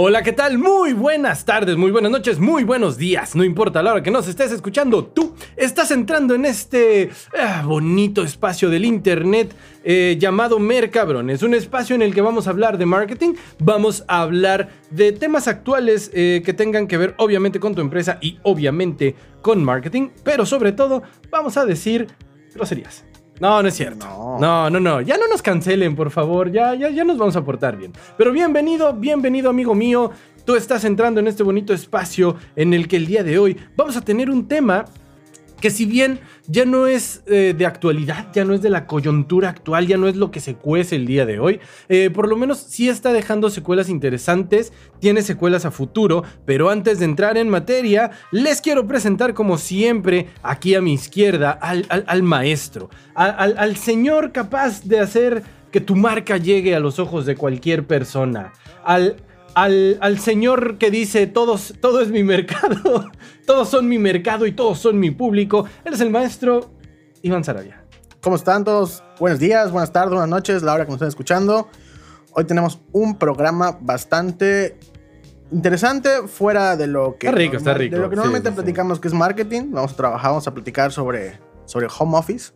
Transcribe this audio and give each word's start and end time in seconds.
Hola, 0.00 0.22
¿qué 0.22 0.32
tal? 0.32 0.58
Muy 0.58 0.92
buenas 0.92 1.44
tardes, 1.44 1.76
muy 1.76 1.90
buenas 1.90 2.12
noches, 2.12 2.38
muy 2.38 2.62
buenos 2.62 2.98
días. 2.98 3.34
No 3.34 3.42
importa 3.42 3.82
la 3.82 3.94
hora 3.94 4.02
que 4.04 4.12
nos 4.12 4.28
estés 4.28 4.52
escuchando, 4.52 5.04
tú 5.04 5.34
estás 5.56 5.90
entrando 5.90 6.36
en 6.36 6.44
este 6.44 7.10
ah, 7.36 7.64
bonito 7.66 8.22
espacio 8.22 8.70
del 8.70 8.84
internet 8.84 9.52
eh, 9.82 10.16
llamado 10.16 10.60
Mercabrón. 10.60 11.30
Es 11.30 11.42
un 11.42 11.52
espacio 11.52 11.96
en 11.96 12.02
el 12.02 12.14
que 12.14 12.20
vamos 12.20 12.46
a 12.46 12.50
hablar 12.50 12.78
de 12.78 12.86
marketing, 12.86 13.34
vamos 13.58 14.04
a 14.06 14.22
hablar 14.22 14.68
de 14.92 15.10
temas 15.10 15.48
actuales 15.48 16.12
eh, 16.14 16.42
que 16.44 16.52
tengan 16.54 16.86
que 16.86 16.96
ver 16.96 17.16
obviamente 17.18 17.58
con 17.58 17.74
tu 17.74 17.80
empresa 17.80 18.18
y 18.20 18.38
obviamente 18.44 19.16
con 19.42 19.64
marketing, 19.64 20.10
pero 20.22 20.46
sobre 20.46 20.70
todo 20.70 21.02
vamos 21.28 21.56
a 21.56 21.66
decir 21.66 22.06
groserías. 22.54 23.07
No, 23.40 23.62
no 23.62 23.68
es 23.68 23.74
cierto. 23.74 24.06
No. 24.40 24.68
no, 24.70 24.80
no, 24.80 25.00
Ya 25.00 25.16
no 25.16 25.28
nos 25.28 25.42
cancelen, 25.42 25.94
por 25.94 26.10
favor. 26.10 26.50
Ya, 26.50 26.74
ya, 26.74 26.90
ya 26.90 27.04
nos 27.04 27.18
vamos 27.18 27.36
a 27.36 27.44
portar 27.44 27.76
bien. 27.76 27.92
Pero 28.16 28.32
bienvenido, 28.32 28.92
bienvenido, 28.92 29.50
amigo 29.50 29.74
mío. 29.74 30.10
Tú 30.44 30.56
estás 30.56 30.84
entrando 30.84 31.20
en 31.20 31.28
este 31.28 31.42
bonito 31.42 31.74
espacio 31.74 32.36
en 32.56 32.72
el 32.72 32.88
que 32.88 32.96
el 32.96 33.06
día 33.06 33.22
de 33.22 33.38
hoy 33.38 33.56
vamos 33.76 33.96
a 33.96 34.00
tener 34.00 34.30
un 34.30 34.48
tema 34.48 34.86
que 35.60 35.70
si 35.70 35.84
bien 35.86 36.20
ya 36.46 36.64
no 36.64 36.86
es 36.86 37.22
eh, 37.26 37.54
de 37.56 37.66
actualidad, 37.66 38.28
ya 38.32 38.44
no 38.44 38.54
es 38.54 38.62
de 38.62 38.70
la 38.70 38.86
coyuntura 38.86 39.48
actual, 39.48 39.86
ya 39.86 39.96
no 39.96 40.08
es 40.08 40.16
lo 40.16 40.30
que 40.30 40.40
se 40.40 40.54
cuece 40.54 40.96
el 40.96 41.06
día 41.06 41.26
de 41.26 41.38
hoy, 41.38 41.60
eh, 41.88 42.10
por 42.10 42.28
lo 42.28 42.36
menos 42.36 42.58
sí 42.58 42.88
está 42.88 43.12
dejando 43.12 43.50
secuelas 43.50 43.88
interesantes, 43.88 44.72
tiene 45.00 45.22
secuelas 45.22 45.64
a 45.64 45.70
futuro, 45.70 46.24
pero 46.44 46.70
antes 46.70 46.98
de 46.98 47.04
entrar 47.04 47.36
en 47.36 47.48
materia, 47.48 48.10
les 48.30 48.60
quiero 48.60 48.86
presentar 48.86 49.34
como 49.34 49.58
siempre 49.58 50.28
aquí 50.42 50.74
a 50.74 50.80
mi 50.80 50.94
izquierda 50.94 51.50
al, 51.50 52.22
maestro, 52.22 52.90
al 53.14 53.76
señor 53.76 54.32
capaz 54.32 54.84
de 54.84 55.00
hacer 55.00 55.42
que 55.70 55.80
tu 55.80 55.96
marca 55.96 56.36
llegue 56.36 56.74
a 56.74 56.80
los 56.80 56.98
ojos 56.98 57.26
de 57.26 57.36
cualquier 57.36 57.86
persona, 57.86 58.52
al 58.84 59.16
al, 59.62 60.18
señor 60.20 60.78
que 60.78 60.90
dice 60.90 61.26
todos, 61.26 61.74
todo 61.80 62.00
es 62.00 62.10
mi 62.10 62.22
mercado, 62.22 63.10
todos 63.46 63.68
son 63.68 63.88
mi 63.88 63.98
mercado 63.98 64.46
y 64.46 64.52
todos 64.52 64.78
son 64.78 64.98
mi 64.98 65.10
público. 65.10 65.66
Él 65.84 65.94
es 65.94 66.00
el 66.00 66.10
maestro 66.10 66.70
Iván 67.22 67.44
Sarabia. 67.44 67.84
¿Cómo 68.20 68.36
están 68.36 68.64
todos? 68.64 69.02
Buenos 69.18 69.40
días, 69.40 69.70
buenas 69.70 69.92
tardes, 69.92 70.10
buenas 70.10 70.28
noches, 70.28 70.62
la 70.62 70.74
hora 70.74 70.84
que 70.84 70.90
nos 70.90 70.96
están 70.96 71.08
escuchando. 71.08 71.68
Hoy 72.32 72.44
tenemos 72.44 72.80
un 72.92 73.18
programa 73.18 73.78
bastante 73.80 74.78
interesante 75.50 76.28
fuera 76.28 76.76
de 76.76 76.86
lo 76.86 77.16
que, 77.18 77.26
está 77.26 77.38
rico, 77.38 77.56
está 77.56 77.74
rico. 77.74 77.96
De 77.96 78.02
lo 78.02 78.10
que 78.10 78.16
normalmente 78.16 78.52
platicamos 78.52 79.00
que 79.00 79.08
es 79.08 79.14
marketing. 79.14 79.70
Vamos 79.70 79.92
a 79.92 79.96
trabajar, 79.96 80.30
vamos 80.30 80.46
a 80.46 80.54
platicar 80.54 80.92
sobre, 80.92 81.40
sobre 81.64 81.88
home 81.98 82.16
office 82.16 82.52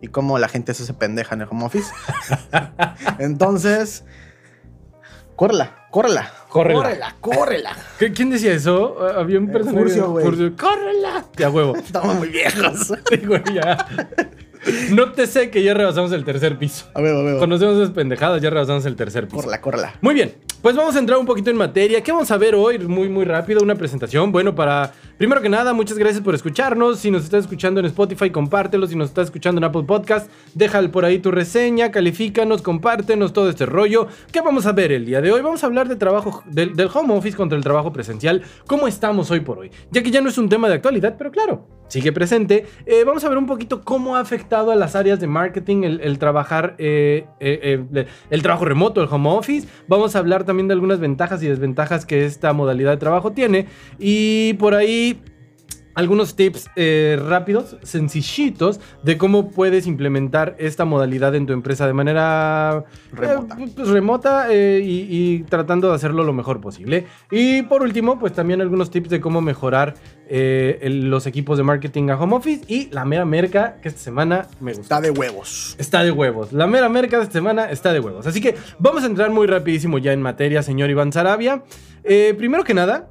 y 0.00 0.08
cómo 0.08 0.38
la 0.38 0.48
gente 0.48 0.72
se 0.72 0.84
hace 0.84 0.94
pendeja 0.94 1.34
en 1.34 1.42
el 1.42 1.48
home 1.50 1.66
office. 1.66 1.92
Entonces, 3.18 4.04
córrela, 5.36 5.88
córrela. 5.90 6.32
Córrela. 6.48 7.14
Córrela, 7.20 7.76
¿Quién 8.14 8.30
decía 8.30 8.52
eso? 8.52 8.96
Había 9.16 9.38
un 9.38 9.48
personaje. 9.48 9.78
Furcio, 9.84 10.10
güey. 10.10 10.56
¡Córrela! 10.56 11.24
Ya 11.36 11.50
huevo. 11.50 11.76
Estamos 11.76 12.16
muy 12.16 12.28
viejos. 12.28 12.92
Sí, 13.08 13.16
güey, 13.26 13.42
ya. 13.54 13.86
No 14.90 15.12
te 15.12 15.26
sé 15.26 15.50
que 15.50 15.62
ya 15.62 15.72
rebasamos 15.74 16.12
el 16.12 16.24
tercer 16.24 16.58
piso. 16.58 16.86
A 16.94 17.00
ver, 17.00 17.14
a 17.14 17.22
ver. 17.22 17.38
Conocemos 17.38 17.76
esas 17.76 17.90
pendejadas, 17.90 18.42
ya 18.42 18.50
rebasamos 18.50 18.84
el 18.86 18.96
tercer 18.96 19.26
piso. 19.26 19.36
Córrela, 19.36 19.60
córrela. 19.60 19.94
Muy 20.00 20.14
bien. 20.14 20.34
Pues 20.60 20.74
vamos 20.74 20.96
a 20.96 20.98
entrar 20.98 21.20
un 21.20 21.26
poquito 21.26 21.50
en 21.50 21.56
materia. 21.56 22.02
¿Qué 22.02 22.10
vamos 22.10 22.32
a 22.32 22.36
ver 22.36 22.56
hoy? 22.56 22.80
Muy, 22.80 23.08
muy 23.08 23.24
rápido, 23.24 23.62
una 23.62 23.76
presentación. 23.76 24.32
Bueno, 24.32 24.56
para. 24.56 24.92
Primero 25.16 25.40
que 25.40 25.48
nada, 25.48 25.72
muchas 25.72 25.96
gracias 25.98 26.22
por 26.22 26.34
escucharnos. 26.34 26.98
Si 26.98 27.12
nos 27.12 27.22
estás 27.22 27.44
escuchando 27.44 27.78
en 27.78 27.86
Spotify, 27.86 28.30
compártelo. 28.30 28.88
Si 28.88 28.96
nos 28.96 29.08
estás 29.10 29.26
escuchando 29.26 29.60
en 29.60 29.64
Apple 29.64 29.84
Podcast, 29.84 30.28
deja 30.54 30.82
por 30.90 31.04
ahí 31.04 31.20
tu 31.20 31.30
reseña, 31.30 31.92
califícanos, 31.92 32.62
compártenos 32.62 33.32
todo 33.32 33.48
este 33.48 33.66
rollo. 33.66 34.08
¿Qué 34.32 34.40
vamos 34.40 34.66
a 34.66 34.72
ver 34.72 34.90
el 34.90 35.06
día 35.06 35.20
de 35.20 35.30
hoy? 35.30 35.42
Vamos 35.42 35.62
a 35.62 35.66
hablar 35.68 35.88
de 35.88 35.94
trabajo, 35.94 36.42
del, 36.46 36.74
del 36.74 36.88
home 36.92 37.14
office 37.14 37.36
contra 37.36 37.56
el 37.56 37.62
trabajo 37.62 37.92
presencial. 37.92 38.42
¿Cómo 38.66 38.88
estamos 38.88 39.30
hoy 39.30 39.40
por 39.40 39.58
hoy? 39.58 39.70
Ya 39.92 40.02
que 40.02 40.10
ya 40.10 40.20
no 40.20 40.28
es 40.28 40.38
un 40.38 40.48
tema 40.48 40.68
de 40.68 40.74
actualidad, 40.74 41.14
pero 41.16 41.30
claro, 41.30 41.66
sigue 41.88 42.12
presente. 42.12 42.66
Eh, 42.86 43.02
vamos 43.04 43.24
a 43.24 43.28
ver 43.28 43.38
un 43.38 43.46
poquito 43.46 43.82
cómo 43.82 44.16
ha 44.16 44.20
afectado 44.20 44.70
a 44.70 44.76
las 44.76 44.94
áreas 44.94 45.18
de 45.18 45.26
marketing 45.26 45.82
el, 45.82 46.18
trabajar, 46.18 46.74
eh, 46.78 47.26
eh, 47.40 48.06
el 48.30 48.42
trabajo 48.42 48.64
remoto, 48.64 49.02
el 49.02 49.08
home 49.10 49.30
office. 49.30 49.66
Vamos 49.88 50.14
a 50.14 50.20
hablar 50.20 50.44
también 50.48 50.66
de 50.66 50.74
algunas 50.74 50.98
ventajas 50.98 51.42
y 51.42 51.46
desventajas 51.46 52.06
que 52.06 52.24
esta 52.24 52.52
modalidad 52.52 52.90
de 52.90 52.96
trabajo 52.96 53.32
tiene. 53.32 53.66
Y 53.98 54.54
por 54.54 54.74
ahí 54.74 55.22
algunos 55.98 56.36
tips 56.36 56.70
eh, 56.76 57.18
rápidos, 57.20 57.76
sencillitos, 57.82 58.78
de 59.02 59.18
cómo 59.18 59.50
puedes 59.50 59.88
implementar 59.88 60.54
esta 60.60 60.84
modalidad 60.84 61.34
en 61.34 61.44
tu 61.44 61.52
empresa 61.52 61.88
de 61.88 61.92
manera 61.92 62.84
eh, 63.10 63.16
remota, 63.16 63.56
pues, 63.74 63.88
remota 63.88 64.46
eh, 64.48 64.80
y, 64.80 65.40
tratando 65.48 65.88
de 65.88 65.96
hacerlo 65.96 66.22
lo 66.22 66.32
mejor 66.32 66.60
posible. 66.60 67.06
Y 67.32 67.62
por 67.62 67.82
último, 67.82 68.16
pues 68.16 68.32
también 68.32 68.60
algunos 68.60 68.92
tips 68.92 69.10
de 69.10 69.20
cómo 69.20 69.40
mejorar 69.40 69.94
los 70.30 71.26
equipos 71.26 71.58
de 71.58 71.64
marketing 71.64 72.10
a 72.10 72.16
home 72.16 72.36
office 72.36 72.62
y 72.68 72.90
la 72.90 73.04
mera 73.04 73.24
merca 73.24 73.80
que 73.80 73.88
esta 73.88 74.00
semana 74.00 74.46
me 74.60 74.74
gusta. 74.74 74.82
Está 74.82 75.00
de 75.00 75.10
huevos. 75.10 75.74
Está 75.78 76.04
de 76.04 76.12
huevos. 76.12 76.52
La 76.52 76.68
mera 76.68 76.88
merca 76.88 77.16
de 77.16 77.24
esta 77.24 77.32
semana 77.32 77.70
está 77.72 77.92
de 77.92 77.98
huevos. 77.98 78.24
Así 78.24 78.40
que 78.40 78.54
vamos 78.78 79.02
a 79.02 79.06
entrar 79.06 79.30
muy 79.30 79.48
rapidísimo 79.48 79.98
ya 79.98 80.12
en 80.12 80.22
materia, 80.22 80.62
señor 80.62 80.90
Iván 80.90 81.12
Sarabia. 81.12 81.64
primero 82.04 82.62
que 82.62 82.74
nada, 82.74 83.10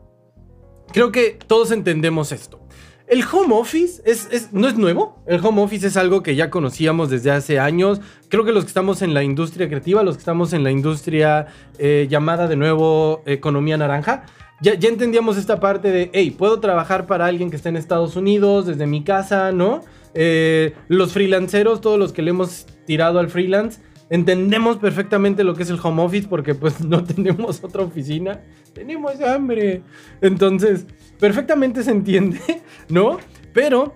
creo 0.94 1.12
que 1.12 1.38
todos 1.48 1.72
entendemos 1.72 2.32
esto. 2.32 2.67
El 3.08 3.24
home 3.32 3.56
office 3.56 4.02
es, 4.06 4.50
no 4.52 4.68
es 4.68 4.76
nuevo. 4.76 5.24
El 5.26 5.44
home 5.44 5.62
office 5.62 5.88
es 5.88 5.96
algo 5.96 6.22
que 6.24 6.36
ya 6.36 6.50
conocíamos 6.50 7.10
desde 7.10 7.32
hace 7.32 7.58
años. 7.58 8.02
Creo 8.28 8.44
que 8.44 8.52
los 8.52 8.66
que 8.66 8.68
estamos 8.68 9.02
en 9.02 9.14
la 9.14 9.24
industria 9.24 9.70
creativa, 9.70 10.04
los 10.04 10.18
que 10.18 10.22
estamos 10.22 10.52
en 10.52 10.64
la 10.64 10.72
industria 10.72 11.48
eh, 11.80 12.08
llamada 12.10 12.48
de 12.48 12.58
nuevo 12.58 13.24
economía 13.26 13.78
naranja, 13.78 14.26
ya, 14.60 14.74
entendíamos 14.74 15.38
esta 15.38 15.60
parte 15.60 15.92
de, 15.92 16.10
hey, 16.14 16.32
puedo 16.32 16.60
trabajar 16.60 17.06
para 17.06 17.28
alguien 17.28 17.50
que 17.50 17.56
esté 17.56 17.70
en 17.70 17.78
Estados 17.78 18.16
Unidos, 18.16 18.66
desde 18.66 18.88
mi 18.88 19.04
casa, 19.04 19.52
¿no? 19.52 19.82
Eh, 20.16 20.74
los 20.88 21.14
freelanceros, 21.14 21.80
todos 21.80 22.00
los 22.00 22.12
que 22.12 22.24
le 22.24 22.32
hemos 22.32 22.66
tirado 22.86 23.20
al 23.20 23.30
freelance, 23.30 23.80
entendemos 24.10 24.78
perfectamente 24.78 25.44
lo 25.44 25.54
que 25.54 25.64
es 25.64 25.70
el 25.70 25.80
home 25.82 26.02
office 26.02 26.28
porque 26.28 26.56
pues 26.56 26.82
no 26.84 27.04
tenemos 27.04 27.64
otra 27.64 27.84
oficina, 27.84 28.42
tenemos 28.74 29.22
hambre. 29.22 29.84
Entonces, 30.22 30.88
perfectamente 31.20 31.84
se 31.84 31.92
entiende, 31.92 32.40
¿no? 32.90 33.18
Pero 33.54 33.96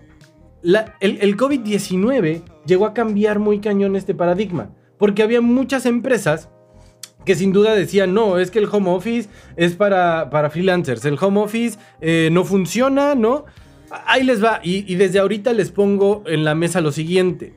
el, 0.64 1.38
COVID-19 1.38 2.44
llegó 2.66 2.86
a 2.86 2.94
cambiar 2.94 3.40
muy 3.40 3.59
cañón 3.59 3.96
este 3.96 4.14
paradigma, 4.14 4.72
porque 4.98 5.24
había 5.24 5.42
muchas 5.42 5.86
empresas 5.86 6.50
que 7.26 7.36
sin 7.36 7.54
duda 7.54 7.76
decían, 7.76 8.14
no, 8.14 8.40
es 8.40 8.50
que 8.50 8.59
el 8.59 8.68
home 8.72 8.90
office 8.90 9.30
es 9.56 9.76
para, 9.76 10.30
para 10.30 10.50
freelancers, 10.50 11.06
el 11.06 11.18
home 11.20 11.40
office 11.40 11.78
eh, 12.00 12.30
no 12.32 12.44
funciona, 12.44 13.14
¿no? 13.14 13.46
Ahí 14.06 14.24
les 14.24 14.44
va, 14.44 14.59
y, 14.64 14.96
desde 14.96 15.20
ahorita 15.20 15.53
les 15.53 15.70
pongo 15.70 16.24
en 16.26 16.44
la 16.44 16.56
mesa 16.56 16.82
lo 16.82 16.92
siguiente. 16.92 17.53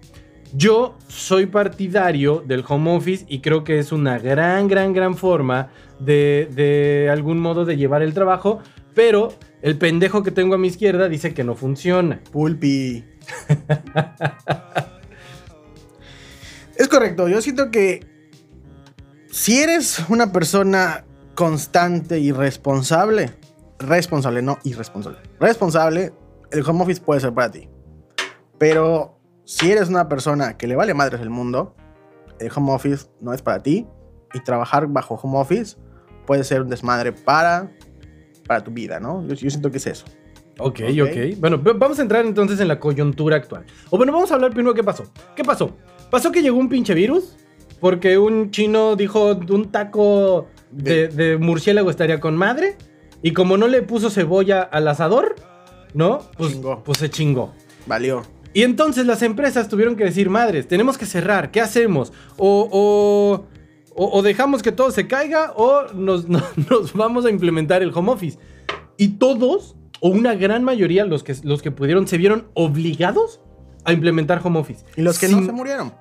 Yo 0.53 0.97
soy 1.09 1.47
partidario 1.47 2.43
del 2.47 2.65
home 2.67 2.95
office 2.95 3.25
y 3.29 3.41
creo 3.41 3.65
que 3.65 3.79
es 3.79 3.93
una 3.93 4.19
gran, 4.19 4.69
gran, 4.69 4.93
gran 4.93 5.17
forma 5.17 5.71
de, 5.99 6.49
de 6.53 7.09
algún 7.11 7.39
modo 7.39 7.65
de 7.65 7.77
llevar 7.77 8.03
el 8.03 8.15
trabajo, 8.15 8.61
pero 8.95 9.33
el 9.65 9.79
pendejo 9.79 10.23
que 10.23 10.31
tengo 10.31 10.55
a 10.57 10.59
mi 10.59 10.69
izquierda 10.69 11.09
dice 11.09 11.33
que 11.33 11.43
no 11.43 11.55
funciona. 11.55 12.21
Pulpi. 12.31 13.03
es 16.77 16.87
correcto, 16.87 17.29
yo 17.29 17.41
siento 17.41 17.71
que 17.71 18.07
si 19.31 19.63
eres 19.63 20.05
una 20.11 20.33
persona 20.33 21.07
constante 21.35 22.19
y 22.19 22.31
responsable, 22.31 23.31
responsable, 23.79 24.43
no 24.43 24.59
irresponsable, 24.65 25.21
responsable, 25.41 26.13
el 26.51 26.63
home 26.69 26.83
office 26.83 27.01
puede 27.01 27.23
ser 27.23 27.33
para 27.33 27.51
ti. 27.51 27.71
Pero 28.59 29.19
si 29.47 29.73
eres 29.73 29.89
una 29.89 30.11
persona 30.11 30.59
que 30.59 30.67
le 30.67 30.77
vale 30.77 30.93
madres 30.93 31.23
el 31.23 31.31
mundo, 31.31 31.75
el 32.39 32.53
home 32.55 32.71
office 32.71 33.07
no 33.23 33.33
es 33.33 33.41
para 33.41 33.63
ti 33.63 33.87
y 34.35 34.41
trabajar 34.41 34.89
bajo 34.89 35.15
home 35.15 35.39
office 35.39 35.79
puede 36.27 36.45
ser 36.45 36.61
un 36.61 36.69
desmadre 36.69 37.13
para 37.13 37.71
para 38.47 38.63
tu 38.63 38.71
vida, 38.71 39.01
¿no? 39.01 39.27
Yo, 39.27 39.37
siento 39.37 39.71
que 39.71 39.79
es 39.79 39.87
eso. 39.87 40.05
Ok, 40.59 40.81
ok. 41.03 41.39
Bueno, 41.39 41.59
vamos 41.59 41.99
a 41.99 42.03
entrar 42.03 42.25
entonces 42.25 42.61
en 42.61 42.69
la 42.69 42.79
coyuntura 42.79 43.37
actual. 43.37 43.65
O 43.91 43.97
bueno, 43.97 44.13
vamos 44.13 44.31
a 44.31 44.35
hablar 44.35 44.53
primero 44.53 44.75
qué 44.75 44.85
pasó. 44.85 45.05
¿Qué 45.35 45.43
pasó? 45.43 45.77
Pasó 46.11 46.31
que 46.31 46.43
llegó 46.43 46.59
un 46.59 46.69
pinche 46.69 46.95
virus 46.95 47.37
porque 47.81 48.19
un 48.19 48.51
chino 48.51 48.97
dijo 48.97 49.37
un 49.51 49.71
taco 49.71 50.49
de, 50.71 51.37
murciélago 51.41 51.91
estaría 51.91 52.21
con 52.21 52.37
madre 52.37 52.77
y 53.23 53.33
como 53.33 53.57
no 53.57 53.69
le 53.69 53.83
puso 53.83 54.11
cebolla 54.11 54.63
al 54.63 54.87
asador, 54.89 55.35
¿no? 55.93 56.21
Pues, 56.37 56.59
pues 56.85 56.99
se 56.99 57.11
chingó. 57.11 57.53
Valió. 57.87 58.23
Y 58.53 58.63
entonces 58.63 59.07
las 59.07 59.23
empresas 59.23 59.69
tuvieron 59.69 59.97
que 59.97 60.05
decir, 60.05 60.31
madres, 60.31 60.69
tenemos 60.69 60.97
que 60.97 61.07
cerrar, 61.07 61.51
¿qué 61.51 61.61
hacemos? 61.61 62.13
O, 62.37 62.69
o 62.71 63.47
o, 63.97 64.23
dejamos 64.23 64.63
que 64.63 64.73
todo 64.73 64.91
se 64.91 65.07
caiga 65.07 65.53
o 65.57 65.85
nos, 65.95 66.29
nos, 66.29 66.93
vamos 66.95 67.25
a 67.25 67.31
implementar 67.31 67.83
el 67.83 67.93
home 67.95 68.13
office. 68.13 68.39
Y 68.97 69.09
todos, 69.19 69.77
o 70.01 70.09
una 70.09 70.35
gran 70.35 70.65
mayoría, 70.65 71.05
los 71.05 71.23
que, 71.23 71.35
los 71.43 71.63
que 71.63 71.71
pudieron, 71.71 72.07
se 72.07 72.19
vieron 72.19 72.49
obligados 72.55 73.41
a 73.85 73.93
implementar 73.93 74.41
home 74.43 74.59
office. 74.59 74.85
Y 74.97 75.03
los 75.03 75.19
que 75.19 75.29
no 75.29 75.45
se 75.45 75.53
murieron. 75.53 75.93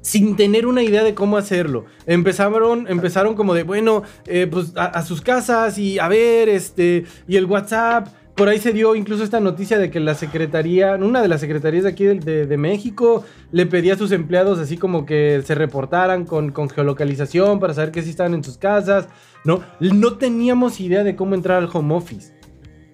sin 0.00 0.36
tener 0.36 0.66
una 0.66 0.82
idea 0.82 1.02
de 1.04 1.14
cómo 1.14 1.36
hacerlo. 1.36 1.86
Empezaron, 2.06 2.86
empezaron 2.88 3.34
como 3.34 3.54
de, 3.54 3.62
bueno, 3.62 4.02
eh, 4.26 4.46
pues 4.50 4.76
a, 4.76 4.86
a 4.86 5.04
sus 5.04 5.20
casas 5.20 5.78
y 5.78 5.98
a 5.98 6.08
ver, 6.08 6.48
este, 6.48 7.04
y 7.26 7.36
el 7.36 7.46
WhatsApp. 7.46 8.08
Por 8.38 8.48
ahí 8.48 8.58
se 8.60 8.72
dio 8.72 8.94
incluso 8.94 9.24
esta 9.24 9.40
noticia 9.40 9.78
de 9.78 9.90
que 9.90 9.98
la 10.00 10.14
secretaría, 10.14 10.94
una 10.94 11.20
de 11.20 11.28
las 11.28 11.40
secretarías 11.40 11.82
de 11.82 11.90
aquí 11.90 12.04
de, 12.04 12.14
de- 12.14 12.46
de 12.46 12.56
México, 12.56 13.24
le 13.50 13.66
pedía 13.66 13.94
a 13.94 13.98
sus 13.98 14.12
empleados 14.12 14.58
así 14.60 14.76
como 14.78 15.04
que 15.04 15.42
se 15.44 15.54
reportaran 15.56 16.24
con, 16.24 16.52
con 16.52 16.70
geolocalización 16.70 17.58
para 17.58 17.74
saber 17.74 17.90
que 17.90 18.02
sí 18.02 18.10
estaban 18.10 18.34
en 18.34 18.44
sus 18.44 18.56
casas. 18.56 19.08
No, 19.44 19.62
no 19.80 20.16
teníamos 20.18 20.78
idea 20.80 21.02
de 21.02 21.16
cómo 21.16 21.34
entrar 21.34 21.58
al 21.62 21.68
home 21.72 21.94
office. 21.94 22.32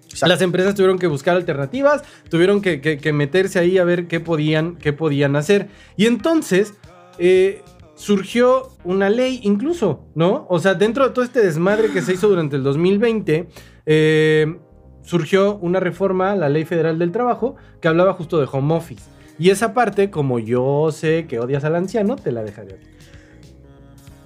Exacto. 0.04 0.26
Las 0.28 0.40
empresas 0.40 0.74
tuvieron 0.74 0.98
que 0.98 1.08
buscar 1.08 1.36
alternativas, 1.36 2.02
tuvieron 2.30 2.62
que, 2.62 2.80
que- 2.80 2.96
que 2.98 3.12
meterse 3.12 3.58
ahí 3.58 3.76
a 3.78 3.84
ver 3.84 4.06
qué 4.08 4.20
podían, 4.20 4.76
qué 4.76 4.92
podían 4.94 5.36
hacer. 5.36 5.68
Y 5.96 6.06
entonces 6.06 6.74
eh, 7.18 7.62
surgió 7.96 8.68
una 8.84 9.10
ley 9.10 9.40
incluso, 9.42 10.06
¿no? 10.14 10.46
O 10.48 10.58
sea, 10.58 10.74
dentro 10.74 11.04
de 11.04 11.10
todo 11.10 11.24
este 11.24 11.40
desmadre 11.44 11.90
que 11.92 12.00
se 12.00 12.14
hizo 12.14 12.28
durante 12.28 12.56
el 12.56 12.62
2020, 12.62 13.46
eh, 13.86 14.56
surgió 15.04 15.56
una 15.58 15.78
reforma 15.78 16.32
a 16.32 16.36
la 16.36 16.48
Ley 16.48 16.64
Federal 16.64 16.98
del 16.98 17.12
Trabajo 17.12 17.54
que 17.80 17.88
hablaba 17.88 18.14
justo 18.14 18.40
de 18.40 18.48
home 18.50 18.74
office. 18.74 19.04
Y 19.38 19.50
esa 19.50 19.74
parte, 19.74 20.10
como 20.10 20.38
yo 20.38 20.90
sé 20.90 21.26
que 21.26 21.38
odias 21.38 21.64
al 21.64 21.76
anciano, 21.76 22.16
te 22.16 22.32
la 22.32 22.42
dejaré. 22.42 22.78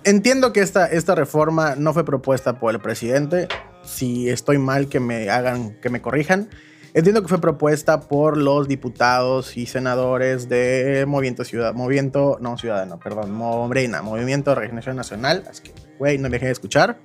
Entiendo 0.04 0.52
que 0.52 0.60
esta, 0.60 0.86
esta 0.86 1.14
reforma 1.14 1.74
no 1.76 1.92
fue 1.92 2.04
propuesta 2.04 2.58
por 2.58 2.72
el 2.72 2.80
presidente. 2.80 3.48
Si 3.82 4.30
estoy 4.30 4.58
mal, 4.58 4.88
que 4.88 5.00
me 5.00 5.28
hagan, 5.28 5.74
que 5.80 5.90
me 5.90 6.00
corrijan. 6.00 6.48
Entiendo 6.94 7.20
que 7.22 7.28
fue 7.28 7.40
propuesta 7.40 8.00
por 8.00 8.36
los 8.36 8.66
diputados 8.66 9.56
y 9.56 9.66
senadores 9.66 10.48
de 10.48 11.04
Movimiento 11.06 11.44
Ciudad, 11.44 11.74
Movimiento, 11.74 12.38
no 12.40 12.56
Ciudadano, 12.56 12.98
perdón, 12.98 13.32
Morena, 13.32 14.00
Movimiento 14.02 14.50
de 14.50 14.56
Regeneración 14.56 14.96
Nacional. 14.96 15.44
Así 15.50 15.64
que, 15.64 15.72
güey, 15.98 16.16
no 16.16 16.24
me 16.24 16.30
dejé 16.30 16.46
de 16.46 16.52
escuchar. 16.52 16.98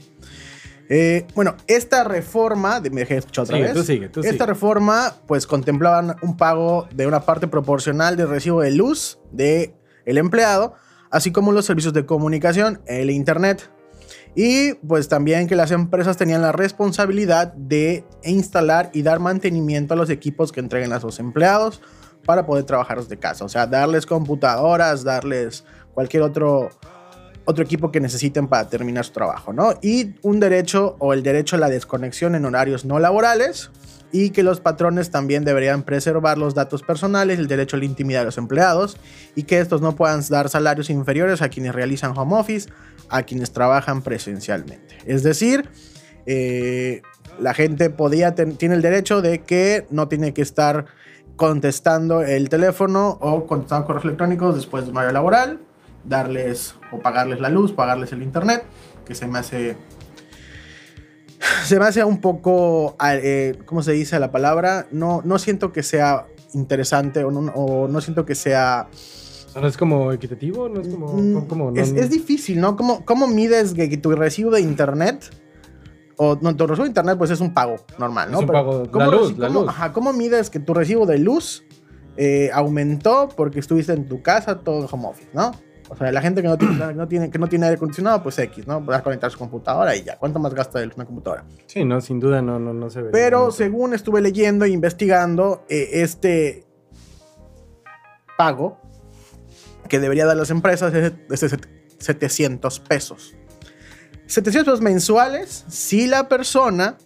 Eh, 0.95 1.25
bueno, 1.33 1.55
esta 1.65 2.03
reforma, 2.03 2.79
me 2.79 3.01
dejé 3.01 3.15
de 3.15 3.19
escuchar 3.21 3.45
otra 3.45 3.55
Sigue, 3.57 3.67
vez. 3.69 3.73
tú 3.75 3.83
sigue, 3.83 4.09
tú 4.09 4.19
esta 4.19 4.31
sigue. 4.31 4.45
reforma, 4.45 5.15
pues, 5.25 5.47
contemplaban 5.47 6.17
un 6.21 6.37
pago 6.37 6.87
de 6.93 7.07
una 7.07 7.21
parte 7.21 7.47
proporcional 7.47 8.15
del 8.15 8.29
recibo 8.29 8.61
de 8.61 8.69
luz 8.69 9.17
de 9.31 9.73
el 10.05 10.19
empleado, 10.19 10.75
así 11.09 11.31
como 11.31 11.51
los 11.51 11.65
servicios 11.65 11.93
de 11.93 12.05
comunicación, 12.05 12.79
el 12.85 13.09
internet. 13.09 13.71
Y 14.35 14.73
pues 14.87 15.07
también 15.09 15.47
que 15.47 15.55
las 15.55 15.71
empresas 15.71 16.17
tenían 16.17 16.41
la 16.43 16.51
responsabilidad 16.51 17.53
de 17.53 18.03
instalar 18.23 18.91
y 18.93 19.01
dar 19.01 19.19
mantenimiento 19.19 19.95
a 19.95 19.97
los 19.97 20.11
equipos 20.11 20.51
que 20.51 20.59
entreguen 20.59 20.93
a 20.93 20.99
sus 20.99 21.19
empleados 21.19 21.81
para 22.25 22.45
poder 22.45 22.65
trabajar 22.65 22.99
desde 22.99 23.17
casa. 23.17 23.45
O 23.45 23.49
sea, 23.49 23.65
darles 23.65 24.05
computadoras, 24.05 25.03
darles 25.03 25.65
cualquier 25.93 26.23
otro, 26.23 26.69
otro 27.45 27.63
equipo 27.63 27.91
que 27.91 27.99
necesiten 27.99 28.47
para 28.47 28.69
terminar 28.69 29.05
su 29.05 29.11
trabajo, 29.11 29.53
¿no? 29.53 29.73
Y 29.81 30.15
un 30.21 30.39
derecho 30.39 30.95
o 30.99 31.13
el 31.13 31.23
derecho 31.23 31.55
a 31.55 31.59
la 31.59 31.69
desconexión 31.69 32.35
en 32.35 32.45
horarios 32.45 32.85
no 32.85 32.99
laborales 32.99 33.69
y 34.11 34.29
que 34.29 34.43
los 34.43 34.61
patrones 34.61 35.09
también 35.09 35.43
deberían 35.43 35.83
preservar 35.83 36.37
los 36.37 36.53
datos 36.53 36.83
personales, 36.83 37.39
el 37.39 37.47
derecho 37.47 37.75
a 37.75 37.79
la 37.79 37.85
intimidad 37.85 38.19
de 38.19 38.25
los 38.25 38.37
empleados 38.37 38.97
y 39.35 39.43
que 39.43 39.59
estos 39.59 39.81
no 39.81 39.95
puedan 39.95 40.21
dar 40.29 40.49
salarios 40.49 40.89
inferiores 40.89 41.41
a 41.41 41.49
quienes 41.49 41.73
realizan 41.73 42.15
home 42.15 42.35
office, 42.35 42.69
a 43.09 43.23
quienes 43.23 43.51
trabajan 43.51 44.03
presencialmente. 44.03 44.97
Es 45.05 45.23
decir, 45.23 45.67
eh, 46.27 47.01
la 47.39 47.53
gente 47.53 47.89
podía 47.89 48.35
tiene 48.35 48.75
el 48.75 48.81
derecho 48.81 49.21
de 49.21 49.41
que 49.41 49.87
no 49.89 50.07
tiene 50.07 50.33
que 50.33 50.43
estar 50.43 50.85
contestando 51.35 52.21
el 52.21 52.49
teléfono 52.49 53.17
o 53.19 53.47
contestando 53.47 53.87
correos 53.87 54.05
electrónicos 54.05 54.55
después 54.55 54.85
de 54.85 54.91
un 54.91 54.97
horario 54.97 55.13
laboral, 55.13 55.59
darles 56.03 56.75
o 56.91 56.99
pagarles 56.99 57.39
la 57.39 57.49
luz, 57.49 57.71
pagarles 57.73 58.11
el 58.11 58.21
internet, 58.23 58.63
que 59.05 59.15
se 59.15 59.27
me 59.27 59.39
hace 59.39 59.75
se 61.65 61.77
me 61.79 61.85
hace 61.85 62.03
un 62.03 62.19
poco, 62.21 62.95
eh, 63.05 63.57
¿cómo 63.65 63.83
se 63.83 63.91
dice 63.93 64.19
la 64.19 64.31
palabra? 64.31 64.87
No, 64.91 65.21
no 65.25 65.39
siento 65.39 65.71
que 65.73 65.83
sea 65.83 66.27
interesante 66.53 67.23
o 67.23 67.31
no, 67.31 67.51
o 67.53 67.87
no 67.87 68.01
siento 68.01 68.25
que 68.25 68.35
sea... 68.35 68.87
¿No 69.55 69.67
es 69.67 69.77
como 69.77 70.11
equitativo? 70.11 70.67
¿No 70.69 70.81
es 70.81 70.87
como...? 70.87 71.07
Mm, 71.13 71.47
como- 71.47 71.71
no- 71.71 71.81
es, 71.81 71.91
es 71.91 72.09
difícil, 72.09 72.59
¿no? 72.61 72.75
¿Cómo, 72.75 73.03
cómo 73.05 73.27
mides 73.27 73.73
que, 73.73 73.95
tu 73.97 74.11
recibo 74.11 74.51
de 74.51 74.61
internet... 74.61 75.29
O 76.15 76.37
no, 76.41 76.55
tu 76.55 76.67
recibo 76.67 76.83
de 76.83 76.89
internet 76.89 77.17
pues 77.17 77.31
es 77.31 77.39
un 77.41 77.53
pago 77.53 77.75
normal, 77.97 78.29
¿no? 78.31 78.37
Es 78.37 78.41
un 78.43 78.47
Pero 78.47 78.59
pago, 78.59 78.91
¿cómo 78.91 79.05
la 79.05 79.11
luz, 79.11 79.31
reci- 79.33 79.37
la 79.37 79.47
cómo- 79.47 79.59
luz. 79.61 79.69
Ajá, 79.69 79.93
¿cómo 79.93 80.13
mides 80.13 80.49
que 80.51 80.59
tu 80.59 80.73
recibo 80.73 81.05
de 81.07 81.17
luz 81.17 81.63
eh, 82.17 82.51
aumentó 82.53 83.29
porque 83.35 83.59
estuviste 83.59 83.93
en 83.93 84.07
tu 84.07 84.21
casa 84.21 84.59
todo 84.59 84.81
en 84.83 84.87
home 84.91 85.07
office, 85.07 85.29
¿no? 85.33 85.51
O 85.89 85.95
sea, 85.97 86.11
la 86.11 86.21
gente 86.21 86.41
que 86.41 86.47
no 86.47 86.57
tiene, 86.57 86.77
que 86.77 86.93
no 86.95 87.07
tiene, 87.07 87.29
que 87.29 87.37
no 87.39 87.47
tiene 87.47 87.65
aire 87.65 87.75
acondicionado, 87.75 88.23
pues 88.23 88.37
X, 88.39 88.65
¿no? 88.67 88.83
Va 88.85 88.97
a 88.97 89.03
conectar 89.03 89.29
su 89.31 89.37
computadora 89.37 89.95
y 89.95 90.03
ya. 90.03 90.17
¿Cuánto 90.17 90.39
más 90.39 90.53
gasta 90.53 90.81
él 90.81 90.91
una 90.95 91.05
computadora? 91.05 91.43
Sí, 91.67 91.83
no, 91.85 91.99
sin 92.01 92.19
duda 92.19 92.41
no, 92.41 92.59
no, 92.59 92.73
no 92.73 92.89
se 92.89 93.01
ve. 93.01 93.09
Pero 93.11 93.51
según 93.51 93.93
estuve 93.93 94.21
leyendo 94.21 94.65
e 94.65 94.69
investigando, 94.69 95.65
eh, 95.69 95.89
este 96.01 96.65
pago 98.37 98.79
que 99.89 99.99
debería 99.99 100.25
dar 100.25 100.37
las 100.37 100.49
empresas 100.49 100.93
es 100.93 101.13
de 101.27 101.37
set- 101.37 101.67
700 101.99 102.79
pesos. 102.79 103.35
700 104.25 104.65
pesos 104.65 104.81
mensuales 104.81 105.65
si 105.67 106.07
la 106.07 106.27
persona 106.29 106.97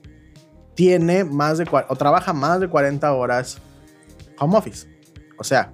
tiene 0.75 1.23
más 1.23 1.57
de 1.57 1.65
o 1.89 1.95
trabaja 1.95 2.33
más 2.33 2.59
de 2.59 2.69
40 2.69 3.11
horas 3.13 3.57
home 4.39 4.57
office. 4.57 4.87
O 5.39 5.43
sea, 5.43 5.73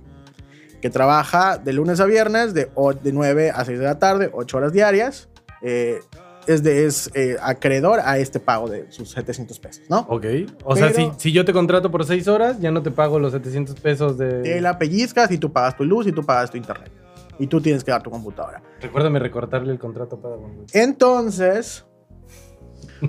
que 0.83 0.89
trabaja 0.89 1.57
de 1.57 1.71
lunes 1.71 2.01
a 2.01 2.05
viernes 2.05 2.53
de, 2.53 2.69
de 3.01 3.13
9 3.13 3.51
a 3.51 3.63
6 3.63 3.79
de 3.79 3.85
la 3.85 3.99
tarde, 3.99 4.29
8 4.33 4.57
horas 4.57 4.73
diarias. 4.73 5.29
eh, 5.61 6.01
es 6.45 6.61
de, 6.61 6.85
es 6.85 7.09
eh, 7.13 7.37
acreedor 7.41 8.01
a 8.03 8.17
este 8.17 8.41
pago 8.41 8.67
de 8.67 8.91
sus 8.91 9.11
700 9.11 9.59
pesos, 9.59 9.83
¿no? 9.89 9.99
Ok. 10.09 10.25
O 10.65 10.75
sea, 10.75 10.91
si, 10.91 11.09
si 11.15 11.31
yo 11.31 11.45
te 11.45 11.53
contrato 11.53 11.89
por 11.89 12.03
6 12.03 12.27
horas, 12.27 12.59
ya 12.59 12.69
no 12.69 12.83
te 12.83 12.91
pago 12.91 13.17
los 13.17 13.31
700 13.31 13.79
pesos 13.79 14.17
de... 14.17 14.41
Te 14.41 14.59
la 14.59 14.77
pellizcas 14.77 15.31
y 15.31 15.37
tú 15.37 15.53
pagas 15.53 15.77
tu 15.77 15.85
luz 15.85 16.05
y 16.05 16.11
tú 16.11 16.21
pagas 16.25 16.51
tu 16.51 16.57
internet. 16.57 16.91
Y 17.39 17.47
tú 17.47 17.61
tienes 17.61 17.81
que 17.81 17.91
dar 17.91 18.03
tu 18.03 18.11
computadora. 18.11 18.61
Recuérdame 18.81 19.19
recortarle 19.19 19.71
el 19.71 19.79
contrato 19.79 20.19
para... 20.19 20.35
Entonces, 20.73 21.85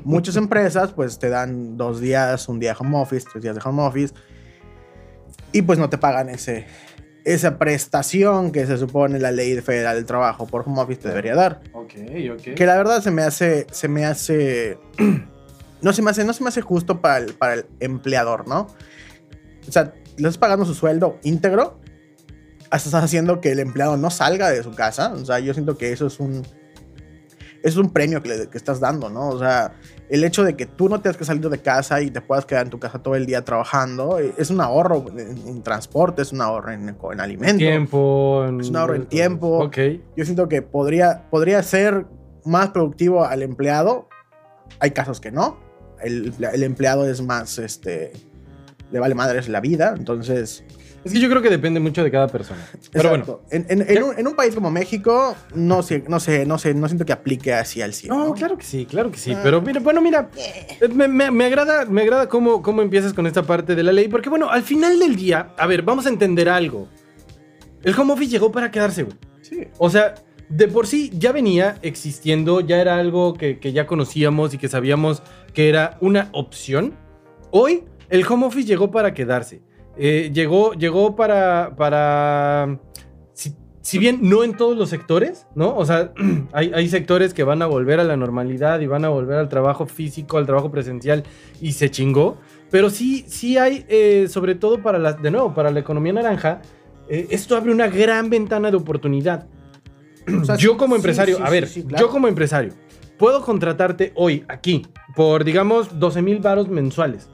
muchas 0.04 0.36
empresas 0.36 0.92
pues 0.92 1.18
te 1.18 1.28
dan 1.28 1.76
dos 1.76 2.00
días, 2.00 2.48
un 2.48 2.60
día 2.60 2.72
de 2.72 2.76
home 2.78 2.98
office, 3.00 3.26
tres 3.32 3.42
días 3.42 3.56
de 3.56 3.62
home 3.64 3.82
office. 3.82 4.14
Y 5.50 5.62
pues 5.62 5.76
no 5.80 5.90
te 5.90 5.98
pagan 5.98 6.28
ese, 6.28 6.66
esa 7.24 7.58
prestación 7.58 8.52
que 8.52 8.66
se 8.66 8.76
supone 8.76 9.18
la 9.18 9.32
ley 9.32 9.58
federal 9.60 9.96
del 9.96 10.04
trabajo 10.04 10.46
por 10.46 10.62
home 10.66 10.80
office 10.80 11.00
te 11.00 11.08
debería 11.08 11.34
dar. 11.34 11.62
Ok, 11.72 11.94
ok. 12.32 12.54
Que 12.54 12.66
la 12.66 12.76
verdad 12.76 13.02
se 13.02 13.10
me 13.10 13.22
hace, 13.22 13.66
se 13.70 13.88
me 13.88 14.04
hace, 14.04 14.78
no 15.82 15.92
se 15.92 16.02
me 16.02 16.10
hace, 16.10 16.24
no 16.24 16.32
se 16.32 16.42
me 16.42 16.48
hace 16.48 16.60
justo 16.60 17.00
para 17.00 17.18
el, 17.18 17.34
para 17.34 17.54
el 17.54 17.66
empleador, 17.80 18.46
¿no? 18.46 18.68
O 19.66 19.72
sea, 19.72 19.94
le 20.16 20.28
estás 20.28 20.38
pagando 20.38 20.66
su 20.66 20.74
sueldo 20.74 21.18
íntegro, 21.22 21.80
hasta 22.70 22.88
estás 22.88 23.04
haciendo 23.04 23.40
que 23.40 23.52
el 23.52 23.60
empleado 23.60 23.96
no 23.96 24.10
salga 24.10 24.50
de 24.50 24.62
su 24.62 24.72
casa. 24.74 25.12
O 25.14 25.24
sea, 25.24 25.38
yo 25.38 25.54
siento 25.54 25.78
que 25.78 25.92
eso 25.92 26.06
es 26.06 26.20
un, 26.20 26.42
es 27.62 27.76
un 27.76 27.90
premio 27.90 28.22
que, 28.22 28.28
le, 28.28 28.48
que 28.48 28.58
estás 28.58 28.80
dando, 28.80 29.08
¿no? 29.08 29.28
O 29.28 29.38
sea, 29.38 29.72
el 30.08 30.24
hecho 30.24 30.44
de 30.44 30.56
que 30.56 30.66
tú 30.66 30.88
no 30.88 31.00
tengas 31.00 31.16
que 31.16 31.24
salir 31.24 31.48
de 31.48 31.58
casa 31.58 32.00
y 32.00 32.10
te 32.10 32.20
puedas 32.20 32.44
quedar 32.44 32.66
en 32.66 32.70
tu 32.70 32.78
casa 32.78 32.98
todo 32.98 33.14
el 33.14 33.26
día 33.26 33.42
trabajando, 33.44 34.18
eh, 34.18 34.34
es 34.36 34.50
un 34.50 34.60
ahorro 34.60 35.04
en, 35.16 35.48
en 35.48 35.62
transporte, 35.62 36.22
es 36.22 36.32
un 36.32 36.40
ahorro 36.40 36.72
en, 36.72 36.88
en 36.88 37.20
alimentos. 37.20 37.58
Tiempo. 37.58 38.44
Es 38.60 38.68
un 38.68 38.76
ahorro 38.76 38.94
en 38.94 39.06
tiempo. 39.06 39.64
Ok. 39.64 39.78
Yo 40.16 40.24
siento 40.24 40.48
que 40.48 40.62
podría, 40.62 41.28
podría 41.30 41.62
ser 41.62 42.06
más 42.44 42.70
productivo 42.70 43.24
al 43.24 43.42
empleado. 43.42 44.08
Hay 44.80 44.90
casos 44.90 45.20
que 45.20 45.30
no. 45.30 45.58
El, 46.02 46.34
el 46.52 46.62
empleado 46.62 47.08
es 47.08 47.22
más, 47.22 47.58
este, 47.58 48.12
le 48.90 48.98
vale 48.98 49.14
madres 49.14 49.48
la 49.48 49.60
vida. 49.60 49.94
Entonces, 49.96 50.63
Es 51.04 51.12
que 51.12 51.20
yo 51.20 51.28
creo 51.28 51.42
que 51.42 51.50
depende 51.50 51.80
mucho 51.80 52.02
de 52.02 52.10
cada 52.10 52.28
persona. 52.28 52.66
Pero 52.92 53.10
bueno. 53.10 53.24
exacto. 53.24 53.44
En, 53.50 53.66
en- 53.68 53.90
en 53.90 54.02
un, 54.02 54.18
en 54.18 54.26
un 54.26 54.34
país 54.34 54.54
como 54.54 54.70
México, 54.70 55.36
no 55.54 55.82
sé, 55.82 56.02
no 56.08 56.18
sé, 56.18 56.46
no 56.46 56.58
sé, 56.58 56.72
no 56.74 56.88
siento 56.88 57.04
que 57.04 57.12
aplique 57.12 57.52
así 57.52 57.82
al 57.82 57.92
100. 57.92 58.08
No, 58.14 58.32
claro 58.32 58.56
que 58.56 58.64
sí, 58.64 58.86
claro 58.86 59.10
que 59.10 59.18
sí. 59.18 59.32
Ah. 59.34 59.40
Pero 59.42 59.60
mira, 59.60 59.80
bueno, 59.80 60.00
mira, 60.00 60.30
eh, 60.36 60.88
me, 60.88 61.06
me- 61.08 61.30
me 61.30 61.44
agrada, 61.44 61.84
me 61.84 62.02
agrada 62.02 62.28
cómo, 62.28 62.62
cómo 62.62 62.80
empiezas 62.82 63.12
con 63.12 63.26
esta 63.26 63.42
parte 63.42 63.74
de 63.74 63.82
la 63.82 63.92
ley. 63.92 64.08
Porque, 64.08 64.30
bueno, 64.30 64.48
al 64.50 64.62
final 64.62 64.98
del 64.98 65.14
día, 65.16 65.50
a 65.58 65.66
ver, 65.66 65.82
vamos 65.82 66.06
a 66.06 66.08
entender 66.08 66.48
algo. 66.48 66.88
El 67.82 67.94
home 67.98 68.14
office 68.14 68.30
llegó 68.30 68.50
para 68.50 68.70
quedarse, 68.70 69.02
güey. 69.02 69.16
Sí. 69.42 69.68
O 69.78 69.90
sea, 69.90 70.14
de 70.48 70.68
por 70.68 70.86
sí 70.86 71.10
ya 71.12 71.32
venía 71.32 71.76
existiendo, 71.82 72.60
ya 72.60 72.80
era 72.80 72.96
algo 72.96 73.34
que, 73.34 73.58
que 73.58 73.72
ya 73.72 73.86
conocíamos 73.86 74.54
y 74.54 74.58
que 74.58 74.68
sabíamos 74.68 75.22
que 75.52 75.68
era 75.68 75.98
una 76.00 76.30
opción. 76.32 76.94
Hoy, 77.50 77.84
el 78.08 78.24
home 78.26 78.46
office 78.46 78.66
llegó 78.66 78.90
para 78.90 79.12
quedarse. 79.12 79.60
Eh, 79.96 80.30
llegó, 80.32 80.72
llegó 80.74 81.14
para. 81.16 81.74
para 81.76 82.78
si, 83.32 83.54
si 83.80 83.98
bien 83.98 84.18
no 84.22 84.44
en 84.44 84.56
todos 84.56 84.76
los 84.76 84.88
sectores, 84.88 85.46
¿no? 85.54 85.76
O 85.76 85.84
sea, 85.84 86.12
hay, 86.52 86.72
hay 86.74 86.88
sectores 86.88 87.34
que 87.34 87.44
van 87.44 87.62
a 87.62 87.66
volver 87.66 88.00
a 88.00 88.04
la 88.04 88.16
normalidad 88.16 88.80
y 88.80 88.86
van 88.86 89.04
a 89.04 89.08
volver 89.08 89.38
al 89.38 89.48
trabajo 89.48 89.86
físico, 89.86 90.38
al 90.38 90.46
trabajo 90.46 90.70
presencial 90.70 91.24
y 91.60 91.72
se 91.72 91.90
chingó. 91.90 92.38
Pero 92.70 92.90
sí, 92.90 93.24
sí 93.28 93.56
hay, 93.56 93.84
eh, 93.88 94.26
sobre 94.28 94.56
todo 94.56 94.82
para 94.82 94.98
la, 94.98 95.12
de 95.12 95.30
nuevo, 95.30 95.54
para 95.54 95.70
la 95.70 95.78
economía 95.78 96.12
naranja, 96.12 96.60
eh, 97.08 97.28
esto 97.30 97.56
abre 97.56 97.70
una 97.70 97.86
gran 97.86 98.30
ventana 98.30 98.70
de 98.70 98.76
oportunidad. 98.76 99.46
O 100.40 100.44
sea, 100.44 100.56
yo 100.58 100.76
como 100.76 100.96
empresario, 100.96 101.36
sí, 101.36 101.42
a 101.44 101.50
ver, 101.50 101.68
sí, 101.68 101.84
claro. 101.84 102.06
yo 102.06 102.10
como 102.10 102.26
empresario, 102.26 102.72
puedo 103.16 103.42
contratarte 103.42 104.12
hoy 104.16 104.44
aquí 104.48 104.86
por, 105.14 105.44
digamos, 105.44 106.00
12 106.00 106.22
mil 106.22 106.38
varos 106.40 106.68
mensuales. 106.68 107.28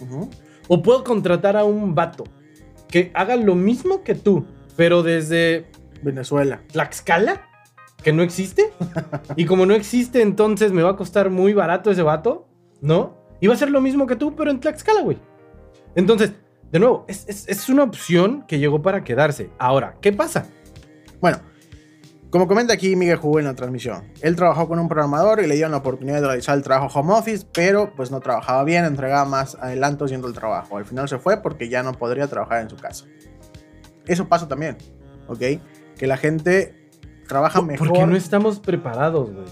Ujú. 0.00 0.28
O 0.68 0.82
puedo 0.82 1.04
contratar 1.04 1.56
a 1.56 1.64
un 1.64 1.94
vato 1.94 2.24
que 2.88 3.10
haga 3.14 3.36
lo 3.36 3.54
mismo 3.54 4.02
que 4.02 4.14
tú, 4.14 4.46
pero 4.76 5.02
desde 5.02 5.66
Venezuela. 6.02 6.60
Tlaxcala, 6.72 7.42
que 8.02 8.12
no 8.12 8.22
existe. 8.22 8.72
y 9.36 9.44
como 9.46 9.66
no 9.66 9.74
existe, 9.74 10.22
entonces 10.22 10.72
me 10.72 10.82
va 10.82 10.90
a 10.90 10.96
costar 10.96 11.30
muy 11.30 11.52
barato 11.54 11.90
ese 11.90 12.02
vato, 12.02 12.48
¿no? 12.80 13.16
Y 13.40 13.46
va 13.48 13.54
a 13.54 13.58
ser 13.58 13.70
lo 13.70 13.80
mismo 13.80 14.06
que 14.06 14.16
tú, 14.16 14.34
pero 14.36 14.50
en 14.50 14.60
Tlaxcala, 14.60 15.00
güey. 15.02 15.18
Entonces, 15.94 16.32
de 16.70 16.78
nuevo, 16.78 17.04
es, 17.08 17.28
es- 17.28 17.48
es 17.48 17.68
una 17.68 17.82
opción 17.82 18.44
que 18.46 18.58
llegó 18.58 18.80
para 18.82 19.04
quedarse. 19.04 19.50
Ahora, 19.58 19.96
¿qué 20.00 20.12
pasa? 20.12 20.46
Bueno, 21.20 21.38
como 22.32 22.48
comenta 22.48 22.72
aquí 22.74 22.96
Miguel 22.96 23.18
Jugó 23.18 23.38
en 23.38 23.44
la 23.44 23.54
transmisión, 23.54 24.10
él 24.22 24.34
trabajó 24.34 24.66
con 24.66 24.78
un 24.80 24.88
programador 24.88 25.40
y 25.40 25.46
le 25.46 25.54
dieron 25.54 25.70
la 25.70 25.76
oportunidad 25.78 26.20
de 26.20 26.26
realizar 26.26 26.56
el 26.56 26.64
trabajo 26.64 26.98
home 26.98 27.12
office, 27.12 27.46
pero 27.52 27.92
pues 27.94 28.10
no 28.10 28.18
trabajaba 28.20 28.64
bien, 28.64 28.84
entregaba 28.84 29.24
más 29.24 29.54
adelanto 29.60 30.06
haciendo 30.06 30.26
el 30.26 30.34
trabajo. 30.34 30.78
Al 30.78 30.84
final 30.84 31.08
se 31.08 31.18
fue 31.18 31.40
porque 31.42 31.68
ya 31.68 31.82
no 31.84 31.92
podría 31.92 32.26
trabajar 32.26 32.62
en 32.62 32.70
su 32.70 32.76
casa. 32.76 33.04
Eso 34.06 34.28
pasa 34.28 34.48
también, 34.48 34.76
¿ok? 35.28 35.38
Que 35.96 36.06
la 36.08 36.16
gente 36.16 36.74
trabaja 37.28 37.62
mejor. 37.62 37.88
Porque 37.88 38.06
no 38.06 38.16
estamos 38.16 38.58
preparados, 38.60 39.30
güey. 39.32 39.46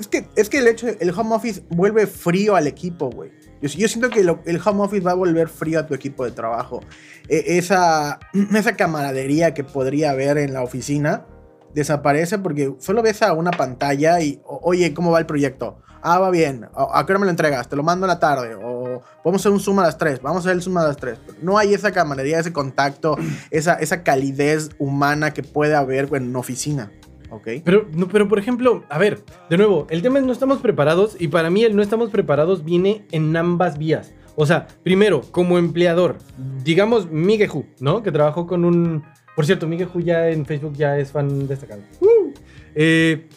Es 0.00 0.08
que, 0.08 0.26
es 0.34 0.48
que 0.48 0.58
el 0.58 0.68
hecho 0.68 0.88
el 0.88 1.10
home 1.10 1.34
office 1.34 1.62
vuelve 1.68 2.06
frío 2.06 2.56
al 2.56 2.66
equipo, 2.66 3.10
güey. 3.10 3.30
Yo, 3.60 3.68
yo 3.68 3.86
siento 3.88 4.08
que 4.10 4.24
lo- 4.24 4.40
el 4.46 4.58
home 4.64 4.82
office 4.82 5.04
va 5.04 5.12
a 5.12 5.14
volver 5.14 5.48
frío 5.48 5.78
a 5.78 5.86
tu 5.86 5.94
equipo 5.94 6.24
de 6.24 6.30
trabajo. 6.32 6.80
E- 7.28 7.58
esa, 7.58 8.18
esa 8.56 8.74
camaradería 8.74 9.52
que 9.54 9.62
podría 9.64 10.10
haber 10.10 10.38
en 10.38 10.54
la 10.54 10.62
oficina 10.62 11.26
desaparece 11.74 12.38
porque 12.38 12.74
solo 12.78 13.02
ves 13.02 13.22
a 13.22 13.32
una 13.32 13.50
pantalla 13.50 14.20
y, 14.20 14.40
oye, 14.44 14.92
¿cómo 14.94 15.10
va 15.10 15.18
el 15.18 15.26
proyecto? 15.26 15.78
Ah, 16.02 16.18
va 16.18 16.30
bien. 16.30 16.66
¿A 16.74 17.06
qué 17.06 17.12
hora 17.12 17.20
me 17.20 17.26
lo 17.26 17.30
entregas? 17.30 17.68
Te 17.68 17.76
lo 17.76 17.84
mando 17.84 18.06
en 18.06 18.08
la 18.08 18.18
tarde. 18.18 18.56
O 18.56 19.02
vamos 19.24 19.40
a 19.40 19.42
hacer 19.42 19.52
un 19.52 19.60
Zoom 19.60 19.78
a 19.78 19.82
las 19.82 19.98
3. 19.98 20.20
Vamos 20.20 20.38
a 20.38 20.40
hacer 20.40 20.52
el 20.56 20.62
Zoom 20.62 20.78
a 20.78 20.84
las 20.84 20.96
3. 20.96 21.18
No 21.42 21.58
hay 21.58 21.74
esa 21.74 21.92
camaradería, 21.92 22.40
ese 22.40 22.52
contacto, 22.52 23.16
esa, 23.50 23.74
esa 23.74 24.02
calidez 24.02 24.70
humana 24.78 25.32
que 25.32 25.44
puede 25.44 25.76
haber 25.76 26.08
en 26.12 26.28
una 26.28 26.40
oficina. 26.40 26.90
¿Ok? 27.30 27.48
Pero, 27.64 27.86
no, 27.94 28.08
pero, 28.08 28.28
por 28.28 28.38
ejemplo, 28.38 28.84
a 28.90 28.98
ver, 28.98 29.24
de 29.48 29.56
nuevo, 29.56 29.86
el 29.88 30.02
tema 30.02 30.18
es 30.18 30.24
no 30.24 30.32
estamos 30.32 30.60
preparados 30.60 31.16
y 31.18 31.28
para 31.28 31.48
mí 31.48 31.64
el 31.64 31.74
no 31.74 31.82
estamos 31.82 32.10
preparados 32.10 32.64
viene 32.64 33.06
en 33.10 33.34
ambas 33.36 33.78
vías. 33.78 34.12
O 34.34 34.44
sea, 34.44 34.66
primero, 34.82 35.20
como 35.30 35.58
empleador, 35.58 36.16
digamos 36.64 37.10
Migeju, 37.10 37.66
¿no? 37.80 38.02
Que 38.02 38.12
trabajó 38.12 38.46
con 38.46 38.64
un... 38.64 39.04
Por 39.34 39.46
cierto, 39.46 39.66
Migeju 39.66 40.00
ya 40.00 40.28
en 40.28 40.44
Facebook 40.44 40.74
ya 40.74 40.98
es 40.98 41.10
fan 41.12 41.46
destacado. 41.48 41.82
¡Uh! 42.00 42.32
Eh, 42.74 43.28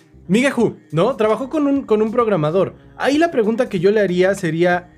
¿no? 0.92 1.16
Trabajó 1.16 1.50
con 1.50 1.68
un, 1.68 1.84
con 1.84 2.02
un 2.02 2.12
programador. 2.12 2.76
Ahí 2.98 3.18
la 3.18 3.32
pregunta 3.32 3.70
que 3.70 3.80
yo 3.80 3.92
le 3.92 4.00
haría 4.02 4.34
sería, 4.36 4.92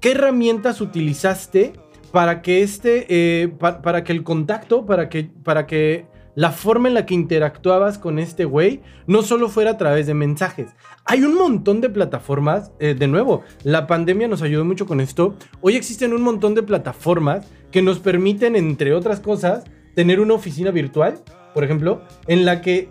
¿qué 0.00 0.12
herramientas 0.12 0.80
utilizaste 0.80 1.72
para 2.12 2.42
que 2.42 2.62
este, 2.62 3.06
eh, 3.08 3.48
pa- 3.48 3.82
para 3.82 4.02
que 4.04 4.12
el 4.12 4.22
contacto, 4.22 4.86
para 4.86 5.08
que, 5.08 5.30
para 5.44 5.66
que 5.66 6.06
la 6.36 6.52
forma 6.52 6.88
en 6.88 6.94
la 6.94 7.04
que 7.06 7.14
interactuabas 7.14 7.98
con 7.98 8.18
este 8.18 8.44
güey 8.44 8.80
no 9.06 9.22
solo 9.22 9.48
fuera 9.48 9.72
a 9.72 9.76
través 9.76 10.06
de 10.06 10.14
mensajes. 10.14 10.70
Hay 11.04 11.22
un 11.22 11.34
montón 11.34 11.80
de 11.80 11.90
plataformas, 11.90 12.70
eh, 12.78 12.94
de 12.94 13.08
nuevo, 13.08 13.42
la 13.64 13.86
pandemia 13.86 14.28
nos 14.28 14.40
ayudó 14.42 14.64
mucho 14.64 14.86
con 14.86 15.00
esto. 15.00 15.34
Hoy 15.60 15.76
existen 15.76 16.12
un 16.12 16.22
montón 16.22 16.54
de 16.54 16.62
plataformas 16.62 17.46
que 17.72 17.82
nos 17.82 17.98
permiten, 17.98 18.54
entre 18.56 18.94
otras 18.94 19.20
cosas, 19.20 19.64
tener 19.94 20.20
una 20.20 20.34
oficina 20.34 20.70
virtual, 20.70 21.20
por 21.54 21.64
ejemplo, 21.64 22.02
en 22.26 22.44
la 22.44 22.60
que 22.60 22.88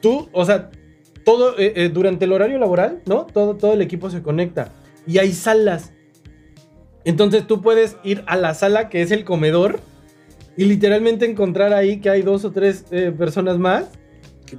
tú, 0.00 0.28
o 0.32 0.44
sea, 0.44 0.70
todo 1.24 1.58
eh, 1.58 1.72
eh, 1.76 1.88
durante 1.90 2.24
el 2.24 2.32
horario 2.32 2.58
laboral, 2.58 3.02
¿no? 3.06 3.26
Todo, 3.26 3.56
todo 3.56 3.74
el 3.74 3.82
equipo 3.82 4.10
se 4.10 4.22
conecta 4.22 4.72
y 5.06 5.18
hay 5.18 5.32
salas. 5.32 5.92
Entonces 7.04 7.46
tú 7.46 7.60
puedes 7.62 7.96
ir 8.02 8.24
a 8.26 8.36
la 8.36 8.54
sala 8.54 8.88
que 8.88 9.02
es 9.02 9.10
el 9.10 9.24
comedor 9.24 9.80
y 10.56 10.64
literalmente 10.64 11.26
encontrar 11.30 11.72
ahí 11.72 12.00
que 12.00 12.10
hay 12.10 12.22
dos 12.22 12.44
o 12.44 12.52
tres 12.52 12.86
eh, 12.90 13.12
personas 13.16 13.58
más. 13.58 13.90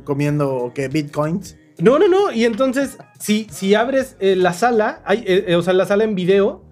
Comiendo 0.04 0.54
o 0.54 0.74
que 0.74 0.88
bitcoins. 0.88 1.58
No, 1.80 1.98
no, 1.98 2.08
no. 2.08 2.32
Y 2.32 2.46
entonces, 2.46 2.98
si, 3.20 3.48
si 3.50 3.74
abres 3.74 4.16
la 4.20 4.54
sala, 4.54 5.02
hay, 5.06 5.26
o 5.56 5.62
sea, 5.62 5.74
la 5.74 5.86
sala 5.86 6.04
en 6.04 6.14
video, 6.14 6.64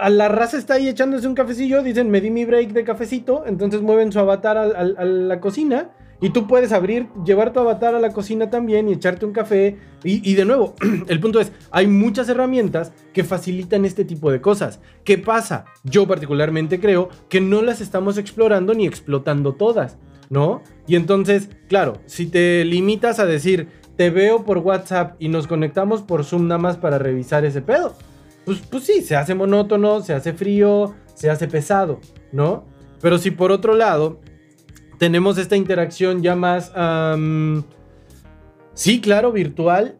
a 0.00 0.08
la 0.10 0.28
raza 0.28 0.56
está 0.56 0.74
ahí 0.74 0.88
echándose 0.88 1.26
un 1.28 1.34
cafecillo, 1.34 1.82
dicen, 1.82 2.10
me 2.10 2.20
di 2.20 2.30
mi 2.30 2.44
break 2.44 2.70
de 2.72 2.84
cafecito, 2.84 3.44
entonces 3.46 3.82
mueven 3.82 4.10
su 4.12 4.18
avatar 4.18 4.56
al- 4.56 4.96
a, 4.98 5.04
la 5.04 5.40
cocina 5.40 5.90
y 6.20 6.30
tú 6.30 6.46
puedes 6.46 6.72
abrir, 6.72 7.08
llevar 7.24 7.52
tu 7.52 7.60
avatar 7.60 7.94
a 7.94 8.00
la 8.00 8.10
cocina 8.10 8.48
también 8.48 8.88
y 8.88 8.92
echarte 8.92 9.26
un 9.26 9.32
café. 9.32 9.76
Y, 10.02 10.28
y 10.28 10.34
de 10.34 10.44
nuevo, 10.46 10.74
el 11.08 11.20
punto 11.20 11.40
es, 11.40 11.52
hay 11.70 11.86
muchas 11.86 12.28
herramientas 12.28 12.92
que 13.12 13.24
facilitan 13.24 13.84
este 13.84 14.04
tipo 14.04 14.30
de 14.32 14.40
cosas. 14.40 14.80
¿Qué 15.04 15.18
pasa? 15.18 15.66
Yo 15.82 16.06
particularmente 16.06 16.80
creo 16.80 17.10
que 17.28 17.40
no 17.42 17.60
las 17.60 17.80
estamos 17.82 18.16
explorando 18.16 18.72
ni 18.72 18.86
explotando 18.86 19.52
todas. 19.54 19.98
¿no? 20.30 20.62
Y 20.86 20.96
entonces, 20.96 21.50
claro, 21.68 21.98
si 22.06 22.26
te 22.26 22.64
limitas 22.64 23.18
a 23.18 23.26
decir, 23.26 23.68
te 23.96 24.08
veo 24.08 24.44
por 24.44 24.58
WhatsApp 24.58 25.16
y 25.18 25.28
nos 25.28 25.46
conectamos 25.46 26.00
por 26.02 26.24
Zoom 26.24 26.48
nada 26.48 26.58
más 26.58 26.76
para 26.78 26.98
revisar 26.98 27.44
ese 27.44 27.60
pedo, 27.60 27.94
pues, 28.44 28.60
pues 28.70 28.84
sí, 28.84 29.02
se 29.02 29.16
hace 29.16 29.34
monótono, 29.34 30.00
se 30.00 30.14
hace 30.14 30.32
frío, 30.32 30.94
se 31.14 31.30
hace 31.30 31.48
pesado, 31.48 32.00
¿no? 32.32 32.64
Pero 33.00 33.18
si 33.18 33.30
por 33.30 33.52
otro 33.52 33.74
lado 33.74 34.20
tenemos 34.98 35.38
esta 35.38 35.56
interacción 35.56 36.22
ya 36.22 36.36
más, 36.36 36.72
am, 36.74 37.64
sí, 38.74 39.00
claro, 39.00 39.32
virtual, 39.32 39.98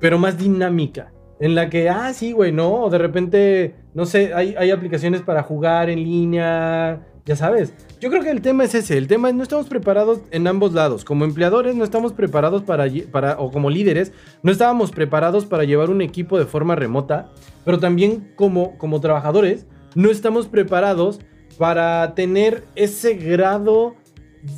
pero 0.00 0.18
más 0.18 0.38
dinámica. 0.38 1.12
En 1.40 1.54
la 1.54 1.70
que, 1.70 1.88
ah, 1.88 2.12
sí, 2.12 2.32
güey, 2.32 2.50
¿no? 2.50 2.88
De 2.90 2.98
repente, 2.98 3.76
no 3.94 4.06
sé, 4.06 4.34
hay, 4.34 4.54
hay 4.58 4.70
aplicaciones 4.70 5.22
para 5.22 5.42
jugar 5.42 5.88
en 5.88 6.02
línea, 6.02 7.06
ya 7.24 7.36
sabes. 7.36 7.72
Yo 8.00 8.10
creo 8.10 8.22
que 8.22 8.30
el 8.30 8.42
tema 8.42 8.62
es 8.62 8.76
ese, 8.76 8.96
el 8.96 9.08
tema 9.08 9.28
es 9.28 9.34
no 9.34 9.42
estamos 9.42 9.66
preparados 9.66 10.20
en 10.30 10.46
ambos 10.46 10.72
lados. 10.72 11.04
Como 11.04 11.24
empleadores 11.24 11.74
no 11.74 11.82
estamos 11.82 12.12
preparados 12.12 12.62
para, 12.62 12.86
para 13.10 13.38
o 13.40 13.50
como 13.50 13.70
líderes, 13.70 14.12
no 14.44 14.52
estábamos 14.52 14.92
preparados 14.92 15.46
para 15.46 15.64
llevar 15.64 15.90
un 15.90 16.00
equipo 16.00 16.38
de 16.38 16.44
forma 16.46 16.76
remota, 16.76 17.30
pero 17.64 17.80
también 17.80 18.32
como, 18.36 18.78
como 18.78 19.00
trabajadores 19.00 19.66
no 19.96 20.10
estamos 20.10 20.46
preparados 20.46 21.18
para 21.58 22.14
tener 22.14 22.62
ese 22.76 23.14
grado 23.14 23.96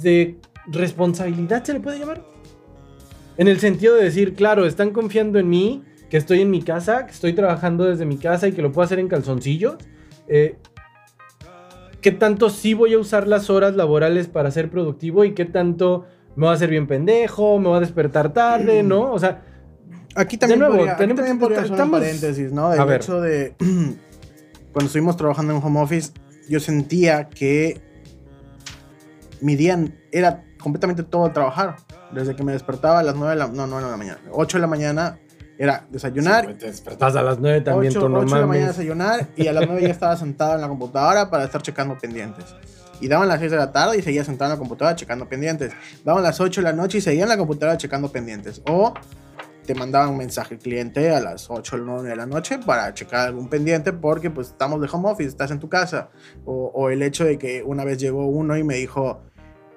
de 0.02 0.36
responsabilidad, 0.66 1.64
¿se 1.64 1.72
le 1.72 1.80
puede 1.80 1.98
llamar? 1.98 2.22
En 3.38 3.48
el 3.48 3.58
sentido 3.58 3.94
de 3.94 4.04
decir, 4.04 4.34
claro, 4.34 4.66
están 4.66 4.90
confiando 4.90 5.38
en 5.38 5.48
mí, 5.48 5.82
que 6.10 6.18
estoy 6.18 6.42
en 6.42 6.50
mi 6.50 6.60
casa, 6.60 7.06
que 7.06 7.12
estoy 7.12 7.32
trabajando 7.32 7.84
desde 7.84 8.04
mi 8.04 8.18
casa 8.18 8.48
y 8.48 8.52
que 8.52 8.60
lo 8.60 8.70
puedo 8.70 8.84
hacer 8.84 8.98
en 8.98 9.08
calzoncillos. 9.08 9.76
Eh, 10.28 10.56
¿Qué 12.00 12.12
tanto 12.12 12.48
sí 12.50 12.74
voy 12.74 12.94
a 12.94 12.98
usar 12.98 13.26
las 13.28 13.50
horas 13.50 13.74
laborales 13.76 14.26
para 14.28 14.50
ser 14.50 14.70
productivo 14.70 15.24
y 15.24 15.34
qué 15.34 15.44
tanto 15.44 16.06
me 16.36 16.46
va 16.46 16.52
a 16.52 16.54
hacer 16.54 16.70
bien 16.70 16.86
pendejo, 16.86 17.58
me 17.58 17.68
va 17.68 17.76
a 17.76 17.80
despertar 17.80 18.32
tarde, 18.32 18.82
¿no? 18.82 19.12
O 19.12 19.18
sea, 19.18 19.42
Aquí 20.16 20.36
también, 20.36 20.58
De 20.58 20.66
nuevo, 20.66 20.76
podría, 20.78 20.92
aquí 20.94 21.00
tenemos- 21.02 21.16
también 21.18 21.38
podría 21.38 21.60
hacer 21.60 21.80
un 21.80 21.90
paréntesis, 21.92 22.52
¿no? 22.52 22.70
Del 22.70 22.80
A 22.80 22.84
ver. 22.84 23.00
hecho 23.00 23.20
de 23.20 23.54
cuando 24.72 24.86
estuvimos 24.86 25.16
trabajando 25.16 25.54
en 25.56 25.62
home 25.62 25.80
office, 25.80 26.10
yo 26.48 26.58
sentía 26.58 27.28
que 27.28 27.80
mi 29.40 29.54
día 29.54 29.78
era 30.10 30.42
completamente 30.60 31.04
todo 31.04 31.30
trabajar. 31.30 31.76
Desde 32.12 32.34
que 32.34 32.42
me 32.42 32.50
despertaba 32.52 32.98
a 32.98 33.02
las 33.04 33.14
9 33.14 33.30
de 33.30 33.36
la, 33.38 33.46
no, 33.46 33.68
9 33.68 33.84
de 33.84 33.90
la 33.92 33.96
mañana, 33.96 34.18
8 34.32 34.56
de 34.56 34.60
la 34.62 34.66
mañana 34.66 35.18
era 35.62 35.84
desayunar, 35.90 36.46
te 36.58 36.66
despertas 36.66 37.14
a 37.16 37.22
las 37.22 37.38
9 37.38 37.60
también, 37.60 37.90
8, 37.92 38.00
tú 38.00 38.08
no 38.08 38.18
8 38.20 38.34
de 38.34 38.40
la 38.40 38.46
mañana 38.46 38.68
desayunar 38.68 39.26
y 39.36 39.46
a 39.46 39.52
las 39.52 39.66
9 39.66 39.82
ya 39.82 39.88
estaba 39.88 40.16
sentado 40.16 40.54
en 40.54 40.60
la 40.62 40.68
computadora 40.68 41.28
para 41.30 41.44
estar 41.44 41.60
checando 41.60 41.98
pendientes. 41.98 42.46
Y 43.00 43.08
daban 43.08 43.28
las 43.28 43.40
6 43.40 43.50
de 43.50 43.56
la 43.58 43.70
tarde 43.70 43.98
y 43.98 44.02
seguía 44.02 44.24
sentado 44.24 44.50
en 44.50 44.56
la 44.56 44.58
computadora 44.58 44.96
checando 44.96 45.28
pendientes. 45.28 45.72
Daban 46.04 46.22
las 46.22 46.40
8 46.40 46.60
de 46.60 46.64
la 46.64 46.72
noche 46.72 46.98
y 46.98 47.00
seguía 47.02 47.24
en 47.24 47.28
la 47.28 47.36
computadora 47.36 47.76
checando 47.76 48.10
pendientes. 48.10 48.62
O 48.70 48.94
te 49.66 49.74
mandaban 49.74 50.08
un 50.08 50.16
mensaje 50.16 50.54
el 50.54 50.60
cliente 50.60 51.14
a 51.14 51.20
las 51.20 51.50
8 51.50 51.76
o 51.76 51.78
9 51.78 52.08
de 52.08 52.16
la 52.16 52.24
noche 52.26 52.58
para 52.58 52.92
checar 52.94 53.28
algún 53.28 53.48
pendiente 53.48 53.92
porque 53.92 54.30
pues 54.30 54.48
estamos 54.48 54.80
de 54.80 54.88
home 54.90 55.10
office, 55.10 55.28
estás 55.28 55.50
en 55.50 55.58
tu 55.60 55.68
casa. 55.68 56.08
O, 56.46 56.72
o 56.74 56.88
el 56.90 57.02
hecho 57.02 57.24
de 57.26 57.38
que 57.38 57.62
una 57.62 57.84
vez 57.84 57.98
llegó 57.98 58.26
uno 58.26 58.56
y 58.56 58.64
me 58.64 58.76
dijo, 58.76 59.22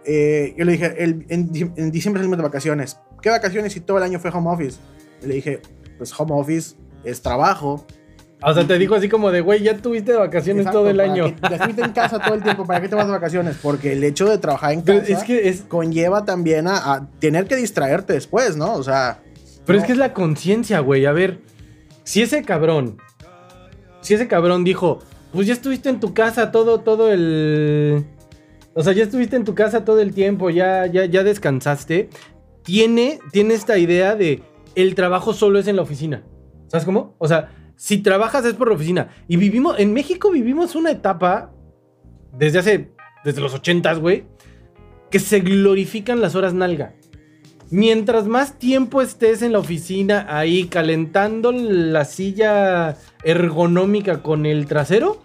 eh, 0.06 0.54
yo 0.58 0.66
le 0.66 0.72
dije, 0.74 1.04
el- 1.04 1.26
en, 1.30 1.50
en 1.76 1.92
diciembre 1.92 2.22
salimos 2.22 2.38
de 2.38 2.44
vacaciones. 2.44 3.00
¿Qué 3.22 3.30
vacaciones 3.30 3.74
si 3.74 3.80
todo 3.82 3.98
el 3.98 4.04
año 4.04 4.20
fue 4.20 4.32
home 4.32 4.50
office? 4.50 4.80
Le 5.26 5.36
dije, 5.36 5.62
pues 5.98 6.18
home 6.20 6.32
office 6.34 6.76
es 7.04 7.22
trabajo. 7.22 7.86
O 8.46 8.54
sea, 8.54 8.68
te 8.68 8.78
dijo 8.78 8.96
así 8.96 9.08
como 9.08 9.32
de, 9.32 9.40
güey, 9.40 9.64
ya 9.64 9.78
tuviste 9.78 10.12
de 10.12 10.18
vacaciones 10.18 10.62
Exacto, 10.66 10.80
todo 10.80 10.90
el 10.90 11.00
año. 11.00 11.34
ya 11.50 11.56
estuviste 11.56 11.82
en 11.82 11.92
casa 11.94 12.20
todo 12.20 12.36
el 12.36 12.44
tiempo, 12.44 12.66
¿para 12.66 12.82
qué 12.82 12.90
te 12.90 12.96
vas 12.96 13.06
de 13.06 13.14
vacaciones? 13.14 13.56
Porque 13.62 13.94
el 13.94 14.04
hecho 14.04 14.28
de 14.28 14.38
trabajar 14.38 14.74
en 14.74 14.82
Pero 14.82 15.00
casa 15.00 15.14
es 15.14 15.24
que 15.24 15.48
es, 15.48 15.62
conlleva 15.62 16.26
también 16.26 16.68
a, 16.68 16.94
a 16.94 17.10
tener 17.20 17.46
que 17.48 17.56
distraerte 17.56 18.12
después, 18.14 18.58
¿no? 18.58 18.74
O 18.74 18.84
sea... 18.84 19.20
Pero 19.66 19.78
no- 19.78 19.82
es 19.82 19.86
que 19.88 19.94
es 19.94 19.98
la 19.98 20.12
conciencia, 20.14 20.80
güey. 20.82 21.06
A 21.06 21.14
ver, 21.14 21.40
si 22.04 22.22
ese 22.22 22.44
cabrón, 22.44 22.98
si 24.02 24.14
ese 24.16 24.28
cabrón 24.28 24.66
dijo, 24.66 25.00
pues 25.32 25.48
ya 25.48 25.54
estuviste 25.54 25.88
en 25.88 26.02
tu 26.02 26.14
casa 26.14 26.52
todo, 26.52 26.82
todo 26.82 27.14
el, 27.14 28.04
O 28.74 28.84
sea, 28.84 28.92
ya 28.92 29.04
estuviste 29.04 29.38
en 29.38 29.46
tu 29.46 29.56
casa 29.56 29.86
todo 29.86 30.02
el 30.02 30.14
tiempo, 30.14 30.50
ya, 30.50 30.86
ya, 30.88 31.06
ya 31.06 31.24
descansaste. 31.24 32.10
Tiene, 32.64 33.20
tiene 33.32 33.54
esta 33.54 33.78
idea 33.78 34.16
de 34.16 34.44
el 34.76 34.96
trabajo 34.96 35.34
solo 35.34 35.60
es 35.60 35.68
en 35.68 35.76
la 35.76 35.82
oficina. 35.82 36.24
¿Sabes 36.68 36.86
cómo? 36.86 37.16
O 37.20 37.28
sea, 37.28 37.52
si 37.76 37.98
trabajas 38.00 38.46
es 38.46 38.54
por 38.54 38.70
la 38.70 38.76
oficina. 38.76 39.10
Y 39.28 39.38
vivimos, 39.38 39.80
en 39.80 39.94
México 39.94 40.32
vivimos 40.32 40.76
una 40.76 40.92
etapa 40.92 41.52
desde 42.38 42.60
hace, 42.60 42.92
desde 43.24 43.42
los 43.42 43.54
ochentas, 43.54 44.00
güey, 44.00 44.24
que 45.12 45.20
se 45.20 45.40
glorifican 45.42 46.22
las 46.22 46.36
horas 46.36 46.54
nalga. 46.54 46.94
Mientras 47.70 48.28
más 48.28 48.60
tiempo 48.60 49.02
estés 49.02 49.42
en 49.42 49.52
la 49.52 49.60
oficina 49.60 50.28
ahí 50.30 50.66
calentando 50.68 51.52
la 51.52 52.06
silla 52.06 52.98
ergonómica 53.24 54.22
con 54.22 54.46
el 54.46 54.66
trasero, 54.68 55.22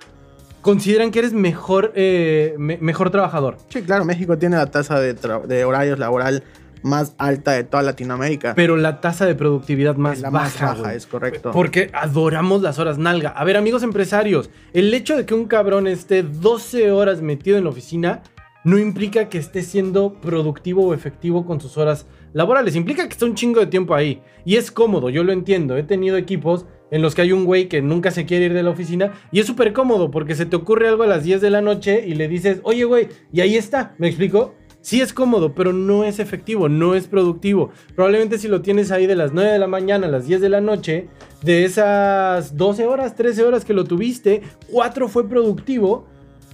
consideran 0.62 1.10
que 1.10 1.18
eres 1.20 1.32
mejor, 1.32 1.92
eh, 1.94 2.54
me- 2.58 2.78
mejor 2.78 3.10
trabajador. 3.10 3.56
Sí, 3.68 3.82
claro, 3.82 4.04
México 4.04 4.36
tiene 4.38 4.56
la 4.56 4.66
tasa 4.66 4.98
de, 4.98 5.14
de 5.14 5.64
horarios 5.64 5.98
laboral 5.98 6.42
más 6.82 7.14
alta 7.18 7.52
de 7.52 7.64
toda 7.64 7.82
Latinoamérica. 7.82 8.54
Pero 8.54 8.76
la 8.76 9.00
tasa 9.00 9.26
de 9.26 9.34
productividad 9.34 9.96
más 9.96 10.20
la 10.20 10.30
baja, 10.30 10.66
más 10.66 10.80
baja, 10.80 10.94
es 10.94 11.06
correcto. 11.06 11.50
Porque 11.52 11.90
adoramos 11.92 12.62
las 12.62 12.78
horas 12.78 12.98
nalga. 12.98 13.30
A 13.30 13.44
ver, 13.44 13.56
amigos 13.56 13.82
empresarios, 13.82 14.50
el 14.72 14.92
hecho 14.92 15.16
de 15.16 15.26
que 15.26 15.34
un 15.34 15.46
cabrón 15.46 15.86
esté 15.86 16.22
12 16.22 16.90
horas 16.90 17.22
metido 17.22 17.58
en 17.58 17.64
la 17.64 17.70
oficina 17.70 18.22
no 18.64 18.78
implica 18.78 19.28
que 19.28 19.38
esté 19.38 19.62
siendo 19.62 20.14
productivo 20.14 20.86
o 20.86 20.94
efectivo 20.94 21.46
con 21.46 21.60
sus 21.60 21.78
horas 21.78 22.06
laborales. 22.32 22.76
Implica 22.76 23.06
que 23.06 23.12
está 23.12 23.24
un 23.24 23.34
chingo 23.34 23.60
de 23.60 23.66
tiempo 23.66 23.94
ahí. 23.94 24.20
Y 24.44 24.56
es 24.56 24.70
cómodo, 24.70 25.10
yo 25.10 25.24
lo 25.24 25.32
entiendo. 25.32 25.76
He 25.76 25.84
tenido 25.84 26.16
equipos 26.16 26.66
en 26.90 27.02
los 27.02 27.14
que 27.14 27.22
hay 27.22 27.32
un 27.32 27.44
güey 27.44 27.68
que 27.68 27.82
nunca 27.82 28.10
se 28.10 28.26
quiere 28.26 28.46
ir 28.46 28.54
de 28.54 28.62
la 28.62 28.70
oficina 28.70 29.12
y 29.30 29.40
es 29.40 29.46
súper 29.46 29.72
cómodo 29.72 30.10
porque 30.10 30.34
se 30.34 30.46
te 30.46 30.56
ocurre 30.56 30.88
algo 30.88 31.02
a 31.02 31.06
las 31.06 31.24
10 31.24 31.40
de 31.40 31.50
la 31.50 31.60
noche 31.60 32.04
y 32.06 32.14
le 32.14 32.28
dices, 32.28 32.60
oye 32.62 32.84
güey, 32.84 33.08
y 33.32 33.40
ahí 33.40 33.56
está, 33.56 33.94
¿me 33.98 34.08
explico? 34.08 34.54
Sí 34.88 35.02
es 35.02 35.12
cómodo, 35.12 35.54
pero 35.54 35.74
no 35.74 36.02
es 36.02 36.18
efectivo, 36.18 36.66
no 36.70 36.94
es 36.94 37.08
productivo. 37.08 37.70
Probablemente 37.94 38.38
si 38.38 38.48
lo 38.48 38.62
tienes 38.62 38.90
ahí 38.90 39.06
de 39.06 39.16
las 39.16 39.34
9 39.34 39.52
de 39.52 39.58
la 39.58 39.66
mañana 39.66 40.06
a 40.06 40.10
las 40.10 40.26
10 40.26 40.40
de 40.40 40.48
la 40.48 40.62
noche, 40.62 41.08
de 41.42 41.66
esas 41.66 42.56
12 42.56 42.86
horas, 42.86 43.14
13 43.14 43.44
horas 43.44 43.66
que 43.66 43.74
lo 43.74 43.84
tuviste, 43.84 44.40
4 44.72 45.08
fue 45.08 45.28
productivo 45.28 46.06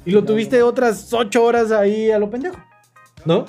y 0.04 0.10
lo 0.10 0.24
tuviste 0.24 0.64
otras 0.64 1.12
8 1.12 1.44
horas 1.44 1.70
ahí 1.70 2.10
a 2.10 2.18
lo 2.18 2.28
pendejo, 2.28 2.56
¿no? 3.24 3.44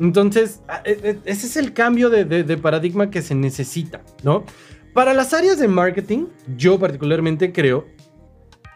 Entonces, 0.00 0.60
e- 0.86 0.98
e- 1.02 1.18
ese 1.26 1.46
es 1.46 1.58
el 1.58 1.74
cambio 1.74 2.08
de, 2.08 2.24
de- 2.24 2.44
de 2.44 2.56
paradigma 2.56 3.10
que 3.10 3.20
se 3.20 3.34
necesita, 3.34 4.00
¿no? 4.22 4.44
Para 4.94 5.12
las 5.12 5.34
áreas 5.34 5.58
de 5.58 5.68
marketing, 5.68 6.28
yo 6.56 6.78
particularmente 6.78 7.52
creo 7.52 7.84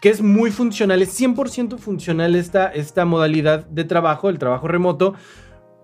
que 0.00 0.10
es 0.10 0.22
muy 0.22 0.50
funcional, 0.50 1.02
es 1.02 1.18
100% 1.20 1.78
funcional 1.78 2.34
esta, 2.36 2.68
esta 2.68 3.04
modalidad 3.04 3.66
de 3.66 3.84
trabajo, 3.84 4.28
el 4.28 4.38
trabajo 4.38 4.68
remoto, 4.68 5.14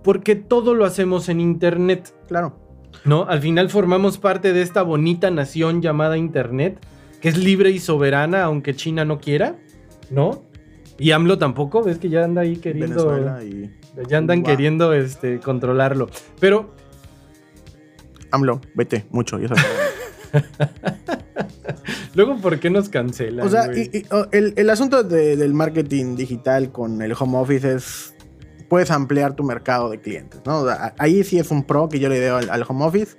porque 0.03 0.37
todo 0.37 0.75
lo 0.75 0.85
hacemos 0.85 1.29
en 1.29 1.41
Internet, 1.41 2.15
Claro. 2.29 2.59
¿no? 3.05 3.25
Al 3.29 3.41
final 3.41 3.71
formamos 3.71 4.19
parte 4.19 4.53
de 4.53 4.63
esta 4.63 4.83
bonita 4.83 5.31
nación 5.31 5.83
llamada 5.83 6.17
Internet, 6.17 6.79
que 7.21 7.29
es 7.29 7.39
libre 7.39 7.71
y 7.71 7.79
soberana, 7.79 8.45
aunque 8.45 8.75
China 8.77 9.05
no 9.05 9.19
quiera, 9.19 9.57
¿no? 10.11 10.45
Y 10.99 11.11
AMLO 11.11 11.39
tampoco, 11.39 11.83
ves 11.83 11.99
que 11.99 12.09
ya 12.09 12.23
anda 12.23 12.43
ahí 12.43 12.57
queriendo... 12.57 13.09
Venezuela 13.09 13.43
y 13.43 13.71
Ya 14.09 14.19
andan 14.19 14.43
queriendo 14.45 14.93
este, 14.93 15.41
controlarlo. 15.41 16.09
Pero 16.39 16.73
AMLO, 18.31 18.61
vete 18.75 19.07
mucho. 19.11 19.41
y 19.41 19.47
eso- 19.47 19.55
luego, 22.15 22.37
¿por 22.41 22.59
qué 22.61 22.71
nos 22.71 22.89
cancelan? 22.89 23.47
o 23.47 23.51
sea, 23.51 23.67
güey? 23.67 23.91
y- 23.93 23.99
y, 23.99 24.05
o, 24.13 24.27
el, 24.33 24.55
el 24.57 24.71
asunto 24.71 25.03
de- 25.03 25.37
del 25.37 25.55
marketing 25.55 26.17
digital 26.17 26.73
con 26.73 27.03
el 27.03 27.15
home 27.19 27.39
office 27.39 27.75
es. 27.75 28.11
Puedes 28.69 28.91
ampliar 28.91 29.35
tu 29.37 29.45
mercado 29.45 29.91
de 29.91 30.01
clientes, 30.01 30.41
¿no? 30.47 30.61
O 30.61 30.67
sea, 30.67 30.95
ahí 30.99 31.23
sí 31.23 31.39
es 31.39 31.51
un 31.51 31.65
pro 31.65 31.89
que 31.89 31.99
yo 32.01 32.09
le 32.09 32.19
doy 32.27 32.43
al, 32.45 32.51
al 32.51 32.65
home 32.67 32.85
office 32.87 33.17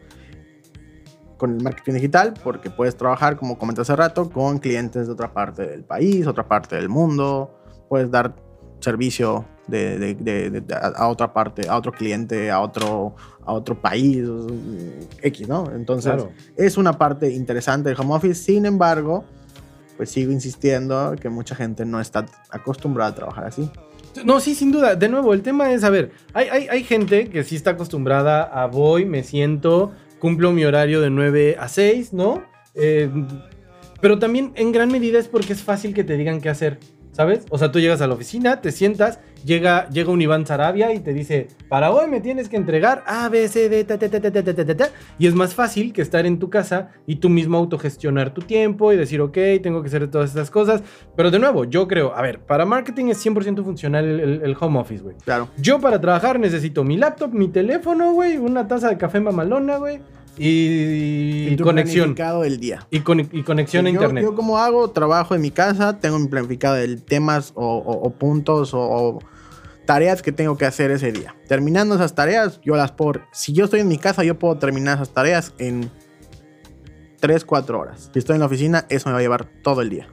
con 1.38 1.56
el 1.56 1.64
marketing 1.64 1.94
digital, 1.94 2.34
porque 2.44 2.70
puedes 2.72 2.98
trabajar, 2.98 3.38
como 3.38 3.58
comenté 3.58 3.82
hace 3.82 3.96
rato, 3.96 4.30
con 4.32 4.58
clientes 4.58 5.06
de 5.08 5.14
otra 5.14 5.34
parte 5.34 5.66
del 5.68 5.84
país, 5.84 6.26
otra 6.28 6.48
parte 6.48 6.76
del 6.76 6.90
mundo. 6.90 7.56
Puedes 7.90 8.10
dar 8.10 8.36
servicio 8.80 9.46
de, 9.68 9.98
de- 9.98 10.16
de- 10.16 10.62
de- 10.62 10.74
a, 10.76 10.88
a 10.96 11.08
otra 11.08 11.34
parte, 11.34 11.68
a 11.68 11.76
otro 11.78 11.92
cliente, 11.92 12.52
a 12.52 12.60
otro, 12.60 13.16
a 13.46 13.54
otro 13.54 13.80
país, 13.82 14.26
X, 15.22 15.48
¿no? 15.48 15.72
Entonces, 15.74 16.14
Claro. 16.14 16.32
es 16.56 16.78
una 16.78 16.94
parte 16.94 17.32
interesante 17.34 17.90
del 17.90 18.00
home 18.00 18.14
office. 18.16 18.36
Sin 18.44 18.66
embargo, 18.66 19.26
pues 19.98 20.10
sigo 20.10 20.32
insistiendo 20.32 21.16
que 21.20 21.30
mucha 21.30 21.56
gente 21.56 21.86
no 21.86 22.00
está 22.00 22.26
acostumbrada 22.50 23.12
a 23.12 23.16
trabajar 23.16 23.46
así. 23.46 23.70
No, 24.24 24.40
sí, 24.40 24.56
sin 24.56 24.72
duda. 24.72 24.96
De 24.96 25.10
nuevo, 25.10 25.34
el 25.34 25.42
tema 25.42 25.72
es, 25.74 25.84
a 25.84 25.90
ver, 25.90 26.12
hay, 26.34 26.48
hay, 26.50 26.68
hay 26.70 26.84
gente 26.84 27.30
que 27.30 27.44
sí 27.44 27.56
está 27.56 27.72
acostumbrada 27.72 28.44
a 28.44 28.68
voy, 28.68 29.06
me 29.06 29.24
siento, 29.24 29.92
cumplo 30.20 30.52
mi 30.52 30.64
horario 30.64 31.02
de 31.02 31.10
9 31.10 31.58
a 31.60 31.68
6, 31.68 32.14
¿no? 32.14 32.44
Eh, 32.76 33.10
pero 34.02 34.20
también 34.20 34.52
en 34.56 34.72
gran 34.72 34.90
medida 34.92 35.18
es 35.20 35.28
porque 35.28 35.54
es 35.54 35.64
fácil 35.64 35.94
que 35.94 36.04
te 36.04 36.16
digan 36.18 36.40
qué 36.40 36.50
hacer, 36.50 36.80
¿Sabes? 37.16 37.46
O 37.50 37.58
sea, 37.58 37.72
tú 37.72 37.80
llegas 37.80 38.02
a 38.02 38.08
la 38.08 38.14
oficina, 38.14 38.60
te 38.60 38.74
sientas, 38.74 39.22
llega, 39.46 39.88
llega 39.88 40.12
un 40.12 40.22
Iván 40.22 40.46
Sarabia 40.46 40.94
y 40.94 41.00
te 41.00 41.14
dice, 41.14 41.48
para 41.70 41.90
hoy 41.92 42.10
me 42.10 42.20
tienes 42.20 42.50
que 42.50 42.58
entregar 42.58 43.06
A, 43.08 43.30
B, 43.30 43.48
C, 43.48 43.70
D, 43.70 43.88
Y 45.18 45.28
es 45.28 45.34
más 45.34 45.56
fácil 45.56 45.94
que 45.94 46.02
estar 46.02 46.26
en 46.26 46.40
tu 46.40 46.50
casa 46.50 46.90
y 47.08 47.16
tú 47.16 47.30
mismo 47.30 47.58
autogestionar 47.58 48.34
tu 48.34 48.42
tiempo 48.42 48.92
y 48.92 48.98
decir, 48.98 49.22
ok, 49.22 49.38
tengo 49.64 49.82
que 49.82 49.88
hacer 49.88 50.12
todas 50.12 50.32
estas 50.32 50.52
cosas. 50.52 50.84
Pero 51.16 51.32
de 51.32 51.40
nuevo, 51.40 51.64
yo 51.64 51.88
creo, 51.88 52.14
a 52.14 52.22
ver, 52.22 52.42
para 52.42 52.66
marketing 52.66 53.06
es 53.06 53.26
100% 53.26 53.64
funcional 53.64 54.04
el, 54.04 54.42
el, 54.44 54.58
home 54.60 54.78
office, 54.78 55.02
güey. 55.02 55.16
Claro. 55.24 55.48
Yo 55.58 55.80
para 55.80 56.02
trabajar 56.02 56.38
necesito 56.38 56.84
mi 56.84 56.98
laptop, 56.98 57.32
mi 57.32 57.48
teléfono, 57.48 58.12
güey, 58.12 58.36
una 58.36 58.68
taza 58.68 58.90
de 58.90 58.98
café 58.98 59.22
mamalona, 59.22 59.78
güey 59.78 60.02
y, 60.38 61.48
Y 61.54 61.58
conexión. 61.58 62.14
planificado 62.16 62.42
del 62.42 62.60
día. 62.60 62.88
Y, 62.92 63.00
con- 63.02 63.20
y 63.20 63.44
conexión 63.44 63.86
a 63.88 63.90
yo, 63.90 63.96
internet. 63.96 64.24
Yo 64.24 64.36
como 64.36 64.58
hago, 64.60 64.90
trabajo 64.92 65.36
en 65.36 65.42
mi 65.42 65.52
casa, 65.52 66.00
tengo 66.00 66.20
mi 66.20 66.28
planificado 66.28 66.76
de 66.76 66.98
temas 66.98 67.52
o, 67.56 67.66
o- 67.78 68.04
o 68.08 68.10
puntos 68.12 68.74
o, 68.74 68.80
o 68.82 69.20
tareas 69.86 70.22
que 70.22 70.32
tengo 70.32 70.58
que 70.58 70.66
hacer 70.66 70.92
ese 70.92 71.12
día. 71.12 71.36
Terminando 71.48 71.96
esas 71.96 72.16
tareas, 72.16 72.60
yo 72.64 72.76
las 72.76 72.92
puedo... 72.92 73.22
Si 73.32 73.54
yo 73.54 73.66
estoy 73.66 73.82
en 73.82 73.88
mi 73.88 73.98
casa, 73.98 74.24
yo 74.24 74.38
puedo 74.40 74.58
terminar 74.58 74.96
esas 74.98 75.10
tareas 75.14 75.54
en 75.60 75.90
3, 77.20 77.46
4 77.46 77.80
horas. 77.80 78.10
Si 78.14 78.20
estoy 78.20 78.34
en 78.36 78.40
la 78.42 78.46
oficina, 78.48 78.86
eso 78.90 79.10
me 79.10 79.14
va 79.14 79.20
a 79.20 79.22
llevar 79.22 79.46
todo 79.64 79.82
el 79.82 79.90
día. 79.90 80.08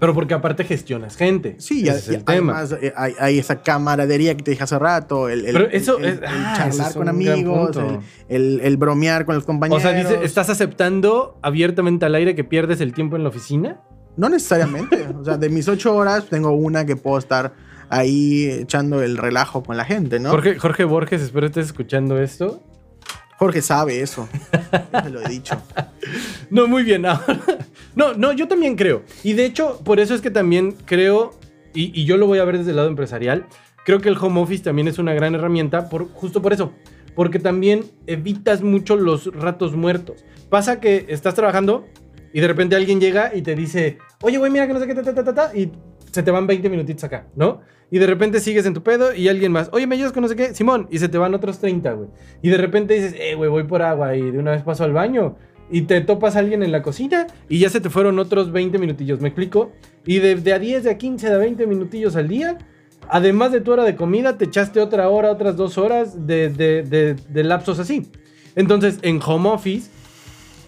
Pero 0.00 0.14
porque 0.14 0.32
aparte 0.34 0.64
gestionas 0.64 1.14
gente. 1.16 1.56
Sí, 1.58 1.86
Ese 1.86 1.98
es 1.98 2.08
el 2.08 2.14
ya- 2.14 2.24
tema. 2.24 2.58
además 2.58 2.76
eh, 2.80 2.92
hay, 2.96 3.12
hay 3.20 3.38
esa 3.38 3.62
camaradería 3.62 4.34
que 4.36 4.42
te 4.42 4.50
dije 4.52 4.62
hace 4.64 4.78
rato, 4.78 5.28
el, 5.28 5.44
el- 5.46 5.52
Pero 5.52 5.68
eso 5.70 5.98
el- 5.98 6.04
es- 6.06 6.18
el 6.18 6.24
ah, 6.26 6.54
charlar 6.56 6.88
es 6.88 6.96
con 6.96 7.08
amigos, 7.08 7.76
el, 8.28 8.76
bromear 8.78 9.26
con 9.26 9.34
los 9.34 9.44
o 9.44 9.46
compañeros. 9.46 9.82
sea, 9.82 9.92
dice, 9.92 10.18
¿estás 10.24 10.48
aceptando 10.50 11.38
abiertamente 11.42 12.06
al 12.06 12.14
aire 12.14 12.34
que 12.34 12.44
pierdes 12.44 12.80
el 12.80 12.92
tiempo 12.94 13.16
en 13.16 13.22
la 13.24 13.28
oficina? 13.28 13.80
No 14.16 14.28
necesariamente. 14.28 15.06
o 15.20 15.24
sea, 15.24 15.36
de 15.36 15.48
mis 15.50 15.68
ocho 15.68 15.94
horas 15.94 16.24
tengo 16.30 16.50
una 16.52 16.84
que 16.86 16.96
puedo 16.96 17.18
estar 17.18 17.52
ahí 17.90 18.46
echando 18.48 19.02
el 19.02 19.16
relajo 19.18 19.62
con 19.62 19.76
la 19.76 19.84
gente, 19.84 20.18
¿no? 20.20 20.30
Jorge, 20.30 20.58
Jorge 20.58 20.84
Borges, 20.84 21.20
espero 21.22 21.46
estés 21.46 21.66
escuchando 21.66 22.18
esto. 22.20 22.62
Jorge 23.40 23.62
sabe 23.62 24.02
eso. 24.02 24.28
Ya 24.92 25.02
se 25.02 25.08
lo 25.08 25.22
he 25.22 25.28
dicho. 25.28 25.56
No, 26.50 26.66
muy 26.66 26.82
bien. 26.82 27.02
No, 27.94 28.12
no, 28.14 28.32
yo 28.32 28.48
también 28.48 28.74
creo. 28.74 29.04
Y 29.22 29.34
de 29.34 29.44
hecho, 29.44 29.78
por 29.84 30.00
eso 30.00 30.16
es 30.16 30.20
que 30.20 30.32
también 30.32 30.72
creo, 30.84 31.30
y, 31.72 32.04
yo 32.04 32.16
lo 32.16 32.26
voy 32.26 32.40
a 32.40 32.44
ver 32.44 32.58
desde 32.58 32.70
el 32.70 32.76
lado 32.76 32.88
empresarial, 32.88 33.46
creo 33.84 34.00
que 34.00 34.08
el 34.08 34.16
home 34.16 34.40
office 34.40 34.64
también 34.64 34.88
es 34.88 34.98
una 34.98 35.14
gran 35.14 35.36
herramienta, 35.36 35.88
por, 35.88 36.08
justo 36.12 36.42
por 36.42 36.52
eso. 36.52 36.72
Porque 37.14 37.38
también 37.38 37.84
evitas 38.08 38.62
mucho 38.62 38.96
los 38.96 39.32
ratos 39.32 39.76
muertos. 39.76 40.24
Pasa 40.48 40.80
que 40.80 41.06
estás 41.08 41.36
trabajando 41.36 41.86
y 42.32 42.40
de 42.40 42.48
repente 42.48 42.74
alguien 42.74 43.00
llega 43.00 43.32
y 43.32 43.42
te 43.42 43.54
dice, 43.54 43.98
oye, 44.22 44.38
güey, 44.38 44.50
mira 44.50 44.66
que 44.66 44.72
no 44.72 44.80
sé 44.80 44.88
qué, 44.88 44.94
ta, 44.96 45.04
ta, 45.04 45.22
ta, 45.22 45.34
ta", 45.34 45.56
y 45.56 45.70
se 46.12 46.22
te 46.22 46.30
van 46.30 46.46
20 46.46 46.68
minutitos 46.68 47.04
acá, 47.04 47.26
¿no? 47.36 47.60
Y 47.90 47.98
de 47.98 48.06
repente 48.06 48.38
sigues 48.40 48.66
en 48.66 48.74
tu 48.74 48.82
pedo 48.82 49.14
y 49.14 49.28
alguien 49.28 49.50
más, 49.52 49.68
oye, 49.72 49.86
me 49.86 49.96
ayudas 49.96 50.12
con 50.12 50.22
no 50.22 50.28
sé 50.28 50.36
qué, 50.36 50.54
Simón, 50.54 50.86
y 50.90 50.98
se 50.98 51.08
te 51.08 51.18
van 51.18 51.34
otros 51.34 51.58
30, 51.58 51.92
güey. 51.92 52.08
Y 52.42 52.48
de 52.50 52.56
repente 52.56 52.94
dices, 52.94 53.14
eh, 53.18 53.34
güey, 53.34 53.50
voy 53.50 53.64
por 53.64 53.82
agua 53.82 54.14
y 54.16 54.30
de 54.30 54.38
una 54.38 54.52
vez 54.52 54.62
paso 54.62 54.84
al 54.84 54.92
baño. 54.92 55.36
Y 55.72 55.82
te 55.82 56.00
topas 56.00 56.34
a 56.36 56.40
alguien 56.40 56.62
en 56.64 56.72
la 56.72 56.82
cocina 56.82 57.26
y 57.48 57.58
ya 57.60 57.68
se 57.70 57.80
te 57.80 57.90
fueron 57.90 58.18
otros 58.18 58.50
20 58.52 58.78
minutillos, 58.78 59.20
¿me 59.20 59.28
explico? 59.28 59.72
Y 60.04 60.18
de, 60.18 60.52
a 60.52 60.58
10, 60.58 60.84
de 60.84 60.90
a 60.90 60.98
15, 60.98 61.28
de 61.28 61.34
a 61.34 61.38
20 61.38 61.66
minutillos 61.66 62.16
al 62.16 62.26
día, 62.28 62.58
además 63.08 63.52
de 63.52 63.60
tu 63.60 63.72
hora 63.72 63.84
de 63.84 63.94
comida, 63.96 64.36
te 64.36 64.46
echaste 64.46 64.80
otra 64.80 65.08
hora, 65.08 65.30
otras 65.30 65.56
dos 65.56 65.78
horas 65.78 66.26
de, 66.26 66.48
de, 66.50 66.82
de- 66.82 67.14
de 67.14 67.44
lapsos 67.44 67.78
así. 67.78 68.10
Entonces, 68.56 68.98
en 69.02 69.20
home 69.24 69.48
office, 69.48 69.90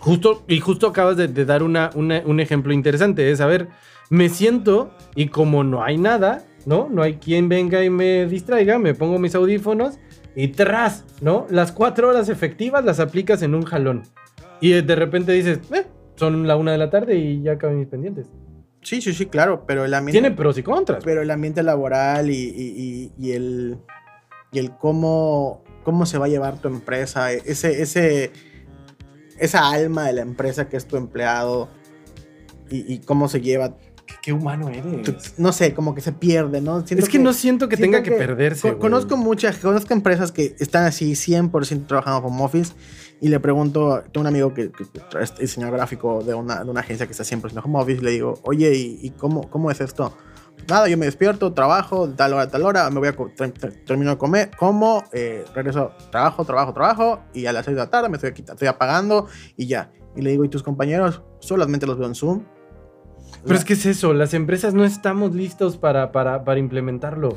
justo, 0.02 0.44
y 0.48 0.60
justo 0.60 0.86
acabas 0.88 1.16
de, 1.16 1.28
de 1.28 1.44
dar 1.44 1.62
una, 1.62 1.90
una- 1.94 2.22
un 2.24 2.40
ejemplo 2.40 2.72
interesante, 2.72 3.30
es, 3.30 3.40
a 3.40 3.46
ver, 3.46 3.68
me 4.10 4.28
siento 4.28 4.94
y 5.14 5.28
como 5.28 5.64
no 5.64 5.82
hay 5.82 5.96
nada, 5.96 6.44
¿no? 6.66 6.88
No 6.90 7.02
hay 7.02 7.14
quien 7.14 7.48
venga 7.48 7.82
y 7.82 7.90
me 7.90 8.26
distraiga, 8.26 8.78
me 8.78 8.94
pongo 8.94 9.18
mis 9.18 9.34
audífonos 9.34 9.98
y 10.36 10.48
tras, 10.48 11.04
¿no? 11.20 11.46
Las 11.50 11.72
cuatro 11.72 12.08
horas 12.08 12.28
efectivas 12.28 12.84
las 12.84 13.00
aplicas 13.00 13.42
en 13.42 13.54
un 13.54 13.62
jalón. 13.64 14.02
Y 14.60 14.72
de 14.80 14.94
repente 14.94 15.32
dices, 15.32 15.60
eh, 15.72 15.86
son 16.16 16.46
la 16.46 16.56
una 16.56 16.72
de 16.72 16.78
la 16.78 16.90
tarde 16.90 17.16
y 17.16 17.42
ya 17.42 17.52
acabé 17.52 17.74
mis 17.74 17.88
pendientes. 17.88 18.26
Sí, 18.82 19.00
sí, 19.00 19.12
sí, 19.12 19.26
claro, 19.26 19.64
pero 19.66 19.84
el 19.84 19.94
ambiente... 19.94 20.20
Tiene 20.20 20.36
pros 20.36 20.58
y 20.58 20.62
contras. 20.62 21.02
Pero 21.04 21.22
el 21.22 21.30
ambiente 21.30 21.62
laboral 21.62 22.30
y, 22.30 22.34
y- 22.34 23.12
y- 23.18 23.26
y 23.28 23.32
el, 23.32 23.78
y 24.52 24.58
el 24.58 24.72
cómo, 24.76 25.62
cómo 25.84 26.04
se 26.06 26.18
va 26.18 26.26
a 26.26 26.28
llevar 26.28 26.58
tu 26.60 26.68
empresa, 26.68 27.32
ese, 27.32 27.82
ese, 27.82 28.30
esa 29.38 29.70
alma 29.70 30.06
de 30.06 30.12
la 30.14 30.22
empresa 30.22 30.68
que 30.68 30.76
es 30.76 30.86
tu 30.86 30.96
empleado 30.96 31.68
y, 32.70 32.92
y 32.94 32.98
cómo 33.00 33.28
se 33.28 33.40
lleva, 33.40 33.76
Qué, 34.22 34.32
humano 34.32 34.68
eres. 34.68 35.34
no 35.38 35.52
sé, 35.52 35.74
como 35.74 35.94
que 35.94 36.00
se 36.00 36.12
pierde, 36.12 36.60
¿no? 36.60 36.86
Siento 36.86 37.04
es 37.04 37.10
que, 37.10 37.18
no 37.18 37.32
siento 37.32 37.68
que 37.68 37.76
siento 37.76 37.96
tenga 37.98 38.02
que, 38.04 38.12
perderse. 38.12 38.76
conozco 38.78 39.16
muchas, 39.16 39.56
conozco 39.58 39.94
empresas 39.94 40.32
que 40.32 40.54
están 40.58 40.84
así 40.84 41.12
100% 41.12 41.86
trabajando 41.86 42.26
home 42.26 42.42
office 42.44 42.72
y 43.20 43.28
le 43.28 43.40
pregunto, 43.40 44.02
tengo 44.12 44.20
un 44.22 44.26
amigo 44.26 44.52
que, 44.54 44.70
que- 44.70 44.84
que 44.84 45.00
es 45.22 45.36
diseñador 45.38 45.76
gráfico 45.76 46.22
de 46.22 46.34
una, 46.34 46.62
de 46.62 46.70
una 46.70 46.80
agencia 46.80 47.06
que 47.06 47.12
está 47.12 47.24
100% 47.24 47.62
home 47.64 47.78
office 47.80 48.00
y 48.00 48.04
le 48.04 48.10
digo, 48.10 48.34
oye, 48.44 48.74
¿y, 48.74 48.98
y 49.02 49.10
cómo, 49.10 49.48
cómo 49.50 49.70
es 49.70 49.80
esto? 49.80 50.16
Nada, 50.68 50.88
yo 50.88 50.96
me 50.96 51.06
despierto, 51.06 51.52
trabajo, 51.52 52.08
tal 52.08 52.34
hora 52.34 52.48
tal 52.48 52.62
hora, 52.62 52.88
me 52.90 52.98
voy 52.98 53.08
a 53.08 53.16
termino 53.84 54.12
de 54.12 54.18
comer, 54.18 54.50
como, 54.56 55.04
eh, 55.12 55.44
regreso, 55.54 55.92
trabajo, 56.10 56.44
trabajo, 56.44 56.72
trabajo, 56.72 57.20
y 57.34 57.46
a 57.46 57.52
las 57.52 57.64
6 57.64 57.76
de 57.76 57.82
la 57.82 57.90
tarde 57.90 58.08
me 58.08 58.16
estoy, 58.16 58.32
estoy 58.36 58.68
apagando 58.68 59.26
y 59.56 59.66
ya. 59.66 59.92
Y 60.16 60.22
le 60.22 60.30
digo, 60.30 60.44
¿y 60.44 60.48
tus 60.48 60.62
compañeros? 60.62 61.22
Solamente 61.40 61.86
los 61.86 61.98
veo 61.98 62.06
en 62.06 62.14
Zoom. 62.14 62.44
Pero 63.44 63.56
es 63.56 63.64
que 63.64 63.72
es 63.72 63.86
eso, 63.86 64.12
las 64.12 64.34
empresas 64.34 64.74
no 64.74 64.84
estamos 64.84 65.34
listos 65.34 65.76
para, 65.76 66.12
para 66.12 66.58
implementarlo. 66.58 67.36